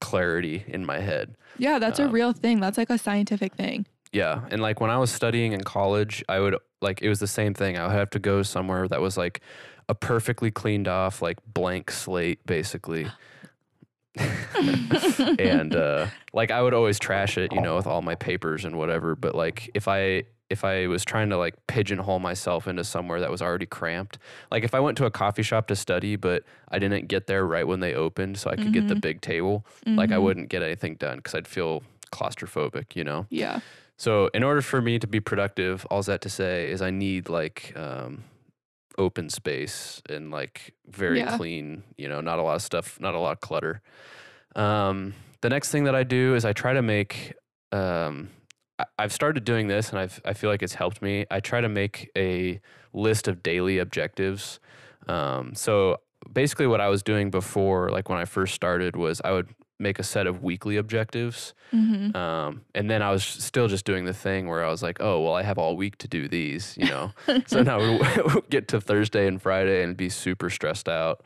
clarity 0.00 0.64
in 0.66 0.84
my 0.84 1.00
head. 1.00 1.36
yeah, 1.58 1.78
that's 1.78 1.98
a 1.98 2.04
um, 2.04 2.12
real 2.12 2.32
thing. 2.32 2.60
That's 2.60 2.78
like 2.78 2.90
a 2.90 2.98
scientific 2.98 3.54
thing. 3.54 3.86
Yeah, 4.12 4.42
and 4.50 4.60
like 4.60 4.80
when 4.80 4.90
I 4.90 4.98
was 4.98 5.10
studying 5.10 5.52
in 5.52 5.62
college, 5.62 6.24
I 6.28 6.38
would 6.40 6.56
like 6.80 7.00
it 7.02 7.08
was 7.08 7.18
the 7.20 7.26
same 7.26 7.54
thing. 7.54 7.78
I 7.78 7.86
would 7.86 7.96
have 7.96 8.10
to 8.10 8.18
go 8.18 8.42
somewhere 8.42 8.86
that 8.88 9.00
was 9.00 9.16
like 9.16 9.40
a 9.88 9.94
perfectly 9.94 10.50
cleaned 10.50 10.86
off, 10.88 11.22
like 11.22 11.38
blank 11.54 11.90
slate, 11.90 12.44
basically. 12.46 13.10
and 15.38 15.74
uh, 15.74 16.06
like 16.32 16.50
I 16.50 16.62
would 16.62 16.74
always 16.74 16.98
trash 16.98 17.38
it, 17.38 17.52
you 17.52 17.60
know, 17.60 17.76
with 17.76 17.86
all 17.86 18.02
my 18.02 18.14
papers 18.14 18.64
and 18.64 18.76
whatever. 18.76 19.14
But 19.16 19.34
like 19.34 19.70
if 19.74 19.88
I 19.88 20.24
if 20.52 20.64
I 20.64 20.86
was 20.86 21.04
trying 21.04 21.30
to 21.30 21.36
like 21.36 21.54
pigeonhole 21.66 22.20
myself 22.20 22.68
into 22.68 22.84
somewhere 22.84 23.18
that 23.20 23.30
was 23.30 23.42
already 23.42 23.66
cramped, 23.66 24.18
like 24.50 24.62
if 24.62 24.74
I 24.74 24.80
went 24.80 24.96
to 24.98 25.06
a 25.06 25.10
coffee 25.10 25.42
shop 25.42 25.66
to 25.68 25.76
study, 25.76 26.14
but 26.16 26.44
I 26.70 26.78
didn't 26.78 27.08
get 27.08 27.26
there 27.26 27.44
right 27.46 27.66
when 27.66 27.80
they 27.80 27.94
opened, 27.94 28.38
so 28.38 28.50
I 28.50 28.56
could 28.56 28.72
get 28.72 28.86
the 28.88 28.94
Mhm. 28.94 29.00
big 29.00 29.20
table, 29.20 29.64
like 29.86 30.12
I 30.12 30.16
Mhm. 30.16 30.22
wouldn't 30.22 30.48
get 30.50 30.62
anything 30.62 30.94
done 30.96 31.16
because 31.16 31.34
I'd 31.34 31.48
feel 31.48 31.82
claustrophobic, 32.12 32.94
you 32.94 33.02
know. 33.04 33.26
Yeah. 33.30 33.60
So 33.96 34.28
in 34.34 34.42
order 34.44 34.62
for 34.62 34.80
me 34.82 34.98
to 34.98 35.06
be 35.06 35.20
productive, 35.20 35.86
all 35.90 36.02
that 36.02 36.20
to 36.22 36.28
say 36.28 36.70
is 36.70 36.82
I 36.82 36.90
need 36.90 37.28
like 37.28 37.72
um, 37.76 38.24
open 38.98 39.30
space 39.30 40.02
and 40.08 40.30
like 40.30 40.74
very 40.86 41.18
Yeah. 41.20 41.36
clean, 41.36 41.82
you 41.96 42.08
know, 42.08 42.20
not 42.20 42.38
a 42.38 42.42
lot 42.42 42.56
of 42.56 42.62
stuff, 42.62 43.00
not 43.00 43.14
a 43.14 43.18
lot 43.18 43.32
of 43.32 43.40
clutter. 43.40 43.80
Um, 44.54 45.14
the 45.40 45.48
next 45.48 45.70
thing 45.70 45.84
that 45.84 45.94
I 45.94 46.04
do 46.04 46.34
is 46.34 46.44
I 46.44 46.52
try 46.52 46.72
to 46.74 46.82
make. 46.82 47.32
Um, 47.72 48.28
I've 48.98 49.12
started 49.12 49.44
doing 49.44 49.68
this, 49.68 49.90
and 49.90 49.98
I've 49.98 50.20
I 50.24 50.32
feel 50.32 50.50
like 50.50 50.62
it's 50.62 50.74
helped 50.74 51.02
me. 51.02 51.26
I 51.30 51.40
try 51.40 51.60
to 51.60 51.68
make 51.68 52.10
a 52.16 52.60
list 52.92 53.28
of 53.28 53.42
daily 53.42 53.78
objectives. 53.78 54.60
Um, 55.08 55.54
so 55.54 55.98
basically, 56.32 56.66
what 56.66 56.80
I 56.80 56.88
was 56.88 57.02
doing 57.02 57.30
before, 57.30 57.90
like 57.90 58.08
when 58.08 58.18
I 58.18 58.24
first 58.24 58.54
started, 58.54 58.96
was 58.96 59.20
I 59.24 59.32
would 59.32 59.48
make 59.78 59.98
a 59.98 60.02
set 60.04 60.26
of 60.26 60.42
weekly 60.42 60.76
objectives. 60.76 61.54
hmm 61.70 62.14
Um, 62.16 62.62
and 62.74 62.88
then 62.88 63.02
I 63.02 63.10
was 63.10 63.24
still 63.24 63.66
just 63.66 63.84
doing 63.84 64.04
the 64.04 64.12
thing 64.14 64.46
where 64.46 64.64
I 64.64 64.70
was 64.70 64.82
like, 64.82 64.98
oh, 65.00 65.20
well, 65.20 65.34
I 65.34 65.42
have 65.42 65.58
all 65.58 65.76
week 65.76 65.98
to 65.98 66.08
do 66.08 66.28
these, 66.28 66.76
you 66.78 66.86
know? 66.86 67.12
so 67.46 67.62
now 67.62 67.80
we 67.80 67.98
would 67.98 68.44
get 68.50 68.68
to 68.68 68.80
Thursday 68.80 69.26
and 69.26 69.42
Friday 69.42 69.82
and 69.82 69.96
be 69.96 70.08
super 70.08 70.50
stressed 70.50 70.88
out. 70.88 71.24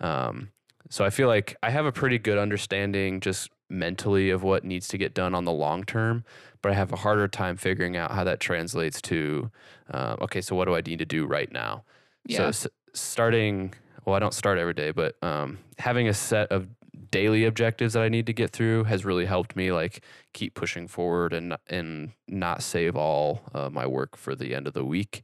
Um, 0.00 0.50
so 0.88 1.04
I 1.04 1.10
feel 1.10 1.28
like 1.28 1.56
I 1.62 1.68
have 1.68 1.84
a 1.84 1.92
pretty 1.92 2.18
good 2.18 2.38
understanding 2.38 3.20
just 3.20 3.50
mentally 3.70 4.30
of 4.30 4.42
what 4.42 4.64
needs 4.64 4.88
to 4.88 4.98
get 4.98 5.14
done 5.14 5.34
on 5.34 5.44
the 5.44 5.52
long 5.52 5.84
term, 5.84 6.24
but 6.62 6.72
I 6.72 6.74
have 6.74 6.92
a 6.92 6.96
harder 6.96 7.28
time 7.28 7.56
figuring 7.56 7.96
out 7.96 8.12
how 8.12 8.24
that 8.24 8.40
translates 8.40 9.00
to, 9.02 9.50
uh, 9.92 10.16
okay, 10.22 10.40
so 10.40 10.56
what 10.56 10.64
do 10.66 10.74
I 10.74 10.80
need 10.80 10.98
to 11.00 11.04
do 11.04 11.26
right 11.26 11.50
now? 11.52 11.84
So 12.30 12.42
Yeah. 12.42 12.48
s- 12.48 12.66
starting, 12.94 13.74
well, 14.04 14.14
I 14.16 14.18
don't 14.18 14.34
start 14.34 14.58
every 14.58 14.74
day, 14.74 14.90
but 14.90 15.16
um, 15.22 15.58
having 15.78 16.08
a 16.08 16.14
set 16.14 16.50
of 16.50 16.68
daily 17.10 17.44
objectives 17.44 17.94
that 17.94 18.02
I 18.02 18.08
need 18.08 18.26
to 18.26 18.32
get 18.32 18.50
through 18.50 18.84
has 18.84 19.04
really 19.04 19.24
helped 19.24 19.54
me 19.56 19.70
like 19.72 20.02
keep 20.34 20.54
pushing 20.54 20.88
forward 20.88 21.32
and 21.32 21.56
and 21.68 22.12
not 22.26 22.62
save 22.62 22.96
all 22.96 23.42
uh, 23.54 23.70
my 23.70 23.86
work 23.86 24.16
for 24.16 24.34
the 24.34 24.54
end 24.54 24.66
of 24.66 24.74
the 24.74 24.84
week. 24.84 25.22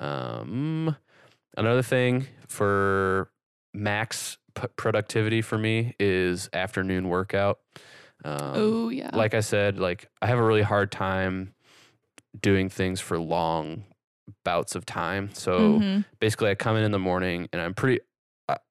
Um, 0.00 0.96
another 1.56 1.82
thing 1.82 2.26
for 2.46 3.30
max 3.72 4.38
p- 4.60 4.66
productivity 4.76 5.42
for 5.42 5.58
me 5.58 5.94
is 6.00 6.48
afternoon 6.52 7.08
workout. 7.08 7.60
Um, 8.24 8.52
oh 8.54 8.88
yeah. 8.88 9.10
like 9.14 9.34
I 9.34 9.40
said, 9.40 9.78
like 9.78 10.08
I 10.20 10.26
have 10.26 10.38
a 10.38 10.42
really 10.44 10.62
hard 10.62 10.90
time 10.90 11.54
doing 12.40 12.68
things 12.68 13.00
for 13.00 13.18
long 13.18 13.84
bouts 14.44 14.74
of 14.74 14.84
time. 14.84 15.30
So 15.32 15.78
Mhm. 15.80 16.04
basically, 16.20 16.50
I 16.50 16.54
come 16.54 16.76
in 16.76 16.84
in 16.84 16.90
the 16.92 16.98
morning 16.98 17.48
and 17.52 17.62
I'm 17.62 17.74
pretty. 17.74 18.00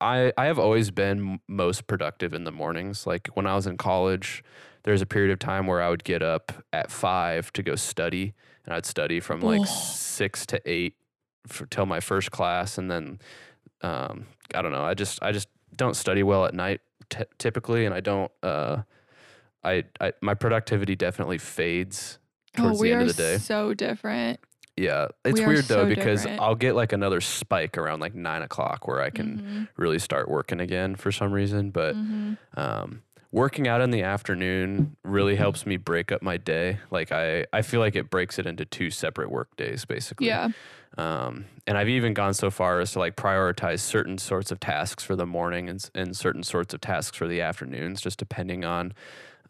I- 0.02 0.34
I 0.36 0.46
have 0.46 0.58
always 0.58 0.90
been 0.90 1.40
most 1.48 1.86
productive 1.86 2.34
in 2.34 2.44
the 2.46 2.52
mornings. 2.52 3.06
Like 3.06 3.28
when 3.36 3.46
I 3.46 3.54
was 3.56 3.68
in 3.68 3.78
college, 3.78 4.44
there's 4.84 5.04
a 5.04 5.06
period 5.06 5.32
of 5.32 5.38
time 5.40 5.68
where 5.68 5.82
I 5.84 5.90
would 5.90 6.04
get 6.04 6.24
up 6.24 6.52
at 6.74 6.90
five 6.92 7.54
to 7.54 7.62
go 7.62 7.76
study, 7.76 8.34
and 8.66 8.74
I'd 8.74 8.86
study 8.88 9.20
from 9.20 9.40
like 9.42 9.62
Oh. 9.62 9.66
six 9.66 10.46
to 10.48 10.60
eight 10.66 10.96
for 11.48 11.68
till 11.68 11.86
my 11.86 12.00
first 12.00 12.32
class, 12.32 12.78
and 12.80 12.90
then 12.90 13.20
um, 13.82 14.26
I 14.56 14.64
don't 14.64 14.72
know. 14.72 14.84
I 14.84 14.96
just 14.96 15.22
I 15.22 15.32
just 15.32 15.48
don't 15.76 15.95
study 15.95 16.24
well 16.24 16.45
at 16.45 16.53
night 16.53 16.82
t- 17.09 17.24
typically, 17.38 17.86
and 17.86 17.93
I 17.93 17.99
don't. 17.99 18.32
Uh, 18.41 18.84
I, 19.63 19.84
I 19.99 20.13
my 20.22 20.34
productivity 20.34 20.95
definitely 20.95 21.38
fades 21.39 22.20
towards 22.55 22.80
oh, 22.80 22.84
the 22.84 22.91
end 22.91 23.01
of 23.01 23.07
the 23.07 23.13
day. 23.13 23.38
so 23.38 23.74
different. 23.74 24.39
Yeah, 24.76 25.07
it's 25.26 25.39
We 25.39 25.45
weird 25.47 25.65
though 25.65 25.88
because 25.88 26.22
different. 26.24 26.41
I'll 26.41 26.55
get 26.55 26.76
like 26.76 26.93
another 26.93 27.20
spike 27.20 27.78
around 27.78 27.99
like 27.99 28.13
nine 28.13 28.43
o'clock 28.43 28.88
where 28.88 29.01
I 29.01 29.09
can 29.09 29.41
Mhm. 29.41 29.68
really 29.76 29.97
start 29.99 30.30
working 30.30 30.59
again 30.59 30.95
for 30.95 31.11
some 31.11 31.32
reason. 31.32 31.72
But 31.72 31.95
Mhm. 31.95 32.38
um, 32.55 33.01
working 33.32 33.68
out 33.68 33.82
in 33.82 33.92
the 33.92 34.04
afternoon 34.04 34.96
really 35.04 35.36
helps 35.36 35.66
me 35.66 35.78
break 35.78 36.12
up 36.12 36.22
my 36.22 36.38
day. 36.38 36.80
Like 36.92 37.12
I, 37.12 37.46
I 37.52 37.62
feel 37.62 37.80
like 37.80 37.96
it 37.96 38.10
breaks 38.10 38.40
it 38.40 38.46
into 38.46 38.66
two 38.66 38.90
separate 38.90 39.30
work 39.30 39.56
days 39.58 39.86
basically. 39.86 40.28
Yeah. 40.28 40.50
Um, 40.98 41.46
and 41.68 41.78
I've 41.78 41.90
even 41.90 42.14
gone 42.14 42.34
so 42.34 42.50
far 42.50 42.80
as 42.80 42.94
to 42.94 43.00
like 43.00 43.16
prioritize 43.16 43.80
certain 43.80 44.18
sorts 44.18 44.52
of 44.52 44.60
tasks 44.60 45.04
for 45.04 45.16
the 45.16 45.26
morning 45.26 45.70
and, 45.70 45.90
and 45.94 46.16
certain 46.16 46.44
sorts 46.44 46.74
of 46.74 46.82
tasks 46.82 47.18
for 47.18 47.28
the 47.28 47.42
afternoons, 47.42 48.02
just 48.02 48.18
depending 48.18 48.66
on 48.66 48.94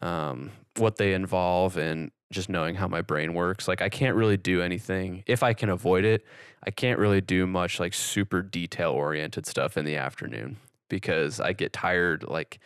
um, 0.02 0.50
what 0.76 0.96
they 0.96 1.14
involve 1.14 1.76
and 1.76 2.10
just 2.30 2.48
knowing 2.48 2.74
how 2.74 2.86
my 2.88 3.00
brain 3.00 3.32
works. 3.32 3.68
Like 3.68 3.80
I 3.80 3.88
can't 3.88 4.16
really 4.16 4.36
do 4.36 4.60
anything 4.60 5.22
if 5.26 5.42
I 5.42 5.54
can 5.54 5.70
avoid 5.70 6.04
it. 6.04 6.26
I 6.64 6.70
can't 6.70 6.98
really 6.98 7.20
do 7.20 7.46
much 7.46 7.80
like 7.80 7.94
super 7.94 8.42
detail 8.42 8.90
oriented 8.90 9.46
stuff 9.46 9.76
in 9.76 9.84
the 9.84 9.96
afternoon 9.96 10.58
because 10.88 11.40
I 11.40 11.52
get 11.52 11.72
tired. 11.72 12.24
Like 12.24 12.58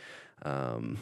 um, 0.44 0.98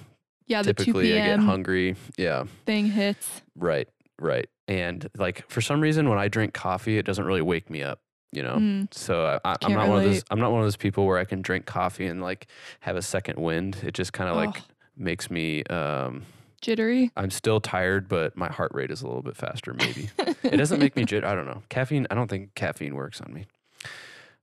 Yeah. 0.47 0.62
Typically 0.62 1.20
I 1.20 1.26
get 1.26 1.38
hungry. 1.41 1.97
Yeah. 2.16 2.45
thing 2.66 2.86
hits. 2.86 3.43
Right, 3.57 3.88
right. 4.18 4.49
And 4.68 5.09
like 5.16 5.49
for 5.51 5.61
some 5.61 5.80
reason, 5.80 6.09
when 6.09 6.18
I 6.18 6.28
drink 6.28 6.55
coffee, 6.55 6.99
it 6.99 7.05
doesn't 7.07 7.24
really 7.24 7.43
wake 7.43 7.70
me 7.70 7.82
up. 7.82 8.01
You 8.32 8.45
know, 8.45 8.55
Mm. 8.59 8.95
so 8.95 9.41
I, 9.45 9.57
Can't 9.57 9.74
not 9.74 9.88
one 9.88 9.99
of 9.99 10.05
those. 10.05 10.22
I'm 10.30 10.38
not 10.38 10.53
one 10.53 10.61
of 10.61 10.64
those 10.66 10.76
people 10.76 11.05
where 11.05 11.18
I 11.18 11.24
can 11.24 11.43
drink 11.43 11.66
coffee 11.66 12.07
and 12.07 12.22
like 12.22 12.47
have 12.78 12.95
a 12.95 13.03
second 13.03 13.41
wind. 13.41 13.78
It 13.82 13.93
just 13.93 14.12
kind 14.12 14.30
of 14.30 14.36
like 14.36 14.62
makes 14.97 15.30
me. 15.32 15.64
Um, 15.64 16.22
jittery. 16.61 17.11
I'm 17.16 17.30
still 17.30 17.59
tired, 17.61 18.07
but 18.07 18.36
my 18.36 18.47
heart 18.49 18.70
rate 18.72 18.93
is 18.93 19.03
a 19.03 19.07
little 19.09 19.22
bit 19.22 19.36
faster. 19.36 19.74
Maybe 19.74 20.11
it 20.45 20.57
doesn't 20.59 20.78
make 20.78 20.95
me 20.95 21.05
jit. 21.07 21.24
I 21.24 21.34
don't 21.34 21.47
know. 21.47 21.64
Caffeine. 21.70 22.07
I 22.09 22.14
don't 22.14 22.28
think 22.30 22.55
caffeine 22.55 22.95
works 22.95 23.20
on 23.20 23.32
me. 23.34 23.47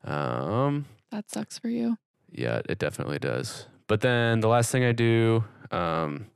Um. 0.04 0.86
that 1.12 1.30
sucks 1.30 1.58
for 1.58 1.70
you. 1.70 1.98
Yeah, 2.30 2.62
it 2.68 2.80
definitely 2.80 3.20
does. 3.20 3.68
But 3.88 4.02
then 4.02 4.42
the 4.42 4.48
last 4.50 4.72
thing 4.72 4.84
I 4.84 4.92
do, 4.92 5.44
um, 5.72 6.28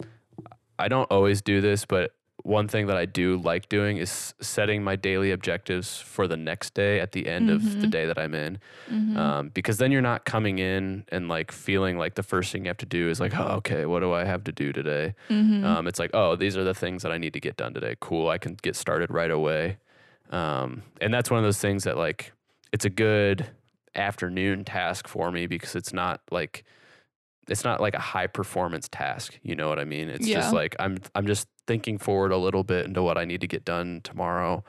I 0.79 0.87
don't 0.87 1.09
always 1.11 1.41
do 1.41 1.61
this, 1.61 1.85
but 1.85 2.13
one 2.43 2.67
thing 2.67 2.87
that 2.87 2.97
I 2.97 3.05
do 3.05 3.37
like 3.37 3.69
doing 3.69 3.97
is 3.97 4.33
setting 4.41 4.83
my 4.83 4.95
daily 4.95 5.29
objectives 5.31 5.99
for 6.01 6.27
the 6.27 6.37
next 6.37 6.73
day 6.73 6.99
at 6.99 7.11
the 7.11 7.27
end 7.27 7.51
of 7.51 7.81
the 7.81 7.85
Mhm. 7.87 7.91
day 7.91 8.05
that 8.07 8.17
I'm 8.17 8.33
in. 8.33 8.57
Mhm. 8.89 9.15
Um, 9.15 9.49
because 9.49 9.77
then 9.77 9.91
you're 9.91 10.01
not 10.01 10.25
coming 10.25 10.57
in 10.57 11.05
and 11.09 11.27
like 11.27 11.51
feeling 11.51 11.99
like 11.99 12.15
the 12.15 12.23
first 12.23 12.51
thing 12.51 12.63
you 12.65 12.69
have 12.69 12.77
to 12.77 12.85
do 12.87 13.09
is 13.09 13.19
like, 13.19 13.37
oh, 13.37 13.57
okay, 13.57 13.85
what 13.85 13.99
do 13.99 14.11
I 14.13 14.23
have 14.23 14.43
to 14.45 14.51
do 14.51 14.73
today? 14.73 15.13
Mhm. 15.29 15.63
Um, 15.63 15.85
it's 15.87 15.99
like, 15.99 16.09
oh, 16.15 16.35
these 16.35 16.57
are 16.57 16.63
the 16.63 16.73
things 16.73 17.03
that 17.03 17.11
I 17.11 17.19
need 17.19 17.33
to 17.33 17.39
get 17.39 17.57
done 17.57 17.75
today. 17.75 17.95
Cool, 17.99 18.29
I 18.29 18.39
can 18.39 18.55
get 18.63 18.75
started 18.75 19.11
right 19.11 19.29
away. 19.29 19.77
Um, 20.31 20.81
and 20.99 21.13
that's 21.13 21.29
one 21.29 21.37
of 21.37 21.43
those 21.43 21.59
things 21.59 21.83
that 21.83 21.95
like 21.97 22.31
it's 22.71 22.85
a 22.85 22.89
good 22.89 23.45
afternoon 23.93 24.63
task 24.65 25.07
for 25.07 25.29
me 25.31 25.45
because 25.45 25.75
it's 25.75 25.93
not 25.93 26.21
like 26.31 26.63
it's 27.47 27.63
not 27.63 27.81
like 27.81 27.93
a 27.95 27.99
high 27.99 28.27
performance 28.27 28.87
task. 28.89 29.37
You 29.43 29.55
know 29.55 29.67
what 29.69 29.79
I 29.79 29.83
mean? 29.85 30.09
It's 30.09 30.27
Yeah. 30.27 30.39
just 30.41 30.53
like 30.53 30.75
I'm 30.79 30.97
I'm 31.15 31.25
just 31.27 31.47
thinking 31.67 31.97
forward 31.97 32.31
a 32.31 32.37
little 32.37 32.63
bit 32.63 32.85
into 32.85 33.01
what 33.03 33.17
I 33.17 33.25
need 33.25 33.41
to 33.41 33.47
get 33.47 33.65
done 33.65 34.01
tomorrow. 34.03 34.63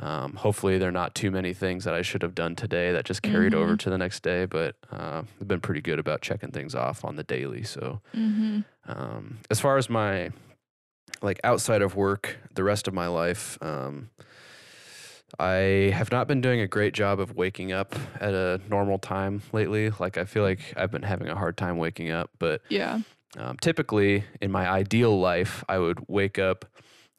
Um, 0.00 0.34
hopefully, 0.34 0.78
there 0.78 0.90
are 0.90 0.92
not 0.92 1.14
too 1.16 1.30
many 1.32 1.52
things 1.52 1.82
that 1.84 1.92
I 1.94 2.02
should 2.02 2.22
have 2.22 2.34
done 2.34 2.54
today 2.54 2.92
that 2.92 3.04
just 3.04 3.22
carried 3.22 3.52
over 3.54 3.74
Mhm. 3.74 3.78
to 3.80 3.90
the 3.90 3.98
next 3.98 4.22
day. 4.22 4.44
But 4.46 4.76
uh, 4.92 5.22
I've 5.40 5.48
been 5.48 5.60
pretty 5.60 5.80
good 5.80 5.98
about 5.98 6.20
checking 6.22 6.52
things 6.52 6.74
off 6.74 7.04
on 7.04 7.16
the 7.16 7.24
daily. 7.24 7.64
So 7.64 8.00
Mhm. 8.14 8.64
um, 8.86 9.38
as 9.50 9.58
far 9.60 9.76
as 9.76 9.90
my 9.90 10.30
like 11.20 11.40
outside 11.42 11.82
of 11.82 11.96
work, 11.96 12.38
the 12.54 12.62
rest 12.62 12.86
of 12.86 12.94
my 12.94 13.08
life, 13.08 13.58
um, 13.60 14.10
I 15.38 15.92
have 15.94 16.10
not 16.10 16.26
been 16.28 16.40
doing 16.40 16.60
a 16.60 16.66
great 16.68 16.94
job 16.94 17.20
of 17.20 17.34
waking 17.36 17.72
up 17.72 17.94
at 18.20 18.32
a 18.34 18.60
normal 18.68 18.98
time 18.98 19.42
lately. 19.52 19.90
Like 19.90 20.16
I 20.18 20.24
feel 20.24 20.42
like 20.42 20.60
I've 20.76 20.90
been 20.90 21.02
having 21.02 21.28
a 21.28 21.34
hard 21.36 21.56
time 21.56 21.76
waking 21.78 22.10
up, 22.10 22.30
but 22.38 22.62
Yeah. 22.68 23.00
um, 23.36 23.56
typically 23.60 24.24
in 24.40 24.50
my 24.50 24.68
ideal 24.68 25.18
life, 25.20 25.64
I 25.68 25.78
would 25.78 25.98
wake 26.08 26.38
up, 26.38 26.64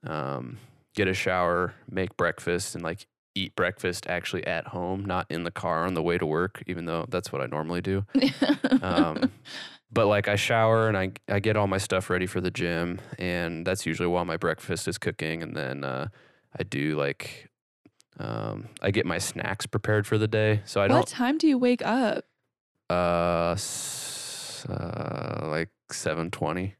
um, 0.06 0.58
get 0.96 1.08
a 1.08 1.14
shower, 1.14 1.76
make 1.90 2.18
breakfast, 2.18 2.74
and 2.76 2.84
like 2.84 3.06
eat 3.36 3.56
breakfast 3.56 4.08
actually 4.08 4.46
at 4.48 4.68
home, 4.68 5.06
not 5.06 5.28
in 5.30 5.44
the 5.44 5.52
car 5.52 5.86
on 5.86 5.94
the 5.94 6.02
way 6.02 6.18
to 6.18 6.26
work, 6.26 6.64
even 6.68 6.86
though 6.86 7.06
that's 7.10 7.32
what 7.32 7.42
I 7.42 7.46
normally 7.46 7.82
do. 7.82 8.06
Um, 8.82 9.32
but 9.92 10.08
like 10.08 10.28
I 10.28 10.36
shower 10.36 10.88
and 10.88 10.98
I 10.98 11.12
I 11.28 11.40
get 11.40 11.56
all 11.56 11.68
my 11.68 11.78
stuff 11.78 12.10
ready 12.10 12.26
for 12.26 12.42
the 12.42 12.52
gym, 12.52 13.00
and 13.20 13.66
that's 13.68 13.86
usually 13.86 14.08
while 14.08 14.26
my 14.26 14.38
breakfast 14.38 14.88
is 14.88 14.98
cooking, 14.98 15.44
and 15.44 15.56
then 15.56 15.84
uh, 15.84 16.08
I 16.58 16.64
do 16.64 16.96
like 16.98 17.49
um, 18.20 18.68
I 18.82 18.92
get 18.92 19.06
my 19.06 19.18
snacks 19.18 19.66
prepared 19.66 20.06
for 20.06 20.18
the 20.18 20.28
day. 20.28 20.62
So 20.66 20.82
I 20.82 20.88
don't 20.88 20.98
What 20.98 21.08
time 21.08 21.38
do 21.38 21.48
you 21.48 21.58
wake 21.58 21.82
up? 21.86 22.26
uh, 22.90 23.52
s- 23.54 24.66
uh 24.70 25.48
like 25.50 25.70
seven 25.92 26.30
twenty. 26.32 26.76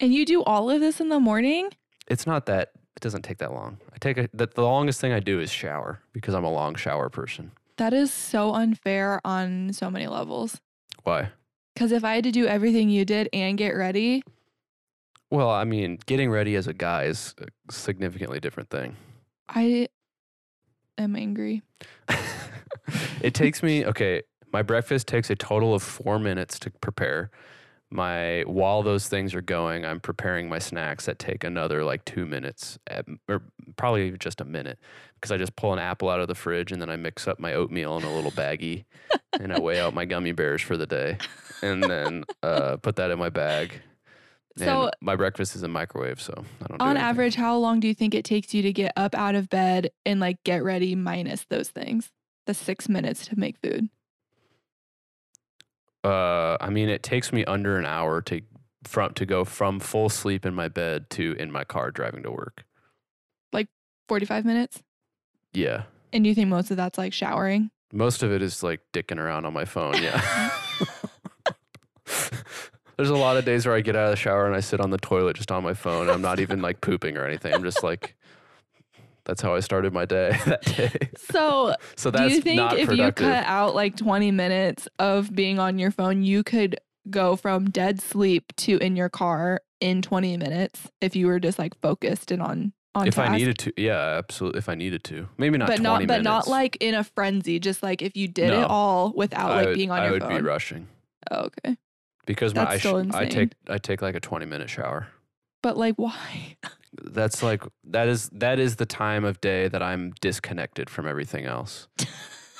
And 0.00 0.12
you 0.12 0.26
do 0.26 0.42
all 0.42 0.70
of 0.70 0.80
this 0.80 1.00
in 1.00 1.08
the 1.08 1.20
morning? 1.20 1.70
It's 2.08 2.26
not 2.26 2.46
that 2.46 2.72
it 2.96 3.00
doesn't 3.00 3.22
take 3.22 3.38
that 3.38 3.52
long. 3.52 3.78
I 3.92 3.98
take 3.98 4.18
a, 4.18 4.28
the, 4.34 4.46
the 4.46 4.62
longest 4.62 5.00
thing 5.00 5.12
I 5.12 5.20
do 5.20 5.40
is 5.40 5.50
shower 5.50 6.00
because 6.12 6.34
I'm 6.34 6.44
a 6.44 6.52
long 6.52 6.74
shower 6.74 7.08
person. 7.08 7.52
That 7.76 7.92
is 7.92 8.12
so 8.12 8.52
unfair 8.54 9.20
on 9.24 9.72
so 9.72 9.90
many 9.90 10.06
levels. 10.06 10.60
Why? 11.04 11.30
Because 11.74 11.92
if 11.92 12.04
I 12.04 12.14
had 12.16 12.24
to 12.24 12.30
do 12.32 12.46
everything 12.46 12.88
you 12.88 13.04
did 13.04 13.28
and 13.32 13.56
get 13.58 13.70
ready, 13.70 14.22
Well, 15.30 15.50
I 15.50 15.64
mean, 15.64 15.98
getting 16.06 16.30
ready 16.30 16.54
as 16.56 16.66
a 16.66 16.72
guy 16.74 17.04
is 17.04 17.34
a 17.38 17.46
significantly 17.72 18.38
different 18.40 18.70
thing. 18.70 18.96
I 19.48 19.88
am 20.98 21.16
angry. 21.16 21.62
it 23.20 23.34
takes 23.34 23.62
me 23.62 23.84
okay. 23.84 24.22
My 24.52 24.62
breakfast 24.62 25.08
takes 25.08 25.30
a 25.30 25.34
total 25.34 25.74
of 25.74 25.82
four 25.82 26.18
minutes 26.18 26.58
to 26.60 26.70
prepare. 26.70 27.30
My 27.90 28.42
while 28.46 28.82
those 28.82 29.08
things 29.08 29.34
are 29.34 29.40
going, 29.40 29.84
I'm 29.84 30.00
preparing 30.00 30.48
my 30.48 30.58
snacks 30.58 31.06
that 31.06 31.18
take 31.18 31.44
another 31.44 31.84
like 31.84 32.04
two 32.04 32.26
minutes, 32.26 32.78
at, 32.86 33.04
or 33.28 33.42
probably 33.76 34.16
just 34.18 34.40
a 34.40 34.44
minute, 34.44 34.78
because 35.14 35.30
I 35.30 35.36
just 35.36 35.54
pull 35.54 35.72
an 35.72 35.78
apple 35.78 36.08
out 36.08 36.20
of 36.20 36.28
the 36.28 36.34
fridge 36.34 36.72
and 36.72 36.80
then 36.80 36.90
I 36.90 36.96
mix 36.96 37.28
up 37.28 37.38
my 37.38 37.54
oatmeal 37.54 37.96
in 37.98 38.04
a 38.04 38.12
little 38.12 38.32
baggie, 38.32 38.84
and 39.40 39.52
I 39.52 39.60
weigh 39.60 39.80
out 39.80 39.94
my 39.94 40.04
gummy 40.04 40.32
bears 40.32 40.62
for 40.62 40.76
the 40.76 40.86
day, 40.86 41.18
and 41.62 41.82
then 41.82 42.24
uh, 42.42 42.76
put 42.78 42.96
that 42.96 43.10
in 43.10 43.18
my 43.18 43.30
bag. 43.30 43.80
So- 44.56 44.82
and 44.84 44.92
my 45.00 45.16
breakfast 45.16 45.56
is 45.56 45.62
in 45.62 45.70
microwave, 45.72 46.20
so 46.20 46.32
I 46.62 46.66
don't. 46.68 46.78
do 46.78 46.84
On 46.84 46.90
anything. 46.90 47.04
average, 47.08 47.34
how 47.34 47.56
long 47.56 47.80
do 47.80 47.88
you 47.88 47.94
think 47.94 48.14
it 48.14 48.24
takes 48.24 48.54
you 48.54 48.62
to 48.62 48.72
get 48.72 48.92
up 48.96 49.14
out 49.14 49.34
of 49.34 49.48
bed 49.48 49.90
and 50.06 50.20
like 50.20 50.42
get 50.44 50.62
ready 50.62 50.94
minus 50.94 51.44
those 51.50 51.70
things? 51.70 52.10
The 52.46 52.54
six 52.54 52.88
minutes 52.88 53.26
to 53.28 53.38
make 53.38 53.56
food. 53.62 53.88
Uh, 56.04 56.56
I 56.60 56.68
mean, 56.70 56.88
it 56.88 57.02
takes 57.02 57.32
me 57.32 57.44
under 57.46 57.78
an 57.78 57.86
hour 57.86 58.20
to 58.22 58.42
from 58.84 59.14
to 59.14 59.24
go 59.24 59.44
from 59.44 59.80
full 59.80 60.10
sleep 60.10 60.44
in 60.44 60.54
my 60.54 60.68
bed 60.68 61.08
to 61.10 61.34
in 61.38 61.50
my 61.50 61.64
car 61.64 61.90
driving 61.90 62.22
to 62.24 62.30
work. 62.30 62.64
Like 63.52 63.68
45 64.08 64.44
minutes? 64.44 64.82
Yeah, 65.54 65.84
And 66.12 66.22
do 66.24 66.28
you 66.28 66.34
think 66.34 66.48
most 66.48 66.70
of 66.70 66.76
that's 66.76 66.98
like 66.98 67.12
showering? 67.12 67.70
most 67.92 68.22
of 68.24 68.30
it 68.32 68.42
is 68.42 68.62
like 68.62 68.80
dicking 68.92 69.18
around 69.18 69.46
on 69.46 69.52
my 69.54 69.64
phone. 69.64 69.94
Yeah. 70.02 70.20
There's 72.96 73.10
a 73.10 73.16
lot 73.16 73.36
of 73.36 73.44
days 73.44 73.66
where 73.66 73.74
I 73.74 73.80
get 73.80 73.96
out 73.96 74.04
of 74.06 74.10
the 74.10 74.16
shower 74.16 74.46
and 74.46 74.54
I 74.54 74.60
sit 74.60 74.80
on 74.80 74.90
the 74.90 74.98
toilet 74.98 75.36
just 75.36 75.50
on 75.50 75.62
my 75.62 75.74
phone. 75.74 76.08
I'm 76.08 76.22
not 76.22 76.38
even 76.40 76.62
like 76.62 76.80
pooping 76.80 77.16
or 77.16 77.26
anything. 77.26 77.52
I'm 77.52 77.62
just 77.64 77.82
like, 77.82 78.14
that's 79.24 79.42
how 79.42 79.54
I 79.54 79.60
started 79.60 79.92
my 79.92 80.04
day 80.04 80.36
that 80.46 80.62
day. 80.62 80.90
So, 81.30 81.74
So 81.96 82.10
that's 82.10 82.28
do 82.28 82.34
you 82.34 82.40
think 82.40 82.72
if 82.74 82.92
you 82.92 83.10
cut 83.12 83.44
out 83.46 83.74
like 83.74 83.96
20 83.96 84.30
minutes 84.30 84.86
of 84.98 85.34
being 85.34 85.58
on 85.58 85.78
your 85.78 85.90
phone, 85.90 86.22
you 86.22 86.42
could 86.44 86.76
go 87.10 87.36
from 87.36 87.70
dead 87.70 88.00
sleep 88.00 88.52
to 88.56 88.78
in 88.78 88.96
your 88.96 89.08
car 89.08 89.60
in 89.80 90.00
20 90.00 90.36
minutes 90.38 90.88
if 91.00 91.14
you 91.14 91.26
were 91.26 91.38
just 91.40 91.58
like 91.58 91.78
focused 91.82 92.30
and 92.30 92.40
on 92.40 92.72
on 92.94 93.08
if 93.08 93.18
I 93.18 93.36
needed 93.36 93.58
to, 93.58 93.72
yeah, 93.76 93.98
absolutely. 93.98 94.58
If 94.58 94.68
I 94.68 94.76
needed 94.76 95.02
to, 95.04 95.28
maybe 95.36 95.58
not 95.58 95.66
but 95.66 95.78
20 95.78 95.82
not 95.82 95.98
but 96.02 96.06
minutes. 96.06 96.24
not 96.24 96.46
like 96.48 96.76
in 96.80 96.94
a 96.94 97.02
frenzy 97.02 97.58
just 97.58 97.82
like 97.82 98.02
if 98.02 98.16
you 98.16 98.28
did 98.28 98.50
No. 98.50 98.60
it 98.60 98.64
all 98.66 99.12
without 99.16 99.50
I 99.50 99.54
like 99.56 99.66
would, 99.66 99.74
being 99.74 99.90
on 99.90 99.98
I 99.98 100.08
your 100.08 100.20
phone. 100.20 100.30
I 100.30 100.34
would 100.34 100.42
be 100.42 100.46
rushing 100.46 100.86
oh, 101.32 101.48
okay 101.64 101.76
because 102.26 102.54
my 102.54 102.62
That's 102.64 102.74
I, 102.74 102.78
sh- 102.78 102.80
still 102.80 102.96
I 102.96 103.00
insane. 103.00 103.28
take 103.30 103.52
I 103.68 103.78
take 103.78 104.02
like 104.02 104.14
a 104.14 104.20
20 104.20 104.46
minute 104.46 104.70
shower. 104.70 105.08
but 105.62 105.76
like 105.76 105.94
why 105.96 106.56
That's 107.02 107.42
like 107.42 107.62
that 107.90 108.06
is 108.06 108.28
that 108.30 108.58
is 108.60 108.76
the 108.76 108.86
time 108.86 109.24
of 109.24 109.40
day 109.40 109.66
that 109.68 109.82
I'm 109.82 110.12
disconnected 110.20 110.88
from 110.88 111.08
everything 111.08 111.44
else. 111.44 111.88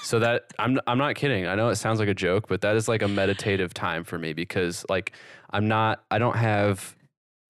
so 0.03 0.19
that 0.19 0.53
I'm 0.59 0.81
I'm 0.89 0.99
not 0.99 1.15
kidding. 1.15 1.47
I 1.47 1.55
know 1.55 1.69
it 1.69 1.77
sounds 1.77 2.01
like 2.01 2.09
a 2.09 2.15
joke, 2.15 2.49
but 2.49 2.61
that 2.63 2.75
is 2.75 2.89
like 2.89 3.03
a 3.03 3.09
meditative 3.09 3.73
time 3.73 4.03
for 4.03 4.19
me 4.19 4.33
because 4.33 4.85
like 4.89 5.13
I'm 5.51 5.69
not 5.69 6.05
I 6.11 6.19
don't 6.19 6.37
have 6.37 6.97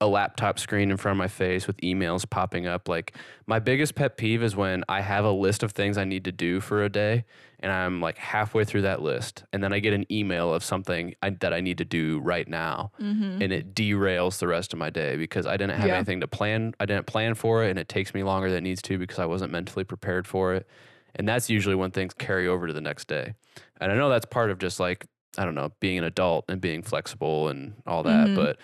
a 0.00 0.06
laptop 0.08 0.58
screen 0.58 0.90
in 0.90 0.96
front 0.96 1.14
of 1.14 1.18
my 1.18 1.28
face 1.28 1.66
with 1.66 1.76
emails 1.78 2.28
popping 2.28 2.66
up. 2.66 2.88
Like 2.88 3.16
my 3.46 3.58
biggest 3.58 3.94
pet 3.94 4.16
peeve 4.16 4.42
is 4.42 4.54
when 4.56 4.84
I 4.88 5.00
have 5.00 5.24
a 5.24 5.30
list 5.30 5.62
of 5.62 5.72
things 5.72 5.96
I 5.96 6.04
need 6.04 6.24
to 6.24 6.32
do 6.32 6.60
for 6.60 6.82
a 6.82 6.88
day 6.88 7.24
and 7.60 7.70
I'm 7.72 8.00
like 8.00 8.18
halfway 8.18 8.64
through 8.64 8.82
that 8.82 9.02
list 9.02 9.44
and 9.52 9.62
then 9.62 9.72
I 9.72 9.78
get 9.78 9.92
an 9.94 10.04
email 10.12 10.52
of 10.52 10.64
something 10.64 11.14
I, 11.22 11.30
that 11.40 11.54
I 11.54 11.60
need 11.60 11.78
to 11.78 11.84
do 11.84 12.18
right 12.20 12.46
now 12.46 12.90
mm-hmm. 13.00 13.40
and 13.40 13.52
it 13.52 13.74
derails 13.74 14.38
the 14.40 14.48
rest 14.48 14.72
of 14.72 14.78
my 14.78 14.90
day 14.90 15.16
because 15.16 15.46
I 15.46 15.56
didn't 15.56 15.78
have 15.78 15.86
Yeah. 15.88 15.94
anything 15.96 16.20
to 16.20 16.26
plan. 16.28 16.74
I 16.80 16.86
didn't 16.86 17.06
plan 17.06 17.34
for 17.34 17.64
it, 17.64 17.70
and 17.70 17.78
it 17.78 17.88
takes 17.88 18.12
me 18.14 18.24
longer 18.24 18.48
than 18.50 18.58
it 18.58 18.68
needs 18.68 18.82
to 18.82 18.98
because 18.98 19.20
I 19.20 19.26
wasn't 19.26 19.52
mentally 19.52 19.84
prepared 19.84 20.26
for 20.26 20.54
it. 20.54 20.66
And 21.14 21.28
that's 21.28 21.48
usually 21.48 21.76
when 21.76 21.92
things 21.92 22.12
carry 22.14 22.48
over 22.48 22.66
to 22.66 22.72
the 22.72 22.80
next 22.80 23.06
day. 23.06 23.34
And 23.80 23.92
I 23.92 23.94
know 23.94 24.08
that's 24.10 24.26
part 24.26 24.50
of 24.50 24.58
just 24.58 24.80
like 24.80 25.06
I 25.38 25.44
don't 25.44 25.54
know, 25.54 25.72
being 25.80 25.98
an 25.98 26.04
adult 26.04 26.44
and 26.48 26.60
being 26.60 26.82
flexible 26.82 27.48
and 27.48 27.74
all 27.86 28.02
that. 28.04 28.28
Mhm. 28.28 28.36
But 28.36 28.58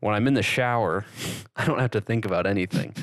when 0.00 0.14
I'm 0.14 0.26
in 0.26 0.34
the 0.34 0.42
shower, 0.42 1.04
I 1.56 1.64
don't 1.64 1.78
have 1.78 1.90
to 1.92 2.00
think 2.00 2.24
about 2.24 2.46
anything 2.46 2.94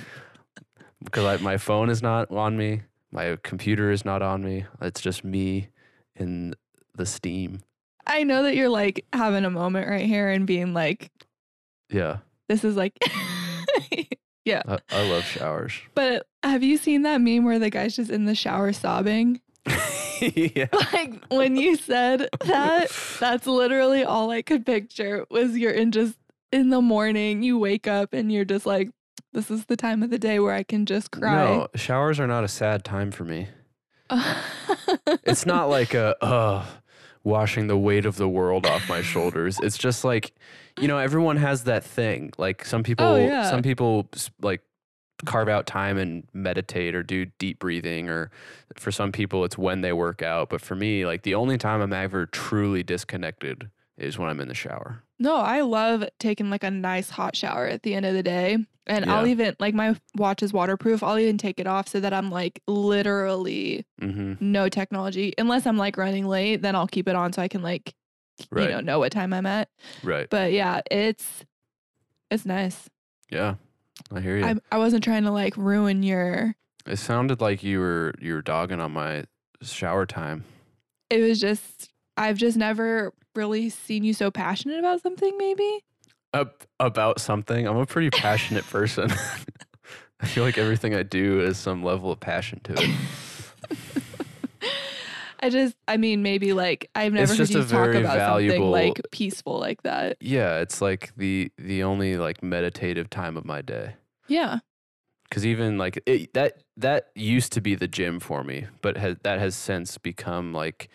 because 1.04 1.26
I, 1.26 1.44
my 1.44 1.58
phone 1.58 1.90
is 1.90 2.02
not 2.02 2.32
on 2.32 2.58
me, 2.58 2.82
my 3.12 3.38
computer 3.44 3.92
is 3.92 4.06
not 4.06 4.22
on 4.22 4.44
me. 4.44 4.66
It's 4.82 5.02
just 5.02 5.24
me 5.24 5.70
in 6.16 6.54
the 6.96 7.06
steam. 7.06 7.62
i 8.06 8.24
know 8.24 8.44
that 8.44 8.56
you're 8.56 8.70
like 8.70 9.04
having 9.14 9.46
a 9.46 9.50
moment 9.50 9.88
right 9.88 10.06
here 10.06 10.30
and 10.30 10.46
being 10.46 10.74
like 10.76 11.10
Yeah, 11.90 12.18
this 12.48 12.64
is 12.64 12.76
like 12.76 12.94
I, 14.46 14.78
I 14.92 15.10
love 15.10 15.24
showers. 15.24 15.74
but 15.96 16.28
have 16.44 16.62
you 16.64 16.78
seen 16.78 17.02
that 17.04 17.22
meme 17.22 17.46
where 17.46 17.60
the 17.60 17.70
guy's 17.70 17.96
just 17.96 18.12
in 18.12 18.26
the 18.26 18.36
shower 18.36 18.74
sobbing 18.74 19.42
yeah. 20.22 20.68
like 20.94 21.24
when 21.30 21.56
you 21.56 21.76
said 21.78 22.28
that 22.46 22.92
that's 23.20 23.48
literally 23.48 24.04
all 24.04 24.30
i 24.32 24.42
could 24.42 24.66
picture 24.66 25.26
was 25.32 25.58
you're 25.58 25.72
in 25.72 25.92
just 25.92 26.16
in 26.54 26.70
the 26.70 26.82
morning 26.82 27.42
you 27.44 27.58
wake 27.58 27.88
up 27.88 28.14
and 28.14 28.32
you're 28.32 28.46
just 28.46 28.66
like 28.66 28.90
this 29.34 29.50
is 29.50 29.66
the 29.66 29.76
time 29.76 30.04
of 30.04 30.10
the 30.12 30.20
day 30.20 30.40
where 30.40 30.54
i 30.54 30.62
can 30.64 30.86
just 30.86 31.10
cry 31.12 31.34
No, 31.46 31.68
showers 31.76 32.20
are 32.20 32.28
not 32.28 32.44
a 32.44 32.48
sad 32.48 32.86
time 32.86 33.12
for 33.12 33.26
me. 33.26 33.48
It's 35.26 35.46
not 35.46 35.70
like 35.70 35.94
a 35.94 36.16
uh 36.24 36.66
washing 37.24 37.68
the 37.68 37.78
weight 37.78 38.06
of 38.06 38.18
the 38.18 38.28
world 38.28 38.66
off 38.66 38.88
my 38.90 39.02
shoulders. 39.02 39.58
It's 39.64 39.78
just 39.78 40.04
like, 40.04 40.34
you 40.80 40.88
know, 40.90 40.98
everyone 40.98 41.38
has 41.38 41.64
that 41.64 41.84
thing. 41.84 42.32
Like 42.38 42.66
some 42.66 42.84
people 42.84 43.06
Oh, 43.06 43.16
yeah. 43.16 43.50
some 43.50 43.62
people 43.62 44.08
like 44.42 44.62
carve 45.26 45.48
out 45.48 45.66
time 45.66 45.98
and 45.98 46.28
meditate 46.34 46.94
or 46.94 47.02
do 47.02 47.26
deep 47.40 47.60
breathing 47.60 48.10
or 48.10 48.30
for 48.76 48.92
some 48.92 49.12
people 49.14 49.46
it's 49.46 49.58
when 49.58 49.82
they 49.82 49.94
work 49.94 50.22
out, 50.22 50.50
but 50.50 50.60
for 50.62 50.76
me, 50.76 51.06
like 51.06 51.24
the 51.24 51.34
only 51.36 51.58
time 51.58 51.82
I'm 51.82 51.94
ever 51.94 52.26
truly 52.26 52.84
disconnected 52.84 53.70
is 54.06 54.18
when 54.18 54.30
I'm 54.30 54.40
in 54.40 54.48
the 54.48 54.54
shower. 54.54 55.04
No, 55.20 55.36
I 55.38 55.62
love 55.62 56.04
taking 56.20 56.50
like 56.50 56.64
a 56.64 56.72
nice 56.72 57.10
hot 57.10 57.36
shower 57.36 57.68
at 57.68 57.84
the 57.84 57.94
end 57.96 58.06
of 58.06 58.14
the 58.14 58.24
day. 58.24 58.58
And 58.86 59.06
I'll 59.06 59.26
even 59.28 59.56
like 59.60 59.74
my 59.74 59.96
watch 60.18 60.44
is 60.44 60.52
waterproof. 60.52 61.04
I'll 61.04 61.18
even 61.18 61.38
take 61.38 61.60
it 61.60 61.68
off 61.68 61.88
so 61.88 62.00
that 62.02 62.14
I'm 62.14 62.30
like 62.30 62.62
literally 62.68 63.86
Mhm. 64.02 64.40
no 64.42 64.70
technology. 64.70 65.34
Unless 65.38 65.66
I'm 65.66 65.78
like 65.78 65.96
running 65.98 66.26
late, 66.28 66.62
then 66.62 66.76
I'll 66.76 66.88
keep 66.88 67.08
it 67.08 67.16
on 67.16 67.32
so 67.34 67.42
I 67.42 67.48
can 67.48 67.62
like 67.62 67.94
Right. 68.52 68.64
you 68.70 68.70
know 68.76 68.82
know 68.82 69.00
what 69.00 69.12
time 69.12 69.32
I'm 69.32 69.46
at. 69.46 69.70
Right. 70.04 70.30
But 70.30 70.52
yeah, 70.52 70.82
it's 70.92 71.46
it's 72.30 72.46
nice. 72.46 72.90
Yeah. 73.30 73.56
I 74.12 74.20
hear 74.20 74.38
you. 74.38 74.46
I 74.46 74.56
I 74.72 74.78
wasn't 74.78 75.04
trying 75.04 75.24
to 75.24 75.32
like 75.32 75.56
ruin 75.56 76.04
your 76.04 76.56
it 76.86 76.98
sounded 76.98 77.40
like 77.40 77.64
you 77.64 77.80
were 77.80 78.14
you 78.20 78.34
were 78.34 78.42
dogging 78.42 78.82
on 78.82 78.92
my 78.92 79.24
shower 79.62 80.06
time. 80.06 80.44
it 81.10 81.22
was 81.22 81.40
just 81.40 81.90
I've 82.18 82.38
just 82.38 82.58
never 82.58 83.14
really 83.36 83.70
seen 83.70 84.04
you 84.04 84.14
so 84.14 84.30
passionate 84.32 84.80
about 84.80 85.02
something 85.02 85.38
maybe. 85.38 85.84
Ab- 86.34 86.66
about 86.80 87.20
something. 87.20 87.68
I'm 87.68 87.78
a 87.78 87.86
pretty 87.86 88.10
passionate 88.10 88.66
person. 88.68 89.12
I 90.20 90.26
feel 90.26 90.44
like 90.44 90.58
everything 90.58 90.96
I 90.96 91.04
do 91.04 91.40
has 91.40 91.58
some 91.58 91.84
level 91.84 92.12
of 92.12 92.20
passion 92.20 92.60
to 92.66 92.74
it. 92.78 92.90
I 95.40 95.50
just 95.50 95.76
I 95.90 95.98
mean 95.98 96.24
maybe 96.24 96.54
like 96.54 96.90
I've 96.96 97.12
never 97.12 97.34
It's 97.34 97.38
heard 97.38 97.50
you 97.50 97.64
talk 97.66 97.90
about 97.90 98.16
valuable- 98.16 98.72
something 98.74 98.88
like 98.94 99.02
peaceful 99.12 99.60
like 99.60 99.84
that. 99.84 100.16
Yeah, 100.22 100.60
it's 100.60 100.82
like 100.82 101.12
the 101.18 101.52
the 101.58 101.84
only 101.84 102.16
like 102.18 102.42
meditative 102.42 103.10
time 103.10 103.36
of 103.36 103.44
my 103.44 103.62
day. 103.62 103.96
Yeah. 104.30 104.60
Cuz 105.30 105.46
even 105.46 105.78
like 105.78 106.02
it, 106.06 106.34
that 106.34 106.64
that 106.78 107.10
used 107.16 107.52
to 107.54 107.62
be 107.62 107.76
the 107.76 107.90
gym 107.90 108.22
for 108.22 108.44
me, 108.46 108.68
but 108.82 108.96
has, 108.96 109.18
that 109.24 109.40
has 109.40 109.54
since 109.56 109.98
become 109.98 110.54
like 110.54 110.88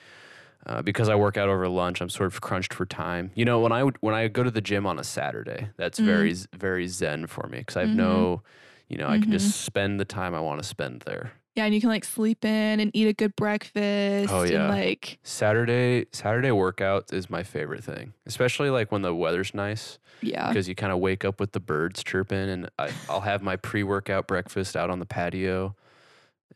uh, 0.69 0.83
because 0.83 1.09
I 1.09 1.15
work 1.15 1.37
out 1.37 1.49
over 1.49 1.67
lunch, 1.69 2.01
I'm 2.01 2.09
sort 2.11 2.33
of 2.33 2.41
crunched 2.41 2.75
for 2.75 2.85
time. 2.87 3.31
You 3.35 3.45
know, 3.45 3.61
when 3.61 3.73
I 3.73 3.83
when 4.01 4.15
I 4.15 4.29
go 4.29 4.43
to 4.43 4.51
the 4.51 4.61
gym 4.61 4.87
on 4.87 4.99
a 4.99 5.05
Saturday, 5.05 5.71
that's 5.77 5.99
Mhm. 6.01 6.05
very 6.05 6.35
very 6.57 6.87
zen 6.89 7.27
for 7.27 7.47
me 7.49 7.59
because 7.59 7.77
I 7.77 7.81
have 7.83 7.91
Mhm. 7.91 7.97
no, 7.97 8.43
you 8.89 8.99
know, 8.99 9.09
I 9.09 9.19
can 9.19 9.33
just 9.33 9.63
spend 9.63 9.99
the 9.99 10.05
time 10.05 10.35
I 10.35 10.41
want 10.41 10.63
to 10.63 10.69
spend 10.69 11.03
there. 11.03 11.33
Yeah, 11.55 11.65
and 11.65 11.75
you 11.75 11.81
can 11.81 11.89
like 11.91 12.05
sleep 12.05 12.45
in 12.45 12.79
and 12.79 12.91
eat 12.95 13.09
a 13.09 13.13
good 13.13 13.35
breakfast. 13.35 14.33
Oh, 14.33 14.45
yeah. 14.45 14.61
And 14.61 14.69
like, 14.69 15.19
Saturday 15.25 16.07
Saturday 16.13 16.53
workout 16.53 17.13
is 17.13 17.29
my 17.29 17.43
favorite 17.43 17.83
thing, 17.83 18.13
especially 18.27 18.71
like 18.71 18.93
when 18.93 19.03
the 19.03 19.13
weather's 19.15 19.55
nice 19.55 19.99
yeah. 20.23 20.49
because 20.49 20.69
you 20.69 20.75
kind 20.77 20.93
of 20.93 21.01
wake 21.01 21.25
up 21.25 21.41
with 21.41 21.53
the 21.53 21.61
birds 21.61 22.05
chirping, 22.05 22.49
and 22.49 22.71
I, 22.79 22.91
I'll 23.09 23.23
have 23.23 23.43
my 23.43 23.57
pre-workout 23.57 24.29
breakfast 24.29 24.77
out 24.77 24.89
on 24.91 25.01
the 25.01 25.07
patio, 25.07 25.75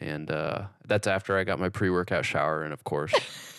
and 0.00 0.30
uh, 0.30 0.66
that's 0.86 1.06
after 1.08 1.36
I 1.36 1.42
got 1.44 1.58
my 1.58 1.68
pre-workout 1.68 2.24
shower, 2.24 2.62
and 2.62 2.72
of 2.72 2.84
course, 2.84 3.12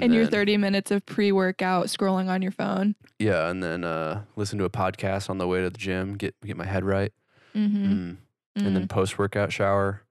And, 0.00 0.14
your 0.14 0.24
then- 0.24 0.30
30 0.32 0.56
minutes 0.58 0.90
of 0.90 1.04
pre 1.06 1.32
workout 1.32 1.86
scrolling 1.86 2.28
on 2.28 2.42
your 2.42 2.52
phone. 2.52 2.94
yeah, 3.18 3.48
and 3.48 3.62
then 3.62 3.84
uh, 3.84 4.22
listen 4.36 4.58
to 4.58 4.64
a 4.64 4.70
podcast 4.70 5.28
on 5.30 5.38
the 5.38 5.46
way 5.48 5.60
to 5.62 5.70
the 5.70 5.78
gym, 5.78 6.14
get 6.16 6.34
get 6.44 6.56
my 6.56 6.64
head 6.66 6.84
right, 6.84 7.12
Mm-hmm. 7.56 7.84
mm. 7.92 8.16
and 8.56 8.76
then 8.76 8.86
post-workout 8.88 9.52
shower, 9.52 10.02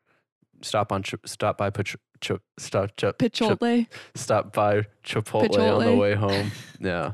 stop 0.61 0.91
on 0.91 1.03
stop 1.25 1.57
by 1.57 1.69
Pach- 1.69 1.95
Ch- 2.21 2.31
stop 2.57 2.91
Ch- 2.97 3.03
Ch- 3.19 3.39
Chipotle. 3.39 3.87
stop 4.15 4.53
by 4.53 4.83
Chipotle, 5.03 5.77
on 5.77 5.85
the 5.85 5.95
way 5.95 6.13
home. 6.15 6.51
Yeah. 6.79 7.13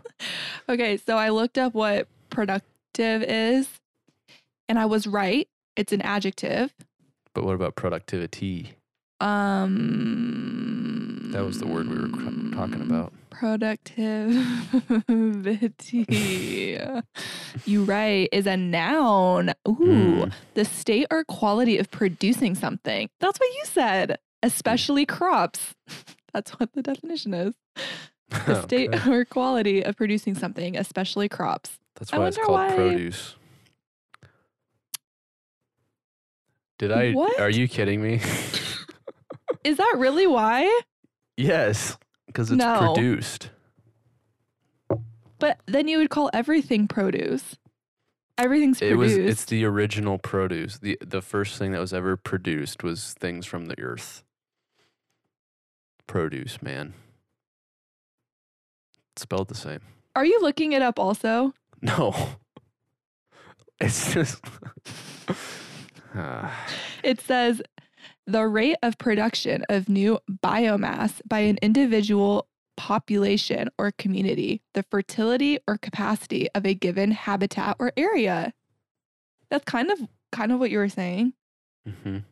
Okay, 0.68 0.98
so 0.98 1.18
I 1.18 1.30
looked 1.30 1.58
up 1.60 1.74
what 1.76 2.08
productive 2.32 3.22
is, 3.24 3.68
and 4.68 4.78
I 4.80 4.86
was 4.86 5.06
right. 5.08 5.48
It's 5.76 5.94
an 5.94 6.02
adjective. 6.02 6.74
But 7.36 7.44
what 7.46 7.54
about 7.56 7.76
productivity? 7.76 8.72
Um, 9.22 11.09
That 11.32 11.46
was 11.46 11.60
the 11.60 11.68
word 11.68 11.88
we 11.90 11.96
were 11.96 12.10
cr- 12.10 12.56
talking 12.56 12.82
about. 12.82 13.14
Productivity. 13.30 14.36
you 17.66 17.84
right 17.84 18.30
is 18.32 18.48
a 18.48 18.58
noun. 18.58 19.50
Ooh, 19.68 19.76
Mm. 19.80 20.32
the 20.56 20.66
state 20.66 21.08
or 21.12 21.24
quality 21.24 21.78
of 21.78 21.90
producing 21.92 22.56
something. 22.56 23.10
That's 23.20 23.40
what 23.40 23.50
you 23.50 23.62
said. 23.66 24.18
Especially 24.44 25.06
crops. 25.06 25.76
That's 26.34 26.52
what 26.60 26.74
the 26.74 26.82
definition 26.82 27.34
is. 27.34 27.54
The 28.46 28.62
state 28.62 28.94
Okay. 28.94 29.12
or 29.12 29.26
quality 29.26 29.84
of 29.84 29.98
producing 29.98 30.36
something, 30.36 30.78
especially 30.78 31.28
crops. 31.28 31.80
That's 31.96 32.12
why 32.12 32.28
it's 32.28 32.38
called 32.38 32.52
why- 32.52 32.76
produce. 32.76 33.36
Did 36.78 36.92
I? 36.92 37.14
What? 37.14 37.40
Are 37.40 37.50
you 37.50 37.68
kidding 37.68 38.04
me? 38.04 38.22
Is 39.64 39.78
that 39.78 39.96
really 39.98 40.28
why? 40.28 40.70
Yes, 41.40 41.98
because 42.28 42.52
it's 42.52 42.60
No. 42.60 42.94
produced. 42.94 43.50
But 45.40 45.60
then 45.66 45.88
you 45.88 45.98
would 46.00 46.10
call 46.10 46.30
everything 46.34 46.88
produce. 46.88 47.56
Everything's 48.38 48.82
It 48.82 48.96
was. 48.98 49.14
produced. 49.14 49.32
It's 49.32 49.46
the 49.46 49.64
original 49.66 50.18
produce. 50.18 50.78
the 50.80 50.98
The 51.02 51.22
first 51.22 51.58
thing 51.58 51.72
that 51.72 51.80
was 51.80 51.94
ever 51.94 52.18
produced 52.18 52.84
was 52.84 53.14
things 53.20 53.46
from 53.46 53.66
the 53.68 53.80
earth. 53.80 54.24
Produce, 56.08 56.62
man. 56.62 56.94
It's 59.14 59.22
spelled 59.24 59.48
the 59.50 59.56
same. 59.56 59.80
Are 60.16 60.26
you 60.26 60.40
looking 60.42 60.72
it 60.74 60.82
up 60.82 61.00
also? 61.00 61.54
No. 61.82 62.14
It's 63.82 64.14
just. 64.14 64.44
Ah, 66.16 66.68
It 67.04 67.22
says 67.22 67.62
the 68.30 68.48
rate 68.48 68.78
of 68.84 68.98
production 68.98 69.66
of 69.70 69.90
new 69.90 70.20
biomass 70.30 71.20
by 71.28 71.40
an 71.40 71.58
individual 71.62 72.48
population 72.78 73.70
or 73.78 73.92
community, 73.92 74.62
the 74.74 74.84
fertility 74.84 75.60
or 75.68 75.78
capacity 75.78 76.48
of 76.54 76.66
a 76.66 76.74
given 76.74 77.12
habitat 77.12 77.76
or 77.80 77.92
area. 77.98 78.54
That's 79.50 79.66
kind 79.66 79.90
of 79.92 80.00
kind 80.32 80.52
of 80.52 80.60
what 80.60 80.70
you 80.70 80.78
were 80.78 80.90
saying. 80.90 81.34
mhm. 81.88 82.24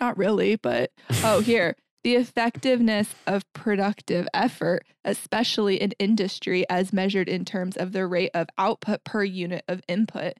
Not 0.00 0.18
really, 0.18 0.56
but 0.56 0.90
oh, 1.22 1.40
here. 1.40 1.76
The 2.04 2.14
effectiveness 2.14 3.16
of 3.26 3.52
productive 3.52 4.28
effort, 4.32 4.86
especially 5.04 5.82
in 5.82 5.90
industry, 5.98 6.64
as 6.70 6.92
measured 6.92 7.28
in 7.28 7.44
terms 7.44 7.76
of 7.76 7.90
the 7.90 8.06
rate 8.06 8.30
of 8.32 8.46
output 8.56 9.02
per 9.02 9.24
unit 9.24 9.64
of 9.66 9.82
input. 9.88 10.34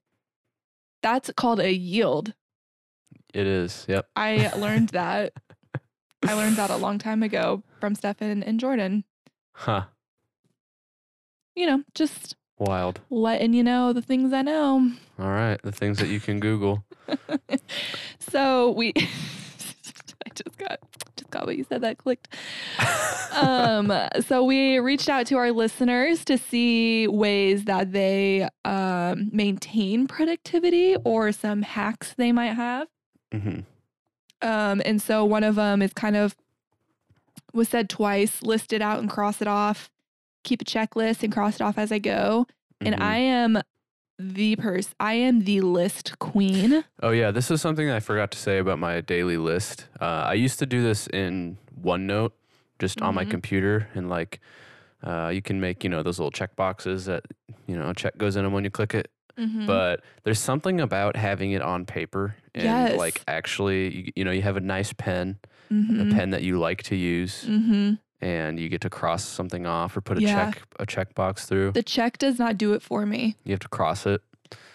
That's 1.02 1.28
called 1.36 1.58
a 1.58 1.72
yield. 1.72 2.34
It 3.36 3.46
is. 3.46 3.84
Yep. 3.86 4.08
I 4.16 4.50
learned 4.56 4.88
that. 4.90 5.34
I 6.26 6.32
learned 6.32 6.56
that 6.56 6.70
a 6.70 6.76
long 6.78 6.98
time 6.98 7.22
ago 7.22 7.62
from 7.80 7.94
Stefan 7.94 8.42
and 8.42 8.58
Jordan. 8.58 9.04
Huh. 9.52 9.84
You 11.54 11.66
know, 11.66 11.82
just 11.94 12.34
Wild. 12.58 13.00
letting 13.10 13.52
you 13.52 13.62
know 13.62 13.92
the 13.92 14.00
things 14.00 14.32
I 14.32 14.40
know. 14.40 14.90
All 15.18 15.28
right. 15.28 15.60
The 15.60 15.70
things 15.70 15.98
that 15.98 16.08
you 16.08 16.18
can 16.18 16.40
Google. 16.40 16.82
so 18.18 18.70
we 18.70 18.94
I 18.96 20.30
just 20.34 20.56
got 20.56 20.78
just 21.18 21.30
got 21.30 21.44
what 21.44 21.58
you 21.58 21.64
said 21.68 21.82
that 21.82 21.98
clicked. 21.98 22.28
um 23.32 23.92
so 24.26 24.44
we 24.44 24.78
reached 24.78 25.10
out 25.10 25.26
to 25.26 25.36
our 25.36 25.52
listeners 25.52 26.24
to 26.24 26.38
see 26.38 27.06
ways 27.06 27.64
that 27.66 27.92
they 27.92 28.48
um 28.64 29.28
maintain 29.30 30.06
productivity 30.08 30.96
or 31.04 31.32
some 31.32 31.60
hacks 31.60 32.14
they 32.16 32.32
might 32.32 32.54
have. 32.54 32.88
Hmm 33.32 33.60
Um, 34.42 34.82
and 34.84 35.00
so 35.00 35.24
one 35.24 35.44
of 35.44 35.54
them 35.54 35.82
is 35.82 35.92
kind 35.92 36.16
of 36.16 36.36
was 37.52 37.68
said 37.68 37.88
twice, 37.88 38.42
list 38.42 38.72
it 38.72 38.82
out 38.82 38.98
and 38.98 39.08
cross 39.08 39.40
it 39.40 39.48
off, 39.48 39.90
keep 40.44 40.60
a 40.62 40.64
checklist 40.64 41.22
and 41.22 41.32
cross 41.32 41.56
it 41.56 41.62
off 41.62 41.78
as 41.78 41.90
I 41.90 41.98
go. 41.98 42.46
And 42.82 42.94
Mhm. 42.94 43.02
I 43.02 43.16
am 43.16 43.58
the 44.18 44.56
person, 44.56 44.92
I 45.00 45.14
am 45.14 45.44
the 45.44 45.60
list 45.62 46.18
queen. 46.18 46.84
Oh 47.02 47.10
yeah, 47.10 47.30
this 47.30 47.50
is 47.50 47.60
something 47.60 47.90
I 47.90 48.00
forgot 48.00 48.30
to 48.32 48.38
say 48.38 48.58
about 48.58 48.78
my 48.78 49.00
daily 49.00 49.36
list. 49.36 49.86
Uh, 50.00 50.04
I 50.04 50.34
used 50.34 50.58
to 50.58 50.66
do 50.66 50.82
this 50.82 51.06
in 51.08 51.56
OneNote, 51.82 52.32
just 52.78 53.00
on 53.02 53.14
my 53.14 53.24
Mhm. 53.24 53.30
computer, 53.30 53.88
and 53.94 54.08
like 54.08 54.40
uh, 55.02 55.28
you 55.32 55.40
can 55.42 55.60
make 55.60 55.84
you 55.84 55.90
know 55.90 56.02
those 56.02 56.18
little 56.18 56.30
check 56.30 56.56
boxes 56.56 57.04
that 57.06 57.24
you 57.66 57.76
know 57.76 57.92
check 57.92 58.16
goes 58.18 58.36
in 58.36 58.44
them 58.44 58.52
when 58.52 58.64
you 58.64 58.70
click 58.70 58.94
it. 58.94 59.10
Mhm. 59.38 59.66
But 59.66 60.02
there's 60.24 60.38
something 60.38 60.80
about 60.80 61.16
having 61.16 61.52
it 61.52 61.62
on 61.62 61.84
paper 61.84 62.36
and 62.54 62.64
Yes. 62.64 62.98
like 62.98 63.22
actually, 63.28 63.94
you, 63.96 64.12
you 64.16 64.24
know, 64.24 64.30
you 64.30 64.42
have 64.42 64.56
a 64.56 64.60
nice 64.60 64.92
pen, 64.92 65.38
Mhm. 65.70 66.10
a 66.10 66.14
pen 66.14 66.30
that 66.30 66.42
you 66.42 66.58
like 66.58 66.82
to 66.84 66.96
use, 66.96 67.44
Mhm. 67.48 67.98
and 68.20 68.58
you 68.58 68.68
get 68.68 68.80
to 68.82 68.90
cross 68.90 69.24
something 69.24 69.66
off 69.66 69.96
or 69.96 70.00
put 70.00 70.18
a 70.18 70.22
Yeah. 70.22 70.34
check 70.52 70.62
a 70.78 70.86
check 70.86 71.14
box 71.14 71.46
through. 71.46 71.72
The 71.72 71.82
check 71.82 72.18
does 72.18 72.38
not 72.38 72.56
do 72.56 72.72
it 72.72 72.82
for 72.82 73.04
me. 73.04 73.36
You 73.44 73.52
have 73.52 73.60
to 73.60 73.68
cross 73.68 74.06
it. 74.06 74.22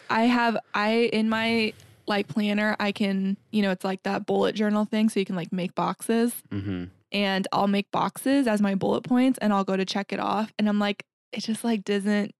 I 0.09 0.24
have 0.24 0.57
I 0.74 1.09
in 1.14 1.30
my 1.30 1.74
like 2.07 2.28
planner, 2.28 2.76
I 2.80 2.91
can, 2.91 3.38
you 3.51 3.62
know, 3.62 3.72
it's 3.72 3.86
like 3.86 4.03
that 4.03 4.26
bullet 4.26 4.53
journal 4.55 4.86
thing. 4.86 5.07
So 5.09 5.20
you 5.20 5.26
can 5.26 5.36
like 5.36 5.51
make 5.53 5.76
boxes. 5.76 6.34
hmm 6.51 6.86
and 7.14 7.45
I'll 7.51 7.68
make 7.68 7.91
boxes 7.91 8.47
as 8.47 8.62
my 8.62 8.74
bullet 8.74 9.01
points 9.01 9.38
and 9.39 9.51
I'll 9.51 9.66
go 9.66 9.76
to 9.76 9.84
check 9.84 10.14
it 10.14 10.20
off 10.22 10.53
and 10.57 10.70
I'm 10.70 10.80
like 10.80 11.03
it 11.34 11.41
just 11.41 11.62
like 11.62 11.84
doesn't 11.84 12.34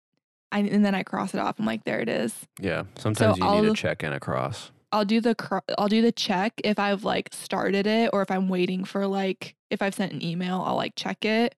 I 0.52 0.60
and 0.60 0.86
then 0.86 0.96
I 0.96 1.04
cross 1.04 1.34
it 1.34 1.40
off. 1.40 1.60
I'm 1.60 1.66
like 1.66 1.84
there 1.86 2.00
it 2.00 2.10
is. 2.10 2.36
Yeah. 2.60 2.84
Sometimes 2.98 3.38
you 3.38 3.44
need 3.44 3.50
I'll- 3.50 3.72
a 3.72 3.76
check 3.76 4.04
and 4.04 4.14
a 4.14 4.20
cross. 4.20 4.72
I'll 4.94 5.06
do 5.06 5.22
the 5.22 5.34
cro- 5.36 5.62
I'll 5.78 5.88
do 5.88 6.02
the 6.02 6.12
check 6.12 6.54
if 6.66 6.78
I've 6.78 7.06
like 7.06 7.30
started 7.32 7.88
it 7.88 8.10
or 8.12 8.22
if 8.22 8.30
I'm 8.30 8.50
waiting 8.50 8.84
for 8.84 9.08
like 9.08 9.56
if 9.70 9.82
I've 9.82 9.96
sent 9.96 10.12
an 10.12 10.22
email, 10.22 10.62
I'll 10.66 10.76
like 10.76 10.94
check 10.98 11.24
it 11.24 11.56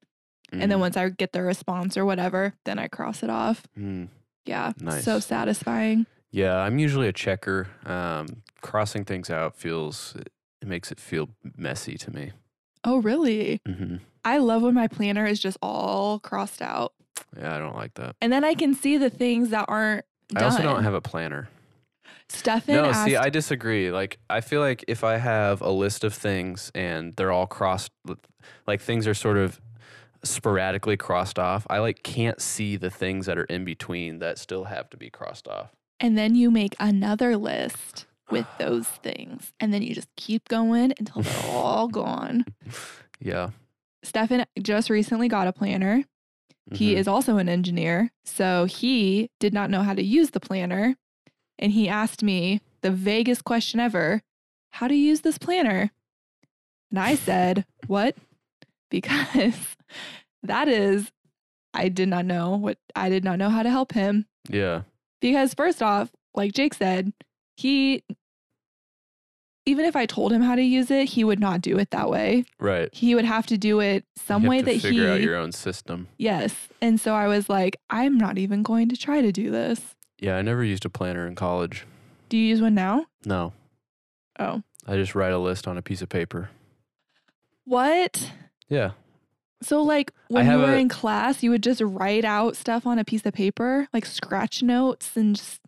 and 0.52 0.70
then 0.72 0.78
Mhm. 0.78 0.82
once 0.82 0.98
I 0.98 1.10
get 1.10 1.32
the 1.34 1.42
response 1.42 1.98
or 1.98 2.06
whatever, 2.06 2.54
then 2.66 2.78
I 2.78 2.88
cross 2.88 3.24
it 3.24 3.32
off. 3.32 3.64
Mm. 3.76 4.10
Yeah. 4.46 4.74
Nice. 4.80 5.04
So 5.04 5.20
satisfying. 5.20 6.06
Yeah, 6.30 6.58
I'm 6.58 6.78
usually 6.78 7.08
a 7.08 7.14
checker. 7.14 7.68
Um, 7.86 8.44
crossing 8.62 9.04
things 9.04 9.32
out 9.32 9.56
feels 9.56 10.16
it 10.62 10.68
makes 10.68 10.92
it 10.92 11.00
feel 11.00 11.30
messy 11.58 11.98
to 11.98 12.12
me. 12.14 12.32
Oh, 12.84 12.98
really? 12.98 13.62
hmm 13.66 13.98
I 14.26 14.38
love 14.38 14.62
when 14.62 14.74
my 14.74 14.88
planner 14.88 15.26
is 15.26 15.40
just 15.40 15.58
all 15.62 16.20
crossed 16.20 16.62
out. 16.62 16.94
Yeah, 17.38 17.56
I 17.56 17.60
don't 17.60 17.76
like 17.76 17.94
that. 17.96 18.16
And 18.22 18.32
then 18.32 18.46
I 18.46 18.54
can 18.54 18.74
see 18.74 18.98
the 18.98 19.10
things 19.10 19.50
that 19.50 19.66
aren't 19.68 20.06
done. 20.30 20.44
I 20.44 20.46
also 20.46 20.64
don't 20.64 20.84
have 20.84 20.94
a 20.94 21.02
planner. 21.02 21.50
Stefan 22.30 22.76
no, 22.76 22.86
asked, 22.86 23.06
see, 23.06 23.16
I 23.18 23.30
disagree. 23.30 23.92
Like, 23.92 24.18
I 24.30 24.42
feel 24.42 24.62
like 24.62 24.86
if 24.88 25.04
I 25.04 25.18
have 25.18 25.62
a 25.62 25.70
list 25.70 26.04
of 26.04 26.14
things 26.14 26.72
and 26.74 27.16
they're 27.16 27.32
all 27.32 27.48
crossed, 27.48 27.92
like 28.66 28.82
things 28.82 29.08
are 29.08 29.14
sort 29.14 29.38
of 29.38 29.60
sporadically 30.24 30.98
crossed 30.98 31.38
off, 31.38 31.68
I 31.70 31.80
like 31.80 32.02
can't 32.04 32.42
see 32.42 32.78
the 32.78 32.90
things 32.90 33.26
that 33.26 33.38
are 33.38 33.44
in 33.46 33.66
between 33.66 34.20
that 34.20 34.38
still 34.38 34.66
have 34.66 34.90
to 34.92 34.98
be 34.98 35.10
crossed 35.10 35.48
off. 35.48 35.72
And 36.00 36.18
then 36.18 36.36
you 36.36 36.50
make 36.50 36.76
another 36.80 37.38
list 37.38 38.06
with 38.32 38.46
those 38.58 38.88
things. 38.88 39.54
And 39.60 39.74
then 39.74 39.82
you 39.82 39.94
just 39.94 40.10
keep 40.18 40.48
going 40.48 40.94
until 41.00 41.22
they're 41.22 41.52
all 41.52 41.88
gone. 41.88 42.46
Yeah. 43.20 43.52
Stefan 44.04 44.46
just 44.62 44.90
recently 44.90 45.30
got 45.30 45.48
a 45.48 45.54
planner. 45.54 46.04
He 46.74 46.94
Mhm. 46.94 46.98
is 46.98 47.08
also 47.08 47.38
an 47.38 47.48
engineer. 47.48 48.12
So 48.26 48.66
he 48.66 49.30
did 49.40 49.54
not 49.54 49.70
know 49.70 49.82
how 49.82 49.94
to 49.94 50.04
use 50.04 50.32
the 50.32 50.42
planner. 50.42 50.98
And 51.58 51.72
he 51.72 51.88
asked 51.88 52.22
me 52.22 52.60
the 52.82 52.92
vaguest 52.92 53.46
question 53.46 53.80
ever 53.80 54.22
How 54.72 54.90
do 54.90 54.96
you 54.96 55.06
use 55.08 55.22
this 55.22 55.38
planner? 55.38 55.92
And 56.90 57.00
I 57.00 57.16
said, 57.16 57.66
What? 57.88 58.18
Because 58.90 59.56
that 60.44 60.68
is, 60.68 61.12
I 61.74 61.88
did 61.88 62.10
not 62.10 62.26
know 62.26 62.58
what, 62.58 62.78
I 62.96 63.08
did 63.10 63.24
not 63.24 63.38
know 63.40 63.50
how 63.50 63.64
to 63.64 63.70
help 63.70 63.94
him. 63.94 64.26
Yeah. 64.50 64.82
Because 65.22 65.54
first 65.54 65.82
off, 65.82 66.12
like 66.36 66.52
Jake 66.52 66.74
said, 66.74 67.14
he 67.56 68.04
even 69.66 69.86
if 69.86 69.96
I 69.96 70.06
told 70.06 70.34
him 70.34 70.42
how 70.42 70.56
to 70.56 70.62
use 70.62 70.92
it, 70.92 71.06
he 71.10 71.24
would 71.24 71.40
not 71.40 71.62
do 71.62 71.78
it 71.80 71.92
that 71.92 72.10
way. 72.10 72.44
Right. 72.60 72.90
He 72.94 73.16
would 73.16 73.24
have 73.24 73.46
to 73.48 73.58
do 73.58 73.80
it 73.80 74.04
some 74.18 74.44
you 74.44 74.50
way 74.50 74.58
have 74.58 74.66
to 74.66 74.74
that 74.74 74.82
figure 74.82 75.06
he 75.06 75.10
out 75.12 75.22
your 75.22 75.38
own 75.38 75.54
system. 75.54 76.10
Yes. 76.18 76.54
And 76.82 77.00
so 77.00 77.14
I 77.14 77.28
was 77.30 77.48
like, 77.48 77.78
I'm 77.90 78.18
not 78.18 78.38
even 78.38 78.62
going 78.62 78.90
to 78.90 78.98
try 78.98 79.22
to 79.22 79.32
do 79.32 79.52
this. 79.52 79.96
Yeah, 80.20 80.36
I 80.36 80.42
never 80.42 80.66
used 80.66 80.84
a 80.84 80.90
planner 80.90 81.26
in 81.28 81.36
college. 81.36 81.86
Do 82.28 82.36
you 82.38 82.46
use 82.46 82.62
one 82.62 82.76
now? 82.76 83.06
No, 83.26 83.54
Oh. 84.40 84.64
I 84.86 84.96
just 84.98 85.16
write 85.16 85.32
a 85.32 85.38
list 85.38 85.66
on 85.68 85.78
a 85.78 85.82
piece 85.82 86.02
of 86.02 86.10
paper. 86.10 86.50
What? 87.66 88.32
Yeah. 88.68 88.92
So 89.62 89.82
like 89.82 90.12
when 90.28 90.46
you 90.50 90.58
were 90.58 90.74
a- 90.74 90.78
in 90.78 90.90
class, 90.90 91.42
you 91.42 91.52
would 91.52 91.64
just 91.64 91.80
write 91.82 92.26
out 92.26 92.58
stuff 92.58 92.86
on 92.86 93.00
a 93.00 93.06
piece 93.06 93.26
of 93.26 93.34
paper, 93.34 93.88
like 93.94 94.06
scratch 94.06 94.62
notes 94.62 95.16
and 95.16 95.38
just 95.38 95.62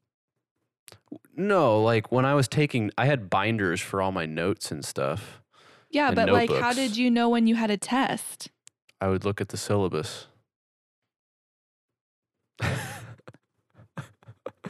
No, 1.36 1.82
like 1.82 2.12
when 2.12 2.26
I 2.26 2.34
was 2.34 2.48
taking, 2.48 2.92
I 2.98 3.06
had 3.06 3.30
binders 3.30 3.82
for 3.82 4.02
all 4.02 4.12
my 4.12 4.26
notes 4.26 4.72
and 4.72 4.84
stuff. 4.84 5.42
Yeah, 5.90 6.08
And 6.08 6.16
but 6.16 6.30
like 6.30 6.52
how 6.52 6.74
did 6.74 6.98
you 6.98 7.10
know 7.10 7.30
when 7.30 7.48
you 7.48 7.56
had 7.56 7.72
a 7.72 7.78
test? 7.78 8.50
I 9.02 9.08
would 9.08 9.26
look 9.26 9.42
at 9.42 9.50
the 9.50 9.58
syllabus. 9.58 10.28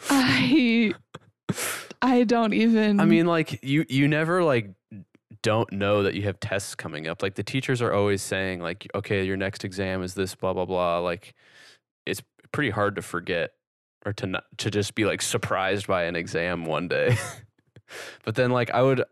I 0.09 0.93
I 2.01 2.23
don't 2.23 2.53
even 2.53 2.99
I 2.99 3.05
mean, 3.05 3.25
like 3.25 3.63
you, 3.63 3.85
you 3.89 4.07
never 4.07 4.43
like 4.43 4.69
don't 5.41 5.71
know 5.71 6.03
that 6.03 6.15
you 6.15 6.23
have 6.23 6.39
tests 6.39 6.75
coming 6.75 7.07
up. 7.07 7.21
Like 7.21 7.35
the 7.35 7.43
teachers 7.43 7.81
are 7.81 7.93
always 7.93 8.21
saying, 8.21 8.61
like, 8.61 8.87
okay, 8.95 9.23
your 9.23 9.37
next 9.37 9.63
exam 9.63 10.03
is 10.03 10.13
this, 10.13 10.35
blah 10.35 10.53
blah 10.53 10.65
blah. 10.65 10.99
Like, 10.99 11.33
it's 12.05 12.21
pretty 12.51 12.69
hard 12.71 12.95
to 12.95 13.01
forget 13.01 13.51
or 14.05 14.13
to 14.13 14.27
not 14.27 14.45
to 14.59 14.71
just 14.71 14.95
be 14.95 15.05
like 15.05 15.21
surprised 15.21 15.87
by 15.87 16.03
an 16.03 16.15
exam 16.15 16.65
one 16.65 16.87
day. 16.87 17.17
but 18.23 18.35
then, 18.35 18.51
like, 18.51 18.69
I 18.71 18.81
would. 18.81 19.03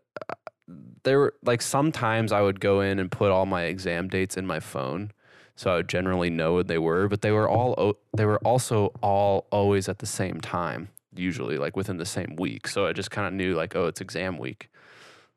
There 1.02 1.18
were 1.18 1.34
like 1.44 1.60
sometimes 1.60 2.32
I 2.32 2.40
would 2.40 2.60
go 2.60 2.80
in 2.80 2.98
and 2.98 3.10
put 3.10 3.30
all 3.30 3.44
my 3.44 3.64
exam 3.64 4.08
dates 4.08 4.36
in 4.38 4.46
my 4.46 4.60
phone, 4.60 5.12
so 5.56 5.70
I 5.70 5.76
would 5.76 5.88
generally 5.88 6.30
know 6.30 6.54
what 6.54 6.68
they 6.68 6.78
were. 6.78 7.08
But 7.08 7.20
they 7.20 7.32
were 7.32 7.48
all 7.48 7.74
o- 7.76 7.98
they 8.16 8.24
were 8.24 8.38
also 8.38 8.92
all 9.02 9.46
always 9.50 9.88
at 9.88 9.98
the 9.98 10.06
same 10.06 10.40
time, 10.40 10.88
usually 11.14 11.58
like 11.58 11.76
within 11.76 11.98
the 11.98 12.06
same 12.06 12.36
week. 12.38 12.68
So 12.68 12.86
I 12.86 12.94
just 12.94 13.10
kind 13.10 13.26
of 13.26 13.34
knew 13.34 13.54
like, 13.54 13.76
oh, 13.76 13.86
it's 13.86 14.00
exam 14.00 14.38
week, 14.38 14.70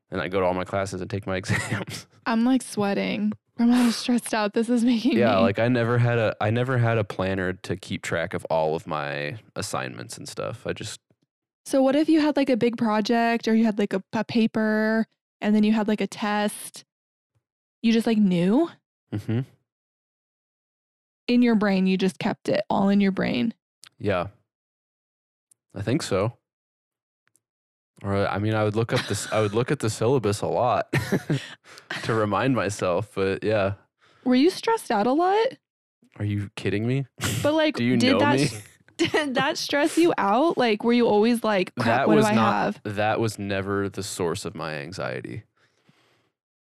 and 0.09 0.21
I 0.21 0.29
go 0.29 0.39
to 0.39 0.45
all 0.45 0.53
my 0.53 0.63
classes 0.63 1.01
and 1.01 1.09
take 1.09 1.27
my 1.27 1.35
exams. 1.43 2.07
I'm 2.25 2.45
like 2.45 2.61
sweating 2.61 3.33
from 3.57 3.71
how 3.71 3.89
stressed 3.91 4.33
out 4.33 4.53
this 4.53 4.69
is 4.69 4.83
making 4.83 5.17
yeah, 5.17 5.35
me. 5.35 5.41
like 5.41 5.59
I 5.59 5.67
never 5.67 5.97
had 5.97 6.17
a 6.17 6.35
I 6.39 6.49
never 6.51 6.77
had 6.77 6.97
a 6.97 7.03
planner 7.03 7.53
to 7.53 7.75
keep 7.75 8.01
track 8.03 8.33
of 8.33 8.45
all 8.45 8.75
of 8.75 8.85
my 8.87 9.39
assignments 9.55 10.17
and 10.17 10.29
stuff. 10.29 10.65
I 10.67 10.73
just 10.73 10.99
So 11.65 11.81
what 11.81 11.95
if 11.95 12.07
you 12.07 12.21
had 12.21 12.37
like 12.37 12.49
a 12.49 12.57
big 12.57 12.77
project 12.77 13.47
or 13.47 13.55
you 13.55 13.65
had 13.65 13.79
like 13.79 13.93
a, 13.93 14.03
a 14.13 14.23
paper 14.23 15.07
and 15.41 15.55
then 15.55 15.63
you 15.63 15.73
had 15.73 15.87
like 15.87 16.01
a 16.01 16.07
test? 16.07 16.85
You 17.81 17.91
just 17.93 18.07
like 18.07 18.17
knew 18.17 18.69
hmm 19.25 19.41
in 21.27 21.41
your 21.41 21.55
brain, 21.55 21.87
you 21.87 21.97
just 21.97 22.19
kept 22.19 22.47
it 22.47 22.61
all 22.69 22.87
in 22.89 23.01
your 23.01 23.11
brain. 23.11 23.53
yeah. 23.99 24.27
I 25.75 25.81
think 25.81 26.01
so. 26.01 26.37
Or 28.03 28.27
I 28.27 28.37
mean, 28.39 28.53
I 28.53 28.63
would 28.63 28.75
look 28.75 28.93
up 28.93 29.05
this. 29.07 29.31
I 29.31 29.41
would 29.41 29.53
look 29.53 29.71
at 29.71 29.79
the 29.79 29.89
syllabus 29.89 30.41
a 30.41 30.47
lot 30.47 30.87
to 32.03 32.13
remind 32.13 32.55
myself. 32.55 33.11
But 33.15 33.43
yeah, 33.43 33.73
Were 34.23 34.35
you 34.35 34.49
stressed 34.49 34.91
out 34.91 35.07
a 35.07 35.13
lot? 35.13 35.47
are 36.19 36.25
you 36.25 36.49
kidding 36.55 36.87
me? 36.87 37.05
But 37.43 37.53
like, 37.53 37.75
Do 37.77 37.83
you 37.83 37.97
did 37.97 38.13
know 38.13 38.19
that 38.19 38.39
me? 38.39 38.49
did 38.97 39.35
that 39.35 39.57
stress 39.57 39.97
you 39.97 40.13
out? 40.17 40.57
Like, 40.57 40.83
were 40.83 40.93
you 40.93 41.07
always 41.07 41.43
like, 41.43 41.73
crap, 41.75 41.85
that 41.85 42.07
what 42.07 42.17
was 42.17 42.25
do 42.25 42.31
I 42.31 42.35
not. 42.35 42.53
have? 42.53 42.81
That 42.95 43.19
was 43.19 43.37
never 43.37 43.89
the 43.89 44.03
source 44.03 44.43
of 44.45 44.55
my 44.55 44.75
anxiety. 44.75 45.43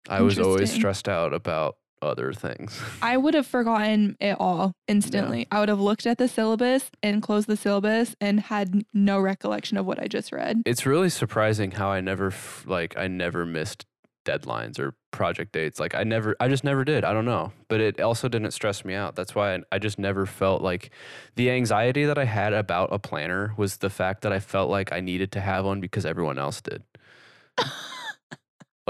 I 0.09 0.23
was 0.23 0.39
always 0.39 0.73
stressed 0.73 1.09
out 1.09 1.33
about 1.33 1.77
other 2.03 2.33
things. 2.33 2.81
I 3.03 3.17
would 3.17 3.35
have 3.35 3.47
forgotten 3.47 4.17
it 4.21 4.37
all 4.41 4.73
instantly. 4.89 5.47
I 5.51 5.61
would 5.61 5.69
have 5.69 5.81
looked 5.81 6.07
at 6.07 6.19
the 6.19 6.29
syllabus 6.29 6.91
and 7.03 7.23
closed 7.23 7.47
the 7.47 7.57
syllabus 7.57 8.15
and 8.21 8.41
had 8.41 8.85
no 8.95 9.19
recollection 9.21 9.77
of 9.77 9.87
what 9.87 10.01
I 10.01 10.07
just 10.09 10.33
read. 10.33 10.63
it's 10.67 10.87
really 10.87 11.11
surprising 11.11 11.73
how 11.73 11.89
I 11.91 12.01
never 12.01 12.29
f- 12.29 12.65
like 12.67 12.97
I 12.97 13.09
never 13.09 13.45
missed 13.47 13.87
deadlines 14.27 14.79
or 14.79 14.95
project 15.13 15.53
dates. 15.53 15.81
Like 15.81 15.95
I 15.95 16.05
never 16.05 16.37
I 16.39 16.49
just 16.49 16.63
never 16.63 16.85
did. 16.85 17.05
I 17.05 17.13
don't 17.13 17.25
know. 17.25 17.53
But 17.69 17.81
it 17.81 18.01
also 18.01 18.29
didn't 18.29 18.51
stress 18.53 18.85
me 18.85 18.95
out. 18.95 19.17
That's 19.17 19.35
why 19.35 19.55
I, 19.55 19.61
I 19.73 19.79
just 19.79 19.99
never 19.99 20.27
felt 20.27 20.63
like 20.63 20.91
the 21.37 21.51
anxiety 21.51 22.05
that 22.05 22.19
I 22.19 22.25
had 22.25 22.53
about 22.53 22.91
a 22.93 22.99
planner 22.99 23.55
was 23.57 23.79
the 23.79 23.91
fact 23.91 24.23
that 24.23 24.33
I 24.33 24.39
felt 24.39 24.71
like 24.71 24.93
I 24.93 25.01
needed 25.01 25.33
to 25.33 25.41
have 25.41 25.65
one 25.65 25.81
because 25.81 26.05
everyone 26.05 26.39
else 26.39 26.61
did. 26.61 26.83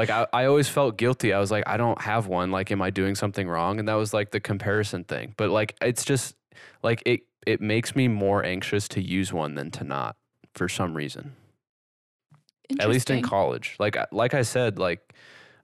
like 0.00 0.10
I, 0.10 0.26
I 0.32 0.44
always 0.46 0.68
felt 0.68 0.96
guilty. 0.96 1.32
I 1.32 1.38
was 1.38 1.50
like, 1.50 1.64
I 1.66 1.76
don't 1.76 2.00
have 2.00 2.26
one. 2.26 2.50
Like, 2.50 2.70
am 2.72 2.80
I 2.80 2.90
doing 2.90 3.14
something 3.14 3.46
wrong? 3.48 3.78
And 3.78 3.86
that 3.88 3.94
was 3.94 4.14
like 4.14 4.30
the 4.30 4.40
comparison 4.40 5.04
thing. 5.04 5.34
But 5.36 5.50
like 5.50 5.76
it's 5.82 6.04
just 6.04 6.34
like 6.82 7.02
it 7.04 7.20
it 7.46 7.60
makes 7.60 7.94
me 7.94 8.08
more 8.08 8.44
anxious 8.44 8.88
to 8.88 9.02
use 9.02 9.32
one 9.32 9.54
than 9.54 9.70
to 9.72 9.84
not 9.84 10.16
for 10.54 10.68
some 10.68 10.94
reason 10.94 11.36
at 12.78 12.88
least 12.88 13.10
in 13.10 13.22
college. 13.22 13.76
Like 13.78 13.96
like 14.12 14.34
I 14.34 14.42
said, 14.42 14.78
like 14.78 15.14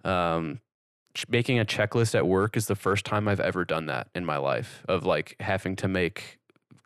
um, 0.04 0.60
making 1.28 1.58
a 1.58 1.64
checklist 1.64 2.14
at 2.14 2.26
work 2.26 2.56
is 2.56 2.66
the 2.66 2.74
first 2.76 3.04
time 3.04 3.28
I've 3.28 3.40
ever 3.40 3.64
done 3.64 3.86
that 3.86 4.08
in 4.14 4.24
my 4.24 4.36
life 4.36 4.84
of 4.88 5.04
like 5.04 5.36
having 5.40 5.76
to 5.76 5.88
make 5.88 6.38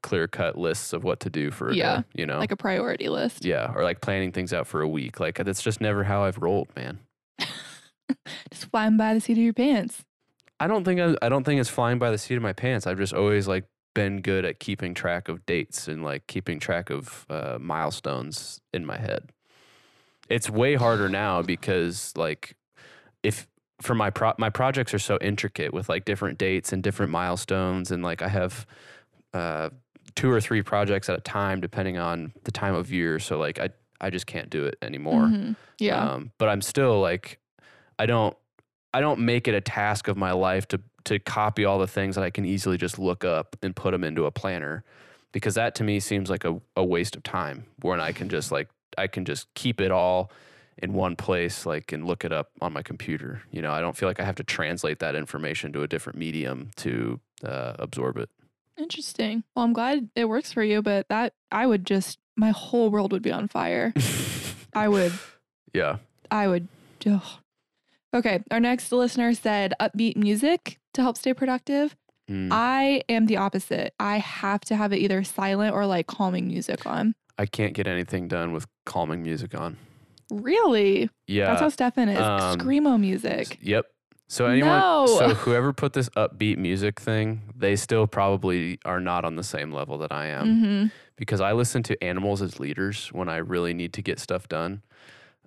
clear 0.03 0.26
cut 0.28 0.57
lists 0.57 0.92
of 0.92 1.05
what 1.05 1.20
to 1.20 1.30
do 1.30 1.51
for 1.51 1.72
Yeah, 1.72 1.98
day, 1.98 2.05
you 2.14 2.26
know. 2.26 2.38
like 2.38 2.53
a 2.53 2.57
priority 2.57 3.09
list. 3.09 3.44
yeah, 3.44 3.72
or 3.74 3.82
like 3.82 4.01
planning 4.01 4.32
things 4.32 4.53
out 4.53 4.66
for 4.66 4.80
a 4.80 4.88
week. 4.88 5.20
Like 5.20 5.36
that's 5.36 5.62
just 5.62 5.80
never 5.80 6.05
how 6.05 6.24
I've 6.24 6.38
rolled, 6.38 6.68
man. 6.76 7.01
Just 8.50 8.66
flying 8.70 8.96
by 8.96 9.14
the 9.14 9.20
seat 9.20 9.32
of 9.32 9.38
your 9.44 9.52
pants. 9.52 10.04
I 10.58 10.66
don't 10.66 10.84
think 10.84 11.00
I, 11.00 11.14
I 11.24 11.28
don't 11.28 11.44
think 11.44 11.61
it's 11.61 11.70
flying 11.70 11.98
by 11.98 12.11
the 12.11 12.18
seat 12.18 12.34
of 12.34 12.42
my 12.42 12.52
pants. 12.52 12.86
I've 12.86 12.98
just 12.98 13.14
always 13.14 13.48
like 13.48 13.64
been 13.94 14.20
good 14.20 14.44
at 14.44 14.61
keeping 14.61 14.92
track 14.92 15.28
of 15.28 15.46
dates 15.46 15.88
and 15.88 16.04
like 16.04 16.26
keeping 16.26 16.61
track 16.61 16.90
of 16.90 17.24
uh, 17.30 17.56
milestones 17.58 18.61
in 18.74 18.84
my 18.84 18.98
head. 18.98 19.30
It's 20.28 20.50
way 20.50 20.74
harder 20.74 21.08
now 21.08 21.40
because 21.42 22.12
like 22.14 22.56
if 23.22 23.48
for 23.80 23.94
my 23.94 24.11
pro 24.11 24.34
my 24.36 24.50
projects 24.50 24.92
are 24.92 24.98
so 24.98 25.16
intricate 25.22 25.72
with 25.72 25.88
like 25.88 26.04
different 26.04 26.36
dates 26.38 26.72
and 26.74 26.82
different 26.82 27.11
milestones 27.11 27.90
and 27.90 28.02
like 28.02 28.20
I 28.20 28.28
have 28.28 28.66
uh, 29.32 29.70
two 30.14 30.30
or 30.30 30.40
three 30.42 30.62
projects 30.62 31.08
at 31.08 31.16
a 31.18 31.22
time 31.22 31.61
depending 31.61 31.96
on 31.96 32.32
the 32.44 32.52
time 32.52 32.74
of 32.74 32.92
year. 32.92 33.18
So 33.18 33.38
like 33.38 33.58
I 33.58 33.70
I 34.00 34.11
just 34.11 34.26
can't 34.26 34.50
do 34.50 34.66
it 34.66 34.76
anymore. 34.82 35.24
Mhm. 35.24 35.56
Yeah. 35.78 36.12
Um, 36.12 36.32
but 36.38 36.48
I'm 36.48 36.62
still 36.62 37.00
like, 37.00 37.38
I 38.01 38.07
don't, 38.07 38.36
I 38.94 39.01
don't 39.01 39.20
make 39.20 39.46
it 39.46 39.55
a 39.55 39.61
task 39.61 40.09
of 40.09 40.16
my 40.16 40.32
life 40.32 40.66
to 40.68 40.80
to 41.05 41.18
copy 41.18 41.64
all 41.64 41.78
the 41.78 41.86
things 41.86 42.14
that 42.14 42.24
I 42.24 42.30
can 42.30 42.44
easily 42.44 42.76
just 42.76 42.98
look 42.98 43.24
up 43.24 43.57
and 43.62 43.74
put 43.74 43.92
them 43.92 44.05
into 44.05 44.26
a 44.26 44.30
planner, 44.30 44.84
because 45.32 45.55
that 45.55 45.74
to 45.76 45.84
me 45.84 46.01
seems 46.01 46.30
like 46.30 46.44
a, 46.44 46.61
a 46.76 46.84
waste 46.84 47.16
of 47.16 47.22
time. 47.22 47.66
When 47.80 48.01
I 48.01 48.12
can 48.12 48.28
just 48.28 48.53
like, 48.53 48.68
I 48.98 49.07
can 49.07 49.24
just 49.24 49.53
keep 49.55 49.80
it 49.80 49.90
all 49.90 50.30
in 50.78 50.92
one 50.94 51.16
place, 51.16 51.66
like 51.66 51.92
and 51.92 52.07
look 52.07 52.24
it 52.24 52.32
up 52.32 52.51
on 52.61 52.72
my 52.72 52.82
computer. 52.82 53.42
You 53.51 53.62
know, 53.62 53.72
I 53.72 53.80
don't 53.80 53.96
feel 53.96 54.09
like 54.09 54.20
I 54.20 54.24
have 54.24 54.36
to 54.36 54.44
translate 54.44 54.98
that 55.01 55.14
information 55.14 55.72
to 55.72 55.82
a 55.82 55.88
different 55.88 56.18
medium 56.18 56.70
to 56.76 57.20
uh, 57.44 57.74
absorb 57.78 58.16
it. 58.16 58.30
Interesting. 58.78 59.44
Well, 59.55 59.66
I'm 59.66 59.74
glad 59.74 60.09
it 60.14 60.26
works 60.26 60.53
for 60.53 60.62
you, 60.62 60.80
but 60.80 61.09
that 61.09 61.34
I 61.53 61.66
would 61.66 61.84
just 61.84 62.18
my 62.36 62.51
whole 62.51 62.90
world 62.90 63.12
would 63.12 63.22
be 63.22 63.32
on 63.32 63.46
fire. 63.48 63.92
I 64.74 64.88
would 64.88 65.12
yeah. 65.74 65.96
I 66.30 66.48
would 66.48 66.68
ugh. 67.07 67.39
Okay, 68.14 68.40
our 68.50 68.61
next 68.61 68.90
listener 68.92 69.34
said 69.34 69.72
upbeat 69.80 70.16
music 70.16 70.78
to 70.94 71.02
help 71.02 71.16
stay 71.16 71.32
productive. 71.34 71.96
Mm. 72.28 72.48
I 72.50 73.02
am 73.08 73.26
the 73.26 73.36
opposite. 73.36 73.94
I 74.00 74.18
have 74.18 74.61
to 74.62 74.76
have 74.76 74.92
it 74.92 74.98
either 74.98 75.22
silent 75.24 75.74
or 75.74 75.86
like 75.86 76.06
calming 76.06 76.48
music 76.48 76.86
on. 76.86 77.14
I 77.38 77.46
can't 77.46 77.72
get 77.72 77.86
anything 77.86 78.28
done 78.28 78.52
with 78.52 78.66
calming 78.84 79.22
music 79.22 79.54
on. 79.58 79.76
Really? 80.30 81.08
Yeah. 81.26 81.46
That's 81.46 81.61
how 81.61 81.68
Stefan 81.70 82.08
is. 82.08 82.18
um, 82.18 82.58
Screamo 82.58 82.98
music. 83.00 83.58
Yep. 83.62 83.86
So 84.28 84.46
anyone, 84.46 84.78
No. 84.78 85.06
so 85.18 85.28
whoever 85.34 85.72
put 85.72 85.92
this 85.92 86.08
upbeat 86.11 86.56
music 86.56 87.00
thing, 87.00 87.42
they 87.56 87.74
still 87.74 88.06
probably 88.06 88.78
are 88.84 89.00
not 89.00 89.24
on 89.24 89.34
the 89.36 89.42
same 89.42 89.72
level 89.72 89.98
that 89.98 90.12
I 90.12 90.26
am 90.26 90.61
hmm 90.61 90.86
because 91.16 91.40
I 91.42 91.52
listen 91.52 91.82
to 91.82 92.02
animals 92.02 92.40
as 92.40 92.58
leaders 92.58 93.08
when 93.12 93.28
I 93.28 93.36
really 93.36 93.74
need 93.74 93.92
to 93.92 94.00
get 94.02 94.18
stuff 94.18 94.48
done, 94.48 94.82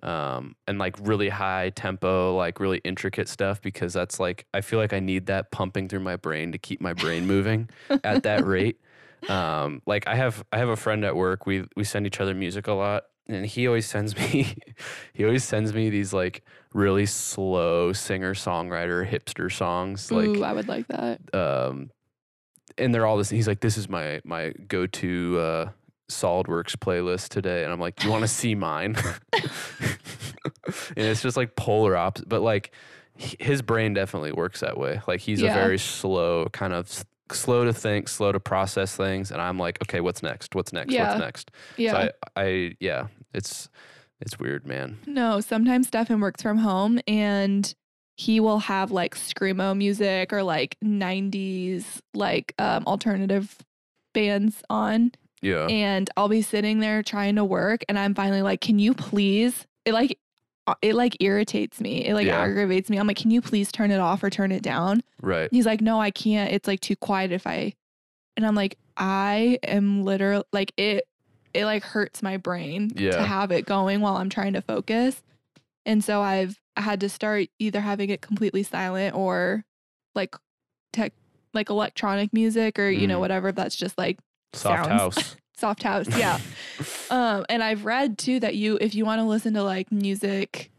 um, 0.04 0.54
and 0.66 0.78
like 0.78 0.96
really 1.00 1.28
high 1.30 1.70
tempo, 1.70 2.36
like 2.36 2.60
really 2.60 2.78
intricate 2.84 3.28
stuff 3.28 3.60
because 3.62 3.92
that's 3.92 4.20
like 4.20 4.46
I 4.52 4.60
feel 4.60 4.78
like 4.78 4.92
I 4.92 5.00
need 5.00 5.26
that 5.26 5.50
pumping 5.50 5.88
through 5.88 6.00
my 6.00 6.16
brain 6.16 6.52
to 6.52 6.58
keep 6.58 6.80
my 6.80 6.92
brain 6.92 7.26
moving 7.26 7.70
at 8.04 8.22
that 8.24 8.44
rate. 8.46 8.80
Um, 9.28 9.80
like 9.86 10.06
I 10.06 10.14
have 10.16 10.44
I 10.52 10.58
have 10.58 10.68
a 10.68 10.76
friend 10.76 11.04
at 11.04 11.16
work. 11.16 11.46
We 11.46 11.64
we 11.76 11.84
send 11.84 12.06
each 12.06 12.20
other 12.20 12.34
music 12.34 12.66
a 12.68 12.72
lot, 12.74 13.04
and 13.26 13.46
he 13.46 13.66
always 13.66 13.86
sends 13.86 14.14
me 14.16 14.54
he 15.14 15.24
always 15.24 15.44
sends 15.44 15.72
me 15.72 15.88
these 15.90 16.12
like 16.12 16.42
really 16.74 17.06
slow 17.06 17.92
singer 17.92 18.34
songwriter 18.34 19.08
hipster 19.08 19.50
songs 19.50 20.10
like 20.10 20.40
I 20.42 20.52
would 20.52 20.68
like 20.68 20.88
that. 20.88 21.20
um 21.34 21.90
and 22.76 22.92
they're 22.92 23.06
all 23.06 23.16
this 23.16 23.30
he's 23.30 23.46
like 23.46 23.60
this 23.60 23.78
is 23.78 23.88
my 23.88 24.20
my 24.24 24.52
go-to 24.66 25.38
uh 25.38 25.70
solidworks 26.22 26.76
playlist 26.76 27.28
today 27.28 27.64
and 27.64 27.72
i'm 27.72 27.80
like 27.80 27.96
do 27.96 28.06
you 28.06 28.12
want 28.12 28.22
to 28.22 28.28
see 28.28 28.54
mine 28.54 28.96
and 29.34 31.06
it's 31.06 31.22
just 31.22 31.36
like 31.36 31.56
polar 31.56 31.96
opposite 31.96 32.28
but 32.28 32.40
like 32.42 32.72
his 33.16 33.62
brain 33.62 33.94
definitely 33.94 34.32
works 34.32 34.60
that 34.60 34.76
way 34.78 35.00
like 35.06 35.20
he's 35.20 35.40
Yeah. 35.40 35.52
a 35.52 35.54
very 35.54 35.78
slow 35.78 36.46
kind 36.52 36.72
of 36.72 36.86
s- 36.86 37.04
slow 37.30 37.64
to 37.64 37.72
think 37.72 38.08
slow 38.08 38.32
to 38.32 38.40
process 38.40 38.96
things 38.96 39.30
and 39.30 39.40
i'm 39.40 39.58
like 39.58 39.78
okay 39.82 40.00
what's 40.00 40.22
next 40.22 40.54
what's 40.54 40.72
next 40.72 40.92
Yeah. 40.92 41.08
what's 41.08 41.20
next 41.20 41.50
Yeah. 41.76 41.92
so 41.92 42.10
I, 42.36 42.42
I 42.42 42.76
yeah 42.80 43.06
it's 43.32 43.68
it's 44.20 44.38
weird 44.38 44.66
man 44.66 44.98
No, 45.06 45.40
sometimes 45.40 45.88
Stefan 45.88 46.20
works 46.20 46.40
from 46.42 46.58
home 46.58 47.00
and 47.08 47.72
he 48.16 48.38
will 48.40 48.60
have 48.60 48.90
like 48.92 49.14
screamo 49.16 49.76
music 49.76 50.32
or 50.32 50.42
like 50.42 50.76
90s 50.84 52.00
like 52.14 52.54
um 52.58 52.84
alternative 52.86 53.56
bands 54.12 54.62
on 54.70 55.10
yeah 55.44 55.66
and 55.68 56.08
I'll 56.16 56.28
be 56.28 56.42
sitting 56.42 56.80
there 56.80 57.02
trying 57.02 57.36
to 57.36 57.44
work 57.44 57.84
and 57.88 57.98
I'm 57.98 58.14
finally 58.14 58.42
like, 58.42 58.60
"Can 58.60 58.78
you 58.78 58.94
please?" 58.94 59.66
It 59.84 59.92
like 59.92 60.18
uh, 60.66 60.74
it 60.80 60.94
like 60.94 61.16
irritates 61.20 61.80
me. 61.80 62.06
It 62.06 62.14
like 62.14 62.26
Yeah. 62.26 62.40
aggravates 62.42 62.88
me. 62.88 62.96
I'm 62.98 63.06
like, 63.06 63.18
"Can 63.18 63.30
you 63.30 63.42
please 63.42 63.70
turn 63.70 63.90
it 63.90 64.00
off 64.00 64.22
or 64.24 64.30
turn 64.30 64.50
it 64.50 64.62
down?" 64.62 65.02
right 65.20 65.48
He's 65.52 65.66
like, 65.66 65.80
"No, 65.82 66.00
I 66.00 66.10
can't. 66.10 66.50
It's 66.52 66.66
like 66.66 66.80
too 66.80 66.96
quiet 66.96 67.30
if 67.32 67.46
I." 67.46 67.74
And 68.36 68.46
I'm 68.46 68.54
like, 68.54 68.78
"I 68.96 69.58
am 69.62 70.02
literally 70.04 70.44
like 70.52 70.72
it 70.78 71.04
it 71.52 71.66
like 71.66 71.84
hurts 71.84 72.22
my 72.22 72.36
brain 72.38 72.90
to 73.12 73.22
have 73.22 73.50
it 73.52 73.66
going 73.66 74.00
while 74.00 74.16
I'm 74.16 74.30
trying 74.30 74.54
to 74.54 74.62
focus." 74.62 75.22
And 75.86 76.02
so 76.02 76.22
I've 76.22 76.56
had 76.76 76.98
to 77.00 77.08
start 77.10 77.48
either 77.58 77.80
having 77.82 78.08
it 78.10 78.22
completely 78.22 78.62
silent 78.62 79.14
or 79.14 79.64
like 80.14 80.34
tech 80.94 81.12
like 81.52 81.68
electronic 81.70 82.32
music 82.32 82.78
or 82.78 82.88
you 82.88 83.06
know 83.06 83.18
Mm. 83.18 83.20
whatever 83.20 83.52
that's 83.52 83.76
just 83.76 83.98
like 83.98 84.18
soft 84.54 84.86
sounds. 84.86 84.90
house 85.16 85.36
soft 85.56 85.82
house 85.82 86.06
yeah 86.16 86.38
um 87.10 87.44
and 87.48 87.62
i've 87.62 87.84
read 87.84 88.18
too 88.18 88.40
that 88.40 88.54
you 88.54 88.76
if 88.80 88.94
you 88.94 89.04
want 89.04 89.20
to 89.20 89.24
listen 89.24 89.54
to 89.54 89.62
like 89.62 89.90
music 89.92 90.70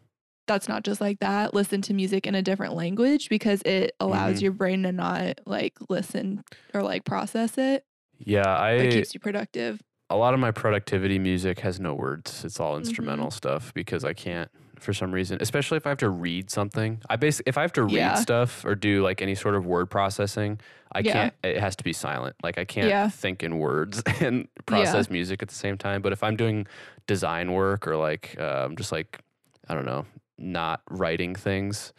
that's 0.48 0.68
not 0.68 0.84
just 0.84 1.00
like 1.02 1.20
that 1.20 1.54
listen 1.54 1.82
to 1.82 1.94
music 1.94 2.28
in 2.28 2.36
a 2.36 2.42
different 2.42 2.74
language 2.74 3.30
because 3.30 3.62
it 3.64 3.96
allows 4.00 4.38
Mhm. 4.38 4.42
your 4.44 4.52
brain 4.52 4.84
to 4.84 4.92
not 4.92 5.40
like 5.46 5.74
listen 5.90 6.44
or 6.74 6.82
like 6.84 7.06
process 7.06 7.58
it 7.58 7.86
yeah 8.20 8.58
i 8.58 8.72
it 8.72 8.92
keeps 8.92 9.14
you 9.14 9.20
productive 9.20 9.82
a 10.12 10.16
lot 10.18 10.36
of 10.36 10.40
my 10.40 10.52
productivity 10.52 11.18
music 11.18 11.62
has 11.62 11.80
no 11.80 11.96
words. 11.96 12.46
It's 12.46 12.56
Mm-hmm. 12.56 12.64
all 12.64 12.78
instrumental 12.78 13.32
stuff 13.32 13.74
because 13.74 14.06
I 14.06 14.14
can't 14.14 14.52
for 14.80 14.94
some 14.94 15.12
reason, 15.12 15.38
especially 15.42 15.78
if 15.78 15.86
I 15.86 15.90
have 15.90 15.98
to 16.00 16.10
read 16.10 16.50
something. 16.50 17.02
I 17.10 17.16
basically 17.16 17.50
if 17.50 17.58
I 17.58 17.62
have 17.62 17.74
to 17.74 17.84
read 17.84 17.96
Yeah. 17.96 18.16
stuff 18.16 18.64
or 18.66 18.76
do 18.76 19.02
like 19.04 19.22
any 19.22 19.36
sort 19.36 19.56
of 19.56 19.66
word 19.66 19.90
processing, 19.90 20.60
I 20.92 21.00
Yeah. 21.02 21.14
can't 21.14 21.34
it 21.44 21.60
has 21.60 21.76
to 21.78 21.84
be 21.84 21.94
silent. 21.94 22.36
Like 22.44 22.58
I 22.58 22.66
can't 22.66 22.88
Yeah. 22.90 23.10
think 23.10 23.44
in 23.44 23.58
words 23.60 24.04
and 24.22 24.48
process 24.66 25.10
music 25.10 25.42
at 25.42 25.50
the 25.50 25.56
same 25.56 25.78
time. 25.78 26.02
But 26.02 26.12
if 26.14 26.24
I'm 26.24 26.36
doing 26.36 26.68
design 27.08 27.52
work 27.52 27.88
or 27.88 27.96
like 27.98 28.40
um, 28.40 28.76
just 28.76 28.92
like 28.92 29.20
I 29.68 29.74
don't 29.74 29.86
know, 29.86 30.06
not 30.38 30.82
writing 30.90 31.36
things, 31.36 31.94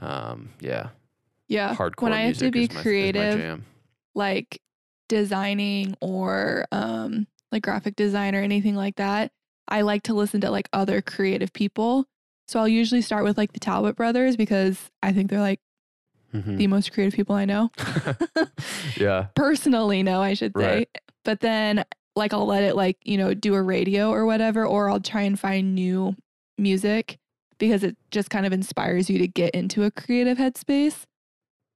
um, 0.00 0.50
yeah, 0.60 0.88
yeah 1.48 1.74
hardcore 1.74 2.02
when 2.02 2.12
i 2.12 2.22
have 2.22 2.38
to 2.38 2.50
be 2.50 2.68
my 2.72 2.82
creative 2.82 3.60
like 4.14 4.60
designing 5.08 5.96
or 6.00 6.64
um 6.72 7.26
like 7.52 7.62
graphic 7.62 7.96
design 7.96 8.34
or 8.34 8.40
anything 8.42 8.76
like 8.76 8.94
that, 8.96 9.32
I 9.66 9.80
like 9.82 10.04
to 10.04 10.14
listen 10.14 10.40
to 10.42 10.50
like 10.50 10.68
other 10.72 11.02
creative 11.02 11.52
people. 11.52 12.06
So 12.50 12.58
I'll 12.58 12.66
usually 12.66 13.00
start 13.00 13.22
with 13.22 13.38
like 13.38 13.52
the 13.52 13.60
Talbot 13.60 13.94
brothers 13.94 14.36
because 14.36 14.90
I 15.04 15.12
think 15.12 15.30
they're 15.30 15.38
like 15.40 15.60
Mhm. 16.34 16.56
the 16.56 16.66
most 16.66 16.92
creative 16.92 17.14
people 17.14 17.36
I 17.36 17.44
know. 17.44 17.70
yeah. 18.96 19.28
Personally, 19.36 20.02
know 20.02 20.20
I 20.20 20.34
should 20.34 20.52
say. 20.56 20.76
Right. 20.78 20.88
But 21.24 21.38
then 21.40 21.84
like 22.16 22.32
I'll 22.34 22.46
let 22.46 22.64
it 22.64 22.74
like, 22.74 22.98
you 23.04 23.16
know, 23.18 23.34
do 23.34 23.54
a 23.54 23.62
radio 23.62 24.10
or 24.10 24.26
whatever, 24.26 24.66
or 24.66 24.90
I'll 24.90 24.98
try 25.00 25.22
and 25.22 25.38
find 25.38 25.76
new 25.76 26.16
music 26.58 27.18
because 27.58 27.84
it 27.84 27.96
just 28.10 28.30
kind 28.30 28.44
of 28.46 28.52
inspires 28.52 29.08
you 29.08 29.18
to 29.18 29.28
get 29.28 29.54
into 29.54 29.84
a 29.84 29.90
creative 29.92 30.36
headspace. 30.38 31.04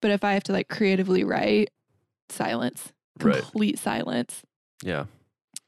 But 0.02 0.10
if 0.10 0.24
I 0.24 0.32
have 0.32 0.42
to 0.44 0.52
like 0.52 0.68
creatively 0.68 1.22
write, 1.22 1.70
silence. 2.30 2.92
Right. 3.20 3.42
Complete 3.42 3.78
silence. 3.78 4.42
Yeah. 4.82 5.04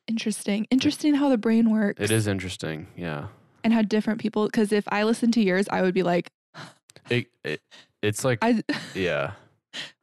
Interesting. 0.09 0.67
Interesting 0.71 1.15
how 1.15 1.29
the 1.29 1.39
brain 1.39 1.71
works. 1.71 2.03
It 2.03 2.11
is 2.11 2.27
interesting. 2.27 2.89
Yeah. 2.97 3.29
And 3.67 3.75
how 3.75 3.83
different 3.83 4.21
people 4.21 4.47
because 4.47 4.71
if 4.71 4.85
I 4.87 5.03
listened 5.03 5.35
to 5.35 5.43
yours, 5.43 5.67
I 5.69 5.83
would 5.83 5.93
be 5.93 6.05
like, 6.05 6.31
It, 7.11 7.27
it 7.43 7.61
it's 8.01 8.25
like 8.25 8.39
I 8.41 8.63
yeah. 8.95 9.33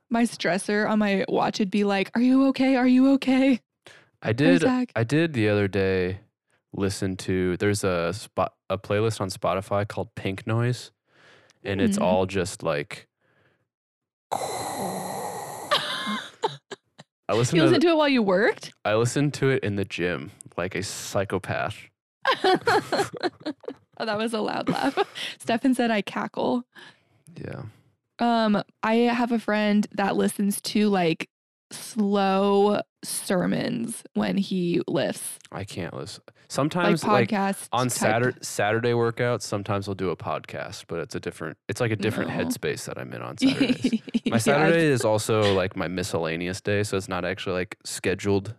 my 0.10 0.24
stressor 0.24 0.90
on 0.90 1.00
my 1.00 1.24
watch 1.30 1.60
would 1.60 1.72
be 1.72 1.86
like, 1.86 2.12
Are 2.14 2.20
you 2.22 2.48
okay? 2.48 2.76
Are 2.76 2.86
you 2.86 3.14
okay? 3.14 3.62
I 4.22 4.34
did 4.34 4.66
I 4.98 5.06
did 5.06 5.32
the 5.32 5.48
other 5.48 5.70
day 5.70 6.20
listen 6.74 7.16
to 7.18 7.56
there's 7.56 7.86
a 7.86 8.12
spot 8.12 8.54
a 8.70 8.78
playlist 8.78 9.22
on 9.22 9.30
Spotify 9.30 9.88
called 9.88 10.14
Pink 10.16 10.46
Noise 10.46 10.92
and 11.64 11.80
it's 11.80 11.98
Mm. 11.98 12.04
all 12.04 12.26
just 12.26 12.64
like 12.64 13.08
I 17.30 17.34
listened 17.34 17.56
you 17.58 17.62
to 17.62 17.68
listened 17.68 17.84
to 17.84 17.88
it 17.90 17.96
while 17.96 18.10
you 18.10 18.22
worked? 18.22 18.74
I 18.84 18.96
listened 18.96 19.34
to 19.36 19.50
it 19.52 19.64
in 19.64 19.78
the 19.78 19.86
gym 19.86 20.32
like 20.58 20.76
a 20.76 20.84
psychopath. 20.84 21.78
oh, 22.44 24.06
that 24.06 24.18
was 24.18 24.34
a 24.34 24.42
loud 24.42 24.70
laugh. 24.70 24.98
Stefan 25.40 25.74
said 25.74 25.92
I 25.92 26.02
cackle. 26.02 26.66
Yeah. 27.36 27.64
Um, 28.20 28.62
I 28.84 28.96
have 28.96 29.32
a 29.32 29.40
friend 29.40 29.88
that 29.94 30.16
listens 30.16 30.62
to 30.62 30.90
like 30.90 31.30
slow 31.72 32.80
sermons 33.04 34.04
when 34.14 34.38
he 34.38 34.82
lifts, 34.88 35.40
I 35.52 35.64
can't 35.64 35.94
listen. 35.94 36.24
Sometimes 36.48 37.04
like, 37.04 37.30
podcast 37.30 37.68
on 37.72 37.88
type- 37.88 37.92
Saturday 37.92 38.38
Saturday 38.42 38.92
workouts, 38.92 39.42
sometimes 39.42 39.88
I'll 39.88 39.96
do 39.96 40.12
a 40.12 40.16
podcast, 40.16 40.86
but 40.88 41.00
it's 41.00 41.16
a 41.16 41.20
different 41.20 41.58
it's 41.68 41.82
like 41.82 41.92
a 41.92 41.96
different 41.96 42.30
No. 42.30 42.38
headspace 42.38 42.86
that 42.86 43.00
I'm 43.00 43.12
in 43.12 43.22
on 43.24 43.38
Saturdays. 43.40 44.02
My 44.28 44.38
Saturday 44.38 44.86
is 44.86 45.04
also 45.04 45.54
like 45.56 45.76
my 45.76 45.88
miscellaneous 45.88 46.62
day, 46.62 46.84
so 46.84 46.96
it's 46.96 47.10
not 47.10 47.26
actually 47.26 47.54
like 47.54 47.78
scheduled. 47.84 48.54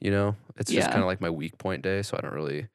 You 0.00 0.10
know, 0.12 0.36
it's 0.56 0.70
just 0.72 0.88
kind 0.90 1.00
of 1.02 1.06
like 1.06 1.20
my 1.20 1.30
weak 1.30 1.58
point 1.58 1.82
day, 1.82 2.00
so 2.02 2.16
I 2.16 2.20
don't 2.22 2.32
really, 2.32 2.68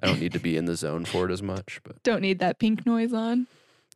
I 0.00 0.06
don't 0.06 0.20
need 0.20 0.32
to 0.32 0.40
be 0.40 0.56
in 0.56 0.66
the 0.66 0.76
zone 0.76 1.04
for 1.04 1.26
it 1.28 1.32
as 1.32 1.42
much. 1.42 1.80
But 1.82 2.02
don't 2.02 2.20
need 2.22 2.38
that 2.38 2.58
pink 2.58 2.86
noise 2.86 3.12
on. 3.12 3.46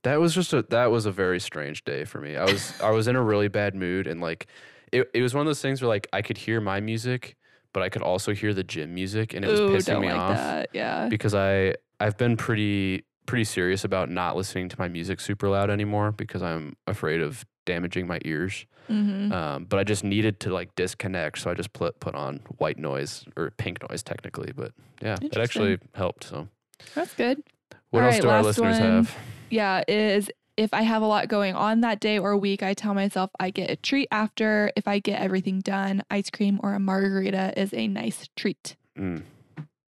that 0.02 0.20
was 0.20 0.34
just 0.34 0.52
a 0.52 0.62
that 0.70 0.90
was 0.90 1.06
a 1.06 1.12
very 1.12 1.40
strange 1.40 1.84
day 1.84 2.04
for 2.04 2.20
me. 2.20 2.36
I 2.36 2.44
was 2.44 2.72
I 2.80 2.90
was 2.90 3.08
in 3.08 3.16
a 3.16 3.22
really 3.22 3.48
bad 3.48 3.74
mood, 3.74 4.06
and 4.06 4.20
like 4.20 4.46
it 4.92 5.08
it 5.14 5.22
was 5.22 5.34
one 5.34 5.40
of 5.42 5.46
those 5.46 5.62
things 5.62 5.80
where 5.82 5.88
like 5.88 6.06
I 6.12 6.22
could 6.22 6.38
hear 6.38 6.60
my 6.60 6.80
music, 6.80 7.36
but 7.72 7.82
I 7.82 7.88
could 7.88 8.02
also 8.02 8.32
hear 8.34 8.52
the 8.54 8.64
gym 8.64 8.94
music, 8.94 9.34
and 9.34 9.44
it 9.44 9.48
was 9.48 9.60
Ooh, 9.60 9.68
pissing 9.68 10.00
me 10.00 10.08
like 10.08 10.16
off 10.18 10.36
that. 10.36 10.68
Yeah. 10.72 11.08
because 11.08 11.34
I 11.34 11.74
I've 11.98 12.16
been 12.18 12.36
pretty 12.36 13.04
pretty 13.26 13.44
serious 13.44 13.84
about 13.84 14.10
not 14.10 14.36
listening 14.36 14.68
to 14.70 14.76
my 14.78 14.88
music 14.88 15.20
super 15.20 15.48
loud 15.48 15.70
anymore 15.70 16.12
because 16.12 16.42
I'm 16.42 16.76
afraid 16.86 17.20
of 17.20 17.44
damaging 17.66 18.06
my 18.06 18.18
ears. 18.24 18.66
hmm 18.88 19.32
Um, 19.32 19.64
but 19.64 19.78
I 19.78 19.84
just 19.84 20.04
needed 20.04 20.38
to 20.40 20.50
like 20.52 20.74
disconnect, 20.76 21.38
so 21.38 21.50
I 21.50 21.54
just 21.54 21.72
put 21.72 21.98
put 22.00 22.14
on 22.14 22.40
white 22.58 22.78
noise 22.78 23.24
or 23.36 23.50
pink 23.58 23.78
noise 23.88 24.02
technically. 24.02 24.52
But 24.54 24.72
yeah, 25.02 25.16
it 25.20 25.36
actually 25.36 25.78
helped. 25.94 26.24
So 26.24 26.48
That's 26.94 27.12
good. 27.14 27.42
what 27.90 28.00
All 28.00 28.06
else 28.06 28.14
right, 28.16 28.22
do 28.22 28.28
our 28.30 28.42
listeners 28.42 28.78
one. 28.78 28.88
have? 28.90 29.16
Yeah, 29.50 29.82
is 29.88 30.30
if 30.56 30.72
I 30.72 30.82
have 30.82 31.02
a 31.02 31.06
lot 31.06 31.28
going 31.28 31.54
on 31.54 31.80
that 31.82 32.00
day 32.00 32.18
or 32.18 32.34
week, 32.36 32.62
I 32.62 32.72
tell 32.74 32.94
myself 32.94 33.30
I 33.38 33.50
get 33.50 33.70
a 33.70 33.76
treat 33.76 34.08
after. 34.10 34.70
If 34.76 34.88
I 34.88 35.00
get 35.00 35.20
everything 35.20 35.60
done, 35.60 36.02
ice 36.10 36.30
cream 36.30 36.58
or 36.62 36.72
a 36.74 36.78
margarita 36.80 37.52
is 37.60 37.74
a 37.74 37.86
nice 37.88 38.28
treat. 38.36 38.76
Mm, 38.98 39.22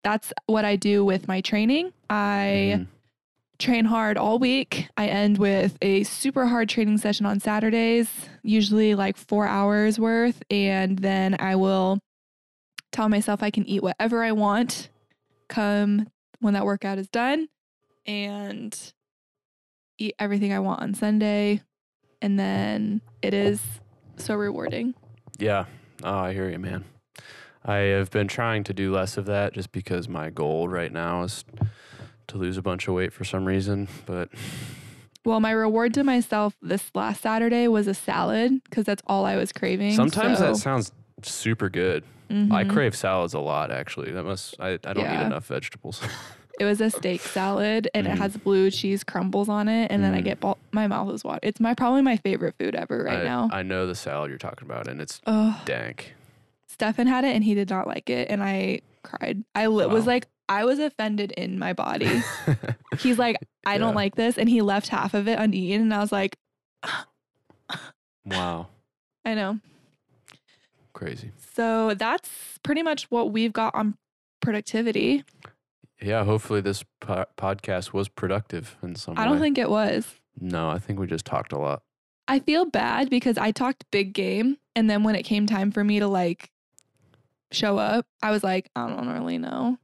That's 0.03 0.34
what 0.47 0.65
I 0.65 0.75
do 0.78 1.03
with 1.05 1.28
my 1.28 1.41
training. 1.41 1.91
I 2.09 2.78
mhm. 2.80 2.88
Train 3.60 3.86
hard 3.86 4.18
all 4.18 4.39
week. 4.39 4.88
I 4.97 5.08
end 5.08 5.38
with 5.38 5.78
a 5.82 6.03
super 6.03 6.45
hard 6.45 6.70
training 6.70 6.97
session 6.99 7.26
on 7.26 7.39
Saturdays, 7.39 8.10
usually 8.43 8.95
like 8.95 9.18
four 9.18 9.47
hours 9.47 9.99
worth. 9.99 10.41
And 10.49 10.99
then 10.99 11.36
I 11.39 11.55
will 11.55 11.99
tell 12.91 13.10
myself 13.10 13.41
I 13.41 13.51
can 13.51 13.66
eat 13.68 13.84
whatever 13.84 14.24
I 14.24 14.32
want 14.32 14.89
come 15.49 16.08
when 16.39 16.53
that 16.53 16.66
workout 16.66 16.97
is 16.97 17.08
done 17.10 17.47
and 18.05 18.93
eat 19.97 20.16
everything 20.20 20.53
I 20.53 20.60
want 20.60 20.82
on 20.82 20.93
Sunday. 20.93 21.62
And 22.22 22.39
then 22.39 23.01
it 23.22 23.34
is 23.34 23.62
so 24.18 24.36
rewarding. 24.36 24.93
Yeah. 25.39 25.66
Oh, 26.03 26.18
I 26.18 26.34
hear 26.34 26.49
you, 26.49 26.60
man. 26.60 26.86
I 27.66 27.76
have 27.78 28.12
been 28.12 28.28
trying 28.28 28.64
to 28.66 28.74
do 28.74 28.93
less 28.93 29.18
of 29.18 29.26
that 29.26 29.53
just 29.53 29.72
because 29.72 30.08
my 30.08 30.30
goal 30.30 30.70
right 30.70 30.91
now 30.91 31.24
is 31.24 31.43
to 32.28 32.38
lose 32.38 32.57
a 32.57 32.61
bunch 32.61 32.88
of 32.88 32.93
weight 32.93 33.13
for 33.13 33.23
some 33.23 33.45
reason. 33.45 33.88
But 34.05 34.30
Well, 35.25 35.39
my 35.39 35.51
reward 35.51 35.93
to 35.95 36.03
myself 36.03 36.55
this 36.61 36.89
last 36.95 37.21
Saturday 37.21 37.67
was 37.67 37.88
a 37.88 37.93
salad 37.93 38.61
because 38.63 38.86
that's 38.86 39.03
all 39.07 39.25
I 39.25 39.36
was 39.36 39.51
craving. 39.51 39.93
sometimes 39.93 40.38
so, 40.39 40.47
that 40.47 40.55
sounds 40.57 40.91
super 41.23 41.69
good. 41.69 42.03
I 42.30 42.34
Mhm. 42.34 42.69
crave 42.69 42.95
salads 42.95 43.34
a 43.34 43.39
lot, 43.39 43.71
actually. 43.71 44.11
That 44.11 44.23
must 44.23 44.55
I, 44.59 44.71
I 44.73 44.93
don't 44.93 44.99
Yeah. 45.05 45.21
eat 45.21 45.25
enough 45.25 45.45
vegetables. 45.47 46.01
It 46.59 46.65
was 46.65 46.82
a 46.82 46.89
steak 46.89 47.21
salad 47.21 47.88
and 47.93 48.07
Mm. 48.07 48.13
it 48.13 48.17
has 48.17 48.36
blue 48.36 48.71
cheese 48.71 49.03
crumbles 49.03 49.47
on 49.47 49.67
it. 49.67 49.91
And 49.91 50.03
then 50.03 50.15
I 50.15 50.21
Mm. 50.21 50.23
get 50.23 50.39
ball- 50.39 50.57
my 50.71 50.88
mouth 50.88 51.13
is 51.13 51.23
water. 51.23 51.39
It's 51.43 51.59
my 51.59 51.75
probably 51.75 52.01
my 52.01 52.17
favorite 52.17 52.55
food 52.57 52.73
ever 52.73 53.03
right 53.03 53.19
I, 53.19 53.23
now. 53.23 53.47
I 53.53 53.61
know 53.61 53.86
the 53.86 53.93
salad 53.93 54.30
you're 54.32 54.39
talking 54.39 54.67
about, 54.67 54.88
and 54.88 54.99
it's 54.99 55.21
Oh, 55.28 55.61
dank. 55.65 56.15
Stefan 56.65 57.05
had 57.05 57.23
it 57.25 57.36
and 57.36 57.43
he 57.43 57.53
did 57.53 57.69
not 57.69 57.86
like 57.86 58.09
it. 58.09 58.32
And 58.32 58.41
I 58.43 58.80
cried. 59.03 59.43
I 59.55 59.67
li- 59.67 59.85
was 59.87 60.05
like, 60.07 60.27
I 60.49 60.65
was 60.65 60.79
offended 60.79 61.31
in 61.33 61.59
my 61.59 61.73
body. 61.73 62.21
He's 62.99 63.19
like, 63.19 63.37
I 63.65 63.77
don't 63.77 63.95
like 63.95 64.15
this. 64.15 64.37
And 64.37 64.47
he 64.49 64.61
left 64.61 64.87
half 64.87 65.13
of 65.13 65.27
it 65.27 65.37
uneaten. 65.39 65.81
And 65.81 65.93
I 65.93 65.99
was 65.99 66.11
like, 66.11 66.37
wow, 68.25 68.67
I 69.25 69.33
know. 69.33 69.59
crazy. 70.93 71.31
So 71.55 71.93
that's 71.95 72.29
pretty 72.63 72.83
much 72.83 73.09
what 73.11 73.31
we've 73.31 73.53
got 73.53 73.75
on 73.75 73.97
productivity. 74.41 75.23
Yeah, 76.01 76.23
hopefully 76.23 76.61
this 76.61 76.83
po- 77.01 77.25
podcast 77.37 77.91
was 77.91 78.07
productive 78.07 78.77
in 78.83 78.95
some 78.95 79.17
I 79.17 79.25
don't 79.25 79.39
think 79.39 79.57
it 79.57 79.69
was. 79.69 80.15
No, 80.39 80.69
I 80.69 80.77
think 80.77 80.99
we 80.99 81.07
just 81.07 81.25
talked 81.25 81.51
a 81.51 81.57
lot. 81.57 81.81
I 82.27 82.39
feel 82.39 82.65
bad 82.65 83.09
because 83.09 83.37
I 83.37 83.51
talked 83.51 83.85
big 83.91 84.13
game. 84.13 84.57
And 84.75 84.89
then 84.89 85.03
when 85.03 85.15
it 85.15 85.23
came 85.23 85.47
time 85.47 85.71
for 85.71 85.83
me 85.83 85.99
to 85.99 86.07
like 86.07 86.51
show 87.51 87.77
up, 87.77 88.05
I 88.21 88.31
was 88.31 88.43
like, 88.43 88.69
I 88.75 88.87
don't 88.87 89.07
really 89.09 89.37
know. 89.37 89.77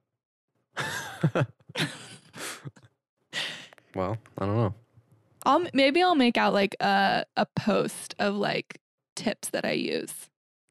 well, 3.96 4.18
I 4.38 4.46
don't 4.46 4.58
know. 4.58 4.74
I'll 5.46 5.66
maybe 5.74 6.02
I'll 6.02 6.16
make 6.16 6.38
out 6.38 6.54
like 6.54 6.76
a 6.80 7.26
a 7.36 7.46
post 7.56 8.16
of 8.20 8.36
like 8.36 8.80
tips 9.16 9.50
that 9.50 9.66
I 9.66 9.72
use. 9.72 10.14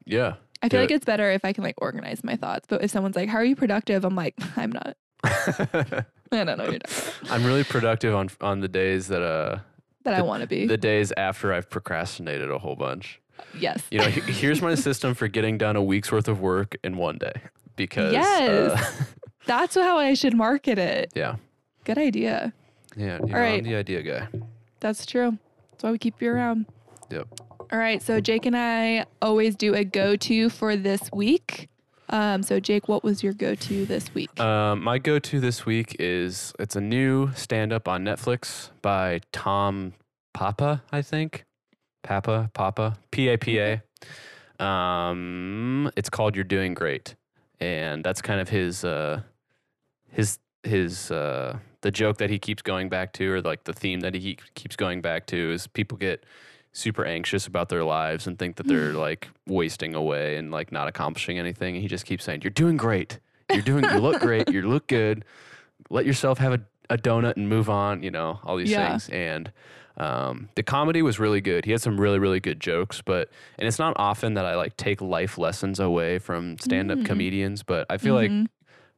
Yeah. 0.05 0.35
I 0.61 0.69
feel 0.69 0.79
like 0.79 0.91
it. 0.91 0.95
it's 0.95 1.05
better 1.05 1.29
if 1.31 1.43
I 1.43 1.51
can 1.51 1.63
like 1.63 1.75
organize 1.79 2.23
my 2.23 2.35
thoughts. 2.35 2.65
But 2.69 2.83
if 2.83 2.91
someone's 2.91 3.15
like, 3.15 3.29
"How 3.29 3.37
are 3.37 3.45
you 3.45 3.55
productive?" 3.55 4.05
I'm 4.05 4.15
like, 4.15 4.35
"I'm 4.57 4.71
not. 4.71 4.95
I 5.23 6.05
don't 6.31 6.57
know. 6.57 6.65
What 6.65 6.71
you're 6.71 7.31
I'm 7.31 7.45
really 7.45 7.63
productive 7.63 8.15
on 8.15 8.29
on 8.41 8.61
the 8.61 8.67
days 8.67 9.07
that 9.07 9.21
uh 9.21 9.59
That 10.03 10.15
I 10.15 10.21
want 10.21 10.41
to 10.41 10.47
be." 10.47 10.65
the 10.65 10.77
days 10.77 11.11
after 11.17 11.53
I've 11.53 11.69
procrastinated 11.69 12.49
a 12.49 12.59
whole 12.59 12.75
bunch. 12.75 13.19
Yes. 13.57 13.83
You 13.91 13.99
know, 13.99 14.05
here's 14.05 14.61
my 14.61 14.75
system 14.75 15.13
for 15.13 15.27
getting 15.27 15.57
done 15.57 15.75
a 15.75 15.83
week's 15.83 16.11
worth 16.11 16.27
of 16.27 16.39
work 16.39 16.75
in 16.83 16.97
one 16.97 17.17
day 17.17 17.33
because 17.75 18.13
Yes. 18.13 18.71
uh, 18.99 19.03
That's 19.45 19.75
how 19.75 19.97
I 19.97 20.13
should 20.13 20.35
market 20.35 20.77
it. 20.77 21.11
yeah. 21.15 21.35
Good 21.83 21.97
idea. 21.97 22.53
Yeah, 22.95 23.19
you 23.19 23.25
know, 23.27 23.37
right. 23.37 23.57
I'm 23.57 23.63
the 23.63 23.75
idea 23.75 24.01
guy. 24.03 24.27
That's 24.79 25.05
true. 25.05 25.37
That's 25.71 25.83
why 25.83 25.91
we 25.91 25.97
keep 25.97 26.21
you 26.21 26.31
around. 26.31 26.65
Yep. 27.09 27.27
All 27.71 27.77
right. 27.79 28.01
So 28.01 28.21
Jake 28.21 28.45
and 28.45 28.55
I 28.55 29.05
always 29.21 29.55
do 29.55 29.73
a 29.73 29.83
go-to 29.83 30.49
for 30.49 30.75
this 30.77 31.09
week. 31.11 31.67
Um, 32.09 32.43
so 32.43 32.59
Jake, 32.59 32.87
what 32.87 33.03
was 33.03 33.23
your 33.23 33.33
go-to 33.33 33.85
this 33.85 34.13
week? 34.13 34.39
Um, 34.39 34.83
my 34.83 34.97
go-to 34.99 35.39
this 35.39 35.65
week 35.65 35.95
is 35.99 36.53
it's 36.59 36.75
a 36.75 36.81
new 36.81 37.31
stand-up 37.33 37.87
on 37.87 38.03
Netflix 38.05 38.69
by 38.81 39.21
Tom 39.31 39.93
Papa, 40.33 40.83
I 40.91 41.01
think. 41.01 41.43
Papa, 42.03 42.49
Papa, 42.53 42.97
P 43.11 43.29
A 43.29 43.37
P 43.37 43.59
A. 43.59 43.81
Um, 44.63 45.91
it's 45.95 46.09
called 46.09 46.35
"You're 46.35 46.43
Doing 46.43 46.73
Great," 46.73 47.15
and 47.59 48.03
that's 48.03 48.21
kind 48.21 48.39
of 48.39 48.49
his 48.49 48.83
uh, 48.85 49.21
his 50.11 50.39
his 50.63 51.11
uh, 51.11 51.57
the 51.81 51.91
joke 51.91 52.17
that 52.17 52.29
he 52.29 52.39
keeps 52.39 52.61
going 52.61 52.89
back 52.89 53.13
to, 53.13 53.31
or 53.33 53.41
like 53.41 53.63
the 53.63 53.73
theme 53.73 54.01
that 54.01 54.13
he 54.13 54.37
keeps 54.53 54.75
going 54.75 55.01
back 55.01 55.25
to, 55.27 55.51
is 55.51 55.67
people 55.67 55.97
get 55.97 56.23
super 56.71 57.05
anxious 57.05 57.45
about 57.45 57.69
their 57.69 57.83
lives 57.83 58.25
and 58.25 58.39
think 58.39 58.55
that 58.55 58.67
they're 58.67 58.93
like 59.07 59.29
wasting 59.47 59.93
away 59.95 60.37
and 60.37 60.51
like 60.51 60.71
not 60.71 60.87
accomplishing 60.87 61.37
anything. 61.39 61.75
And 61.75 61.81
he 61.81 61.87
just 61.87 62.05
keeps 62.05 62.23
saying, 62.23 62.41
You're 62.43 62.51
doing 62.51 62.77
great. 62.77 63.19
You're 63.51 63.61
doing, 63.61 63.85
you 63.91 63.99
look 63.99 64.19
great. 64.19 64.49
You 64.49 64.61
look 64.63 64.87
good. 64.87 65.25
Let 65.89 66.05
yourself 66.05 66.37
have 66.39 66.53
a, 66.53 66.61
a 66.89 66.97
donut 66.97 67.35
and 67.37 67.47
move 67.49 67.69
on, 67.69 68.01
you 68.01 68.09
know, 68.09 68.39
all 68.43 68.55
these 68.57 68.71
Yeah. 68.71 68.89
things. 68.89 69.09
And 69.09 69.51
um, 69.97 70.49
the 70.55 70.63
comedy 70.63 71.01
was 71.01 71.19
really 71.19 71.41
good. 71.41 71.65
He 71.65 71.71
had 71.71 71.81
some 71.81 71.99
really, 71.99 72.19
really 72.19 72.39
good 72.39 72.59
jokes, 72.59 73.01
but, 73.03 73.29
and 73.59 73.67
it's 73.67 73.79
not 73.79 73.93
often 73.97 74.33
that 74.33 74.45
I 74.45 74.55
like 74.55 74.75
take 74.77 75.01
life 75.01 75.37
lessons 75.37 75.79
away 75.79 76.19
from 76.19 76.57
stand 76.59 76.91
up 76.91 76.99
Mm. 76.99 77.05
comedians, 77.05 77.63
but 77.63 77.85
I 77.89 77.97
feel 77.97 78.15
like 78.15 78.31
Mhm. 78.31 78.47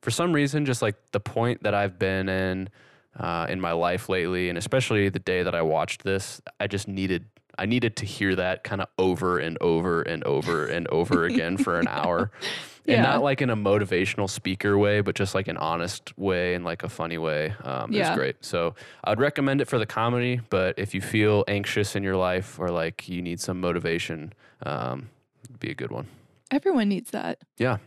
for 0.02 0.12
some 0.12 0.32
reason, 0.34 0.66
just 0.66 0.82
like 0.82 0.96
the 1.12 1.20
point 1.20 1.64
that 1.64 1.74
I've 1.74 2.00
been 2.00 2.30
in 2.30 2.70
uh, 3.18 3.48
in 3.50 3.62
my 3.62 3.72
life 3.72 4.10
lately, 4.10 4.50
and 4.50 4.58
especially 4.58 5.08
the 5.08 5.20
day 5.20 5.42
that 5.42 5.56
I 5.56 5.62
watched 5.62 6.04
this, 6.04 6.42
I 6.60 6.68
just 6.68 6.86
needed 6.88 7.26
I 7.58 7.66
needed 7.66 7.96
to 7.98 8.06
hear 8.06 8.36
that 8.36 8.64
kind 8.64 8.82
of 8.82 8.88
over 8.98 9.38
and 9.40 9.58
over 9.62 10.02
and 10.02 10.24
over 10.24 10.66
and 10.66 10.88
over 10.90 11.26
again 11.26 11.58
for 11.58 11.80
an 11.80 11.88
hour, 11.88 12.32
and 12.88 13.02
not 13.02 13.22
like 13.24 13.42
in 13.42 13.50
a 13.50 13.56
motivational 13.56 14.30
speaker 14.30 14.78
way, 14.78 15.02
but 15.02 15.16
just 15.16 15.34
like 15.34 15.48
an 15.48 15.58
honest 15.58 16.18
way 16.18 16.54
and 16.54 16.64
like 16.66 16.84
a 16.84 16.90
funny 16.90 17.18
way. 17.18 17.54
Um, 17.64 17.92
It 17.94 17.98
Yeah. 17.98 18.10
was 18.12 18.18
great. 18.18 18.36
So 18.46 18.76
I'd 19.04 19.20
recommend 19.20 19.62
it 19.62 19.66
for 19.68 19.80
the 19.80 19.86
comedy, 19.86 20.42
but 20.50 20.78
if 20.78 20.94
you 20.94 21.02
feel 21.02 21.44
anxious 21.48 21.96
in 21.96 22.04
your 22.04 22.18
life 22.18 22.60
or 22.60 22.70
like 22.70 23.08
you 23.10 23.22
need 23.22 23.40
some 23.40 23.60
motivation, 23.62 24.34
um, 24.66 25.10
it'd 25.46 25.60
be 25.60 25.72
a 25.72 25.76
good 25.76 25.92
one. 25.92 26.08
everyone 26.52 26.88
needs 26.90 27.12
that. 27.12 27.40
Yeah. 27.58 27.78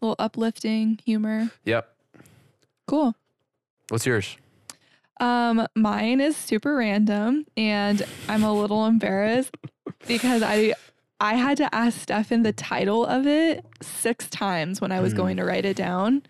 A 0.00 0.04
little 0.04 0.16
uplifting 0.18 0.98
humor. 1.04 1.50
Yep. 1.64 1.88
Cool. 2.86 3.14
What's 3.88 4.06
yours? 4.06 4.36
Um, 5.20 5.66
mine 5.74 6.20
is 6.20 6.36
super 6.36 6.76
random 6.76 7.46
and 7.56 8.02
I'm 8.28 8.42
a 8.42 8.52
little 8.52 8.86
embarrassed 8.86 9.56
because 10.06 10.42
I 10.42 10.74
I 11.20 11.34
had 11.36 11.56
to 11.58 11.74
ask 11.74 12.00
Stefan 12.02 12.42
the 12.42 12.52
title 12.52 13.06
of 13.06 13.26
it 13.26 13.64
six 13.80 14.28
times 14.28 14.80
when 14.82 14.92
I 14.92 15.00
was 15.00 15.14
Mm. 15.14 15.16
going 15.16 15.36
to 15.38 15.44
write 15.44 15.64
it 15.64 15.76
down. 15.76 16.22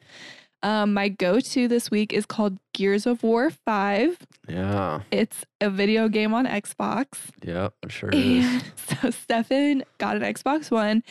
Um, 0.63 0.95
my 0.95 1.09
go-to 1.09 1.69
this 1.69 1.91
week 1.91 2.13
is 2.13 2.25
called 2.27 2.59
Gears 2.73 3.05
of 3.07 3.23
War 3.23 3.51
5. 3.51 4.19
Yeah. 4.49 5.01
It's 5.11 5.45
a 5.61 5.71
video 5.71 6.09
game 6.09 6.33
on 6.35 6.47
Xbox. 6.47 7.19
Yeah, 7.45 7.69
I'm 7.83 7.89
sure 7.89 8.09
it 8.13 8.15
is. 8.17 8.45
And 8.47 8.63
so 9.03 9.11
Stefan 9.11 9.85
got 9.99 10.17
an 10.17 10.23
Xbox 10.23 10.71
One. 10.71 11.03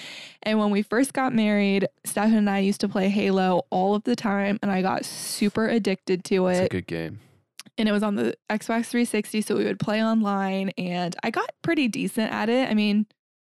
And 0.44 0.58
when 0.60 0.72
we 0.72 0.82
first 0.82 1.14
got 1.14 1.34
married, 1.34 1.88
Stefan 2.06 2.34
and 2.36 2.50
I 2.50 2.60
used 2.60 2.82
to 2.82 2.90
play 2.90 3.10
Halo 3.10 3.66
all 3.70 3.94
of 3.96 4.04
the 4.04 4.16
time. 4.16 4.58
And 4.62 4.72
I 4.72 4.82
got 4.82 5.06
super 5.06 5.68
addicted 5.68 6.24
to 6.26 6.48
it. 6.48 6.54
It's 6.58 6.66
a 6.66 6.70
good 6.70 6.88
game. 6.88 7.20
And 7.78 7.90
it 7.90 7.92
was 7.92 8.04
on 8.04 8.16
the 8.16 8.36
Xbox 8.50 8.86
360. 8.88 9.42
So 9.42 9.56
we 9.58 9.66
would 9.66 9.80
play 9.80 10.04
online. 10.04 10.70
And 10.78 11.16
I 11.24 11.30
got 11.32 11.52
pretty 11.62 11.88
decent 11.88 12.32
at 12.32 12.50
it. 12.50 12.70
I 12.70 12.74
mean, 12.74 13.06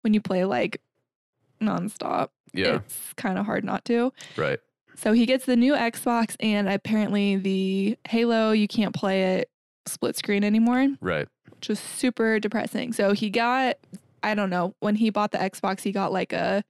when 0.02 0.14
you 0.14 0.20
play 0.20 0.44
like 0.44 0.80
nonstop, 1.60 2.28
Yeah. 2.54 2.76
it's 2.76 3.12
kind 3.16 3.38
of 3.38 3.44
hard 3.46 3.64
not 3.64 3.84
to. 3.86 4.12
Right. 4.36 4.58
So 4.94 5.12
he 5.12 5.26
gets 5.26 5.44
the 5.44 5.56
new 5.56 5.74
Xbox. 5.74 6.34
And 6.40 6.68
apparently, 6.68 7.36
the 7.36 7.98
Halo, 8.08 8.52
you 8.52 8.66
can't 8.68 8.94
play 8.94 9.36
it 9.38 9.50
split 9.86 10.16
screen 10.16 10.42
anymore 10.42 10.88
Right. 11.00 11.28
which 11.52 11.68
was 11.68 11.78
super 11.78 12.40
depressing. 12.40 12.92
So 12.92 13.12
he 13.12 13.30
got, 13.30 13.76
I 14.22 14.34
don't 14.34 14.50
know, 14.50 14.74
when 14.80 14.96
he 14.96 15.10
bought 15.10 15.30
the 15.32 15.38
Xbox, 15.38 15.82
he 15.82 15.92
got 15.92 16.10
like 16.12 16.32
a 16.32 16.64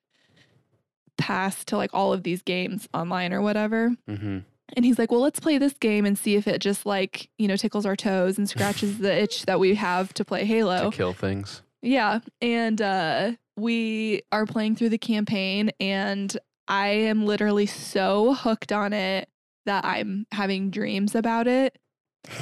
pass 1.16 1.64
to 1.66 1.76
like 1.76 1.90
all 1.94 2.12
of 2.12 2.24
these 2.24 2.42
games 2.42 2.88
online 2.92 3.32
or 3.32 3.40
whatever. 3.40 3.90
Mm-hmm. 4.09 4.38
And 4.75 4.85
he's 4.85 4.99
like, 4.99 5.11
well, 5.12 5.21
let's 5.21 5.39
play 5.41 5.59
this 5.59 5.75
game 5.75 6.05
and 6.05 6.19
see 6.19 6.35
if 6.35 6.47
it 6.49 6.61
just 6.61 6.85
like, 6.87 7.29
you 7.39 7.47
know, 7.47 7.57
tickles 7.57 7.87
our 7.87 7.97
toes 7.97 8.37
and 8.39 8.49
scratches 8.49 8.99
the 8.99 9.14
itch 9.23 9.47
that 9.47 9.61
we 9.61 9.75
have 9.77 10.12
to 10.14 10.25
play 10.25 10.45
Halo. 10.45 10.91
To 10.91 10.97
kill 10.97 11.12
things. 11.12 11.62
Yeah. 11.83 12.21
And 12.43 12.81
uh 12.83 13.33
we 13.57 14.23
are 14.33 14.45
playing 14.45 14.77
through 14.77 14.91
the 14.91 14.99
campaign 14.99 15.71
and 15.81 16.37
I 16.69 16.89
am 16.89 17.25
literally 17.25 17.67
so 17.67 18.35
hooked 18.35 18.73
on 18.73 18.93
it 18.93 19.29
that 19.67 19.85
I'm 19.85 20.27
having 20.33 20.71
dreams 20.71 21.14
about 21.14 21.47
it. 21.47 21.79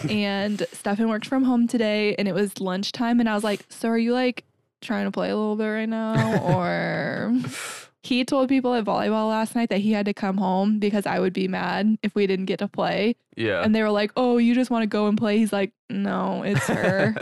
and 0.08 0.66
Stefan 0.72 1.08
worked 1.08 1.26
from 1.26 1.44
home 1.44 1.68
today 1.68 2.14
and 2.16 2.26
it 2.26 2.34
was 2.34 2.58
lunchtime 2.60 3.20
and 3.20 3.28
I 3.28 3.34
was 3.34 3.44
like, 3.44 3.64
"So 3.68 3.88
are 3.90 3.98
you 3.98 4.12
like 4.12 4.44
trying 4.80 5.04
to 5.04 5.10
play 5.10 5.30
a 5.30 5.36
little 5.36 5.56
bit 5.56 5.66
right 5.66 5.88
now 5.88 6.40
or 6.42 7.32
he 8.04 8.24
told 8.24 8.48
people 8.48 8.74
at 8.74 8.84
volleyball 8.84 9.28
last 9.30 9.54
night 9.54 9.70
that 9.70 9.78
he 9.80 9.92
had 9.92 10.06
to 10.06 10.14
come 10.14 10.36
home 10.36 10.78
because 10.78 11.06
I 11.06 11.18
would 11.18 11.32
be 11.32 11.48
mad 11.48 11.96
if 12.02 12.14
we 12.14 12.26
didn't 12.26 12.44
get 12.46 12.58
to 12.58 12.68
play. 12.68 13.16
Yeah. 13.36 13.62
And 13.62 13.74
they 13.74 13.82
were 13.82 13.90
like, 13.90 14.12
"Oh, 14.16 14.36
you 14.38 14.54
just 14.54 14.70
want 14.70 14.82
to 14.82 14.86
go 14.86 15.06
and 15.08 15.16
play." 15.16 15.38
He's 15.38 15.52
like, 15.52 15.72
"No, 15.88 16.42
it's 16.42 16.66
her." 16.66 17.14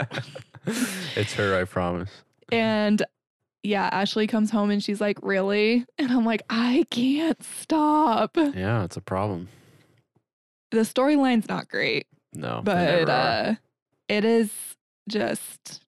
it's 1.16 1.34
her, 1.34 1.58
I 1.60 1.64
promise. 1.64 2.10
And 2.50 3.02
yeah, 3.62 3.88
Ashley 3.92 4.26
comes 4.26 4.50
home 4.50 4.70
and 4.70 4.82
she's 4.82 5.00
like, 5.00 5.18
Really? 5.22 5.86
And 5.98 6.10
I'm 6.10 6.24
like, 6.26 6.42
I 6.50 6.84
can't 6.90 7.40
stop. 7.44 8.36
Yeah, 8.36 8.82
it's 8.84 8.96
a 8.96 9.00
problem. 9.00 9.48
The 10.72 10.78
storyline's 10.80 11.48
not 11.48 11.68
great, 11.68 12.06
No. 12.32 12.60
but 12.64 13.08
uh, 13.08 13.54
it 14.08 14.24
is 14.24 14.50
just 15.08 15.80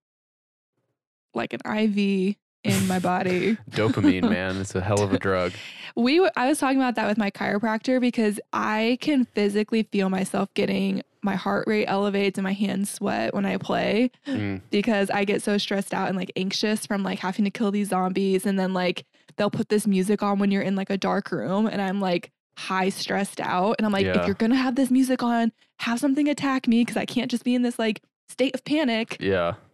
like 1.34 1.52
an 1.52 1.60
IV 1.66 2.36
in 2.64 2.88
my 2.88 2.98
body. 2.98 3.56
dopamine, 3.70 4.28
man. 4.28 4.56
It's 4.60 4.74
a 4.74 4.80
hell 4.80 5.02
of 5.02 5.12
a 5.12 5.18
drug. 5.18 5.52
We, 5.94 6.16
w- 6.16 6.30
I 6.36 6.48
was 6.48 6.58
talking 6.58 6.78
about 6.78 6.96
that 6.96 7.06
with 7.06 7.18
my 7.18 7.30
chiropractor 7.30 8.00
because 8.00 8.40
I 8.52 8.98
can 9.00 9.26
physically 9.26 9.84
feel 9.84 10.08
myself 10.08 10.52
getting 10.54 11.02
my 11.22 11.36
heart 11.36 11.66
rate 11.66 11.86
elevates 11.86 12.36
and 12.36 12.42
my 12.42 12.52
hands 12.52 12.90
sweat 12.90 13.32
when 13.32 13.46
I 13.46 13.56
play. 13.58 14.10
Mm, 14.26 14.60
because 14.70 15.08
I 15.10 15.24
get 15.24 15.42
so 15.42 15.56
stressed 15.58 15.94
out 15.94 16.08
and 16.08 16.16
like 16.16 16.32
anxious 16.36 16.84
from 16.86 17.02
like 17.02 17.20
having 17.20 17.44
to 17.44 17.50
kill 17.50 17.70
these 17.70 17.88
zombies. 17.90 18.44
And 18.44 18.58
then 18.58 18.74
like 18.74 19.04
they'll 19.36 19.50
put 19.50 19.68
this 19.68 19.86
music 19.86 20.22
on 20.22 20.38
when 20.38 20.50
you're 20.50 20.62
in 20.62 20.74
like 20.76 20.90
a 20.90 20.98
dark 20.98 21.30
room 21.30 21.66
and 21.66 21.80
I'm 21.80 22.00
like 22.00 22.30
high 22.56 22.88
stressed 22.88 23.40
out. 23.40 23.76
And 23.78 23.86
I'm 23.86 23.92
like, 23.92 24.04
Yeah. 24.06 24.20
if 24.20 24.26
you're 24.26 24.34
gonna 24.34 24.56
have 24.56 24.74
this 24.74 24.90
music 24.90 25.22
on, 25.22 25.52
have 25.80 25.98
something 26.00 26.28
attack 26.28 26.66
me 26.68 26.82
because 26.82 26.96
I 26.96 27.04
can't 27.04 27.30
just 27.30 27.44
be 27.44 27.54
in 27.54 27.62
this 27.62 27.78
like 27.78 28.02
state 28.28 28.54
of 28.54 28.64
panic. 28.64 29.16
yeah. 29.20 29.54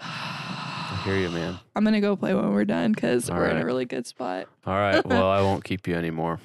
Hear 1.08 1.16
you, 1.16 1.30
man. 1.30 1.58
I'm 1.74 1.84
gonna 1.84 2.02
go 2.02 2.16
play 2.16 2.34
when 2.34 2.52
we're 2.52 2.66
done 2.66 2.92
because 2.92 3.30
we're 3.30 3.48
in 3.48 3.56
a 3.56 3.64
really 3.64 3.86
good 3.86 4.06
spot. 4.06 4.46
All 4.66 4.74
right. 4.74 5.02
Well, 5.06 5.30
I 5.30 5.40
won't 5.42 5.64
keep 5.64 5.88
you 5.88 5.94
anymore. 5.94 6.38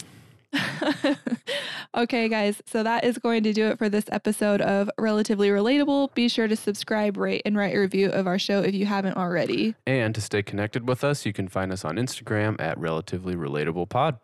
okay, 1.98 2.30
guys. 2.30 2.62
So 2.66 2.82
that 2.82 3.04
is 3.04 3.18
going 3.18 3.44
to 3.44 3.52
do 3.52 3.68
it 3.68 3.78
for 3.78 3.90
this 3.90 4.06
episode 4.08 4.62
of 4.62 4.90
Relatively 4.98 5.50
Relatable. 5.50 6.14
Be 6.14 6.30
sure 6.30 6.48
to 6.48 6.56
subscribe, 6.56 7.18
rate, 7.18 7.42
and 7.44 7.58
write 7.58 7.76
a 7.76 7.80
review 7.80 8.10
of 8.10 8.26
our 8.26 8.40
show 8.40 8.62
if 8.62 8.74
you 8.74 8.86
haven't 8.86 9.18
already. 9.18 9.76
And 9.86 10.16
to 10.16 10.22
stay 10.22 10.42
connected 10.42 10.88
with 10.88 11.04
us, 11.04 11.26
you 11.26 11.34
can 11.34 11.50
find 11.50 11.74
us 11.74 11.84
on 11.84 11.98
Instagram 11.98 12.56
at 12.62 12.78
Relatively 12.78 13.36
Relatable 13.36 13.90
Pod. 13.90 14.18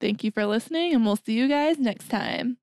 Thank 0.00 0.24
you 0.24 0.32
for 0.32 0.46
listening, 0.46 0.94
and 0.94 1.06
we'll 1.06 1.14
see 1.14 1.34
you 1.34 1.46
guys 1.46 1.78
next 1.78 2.08
time. 2.08 2.56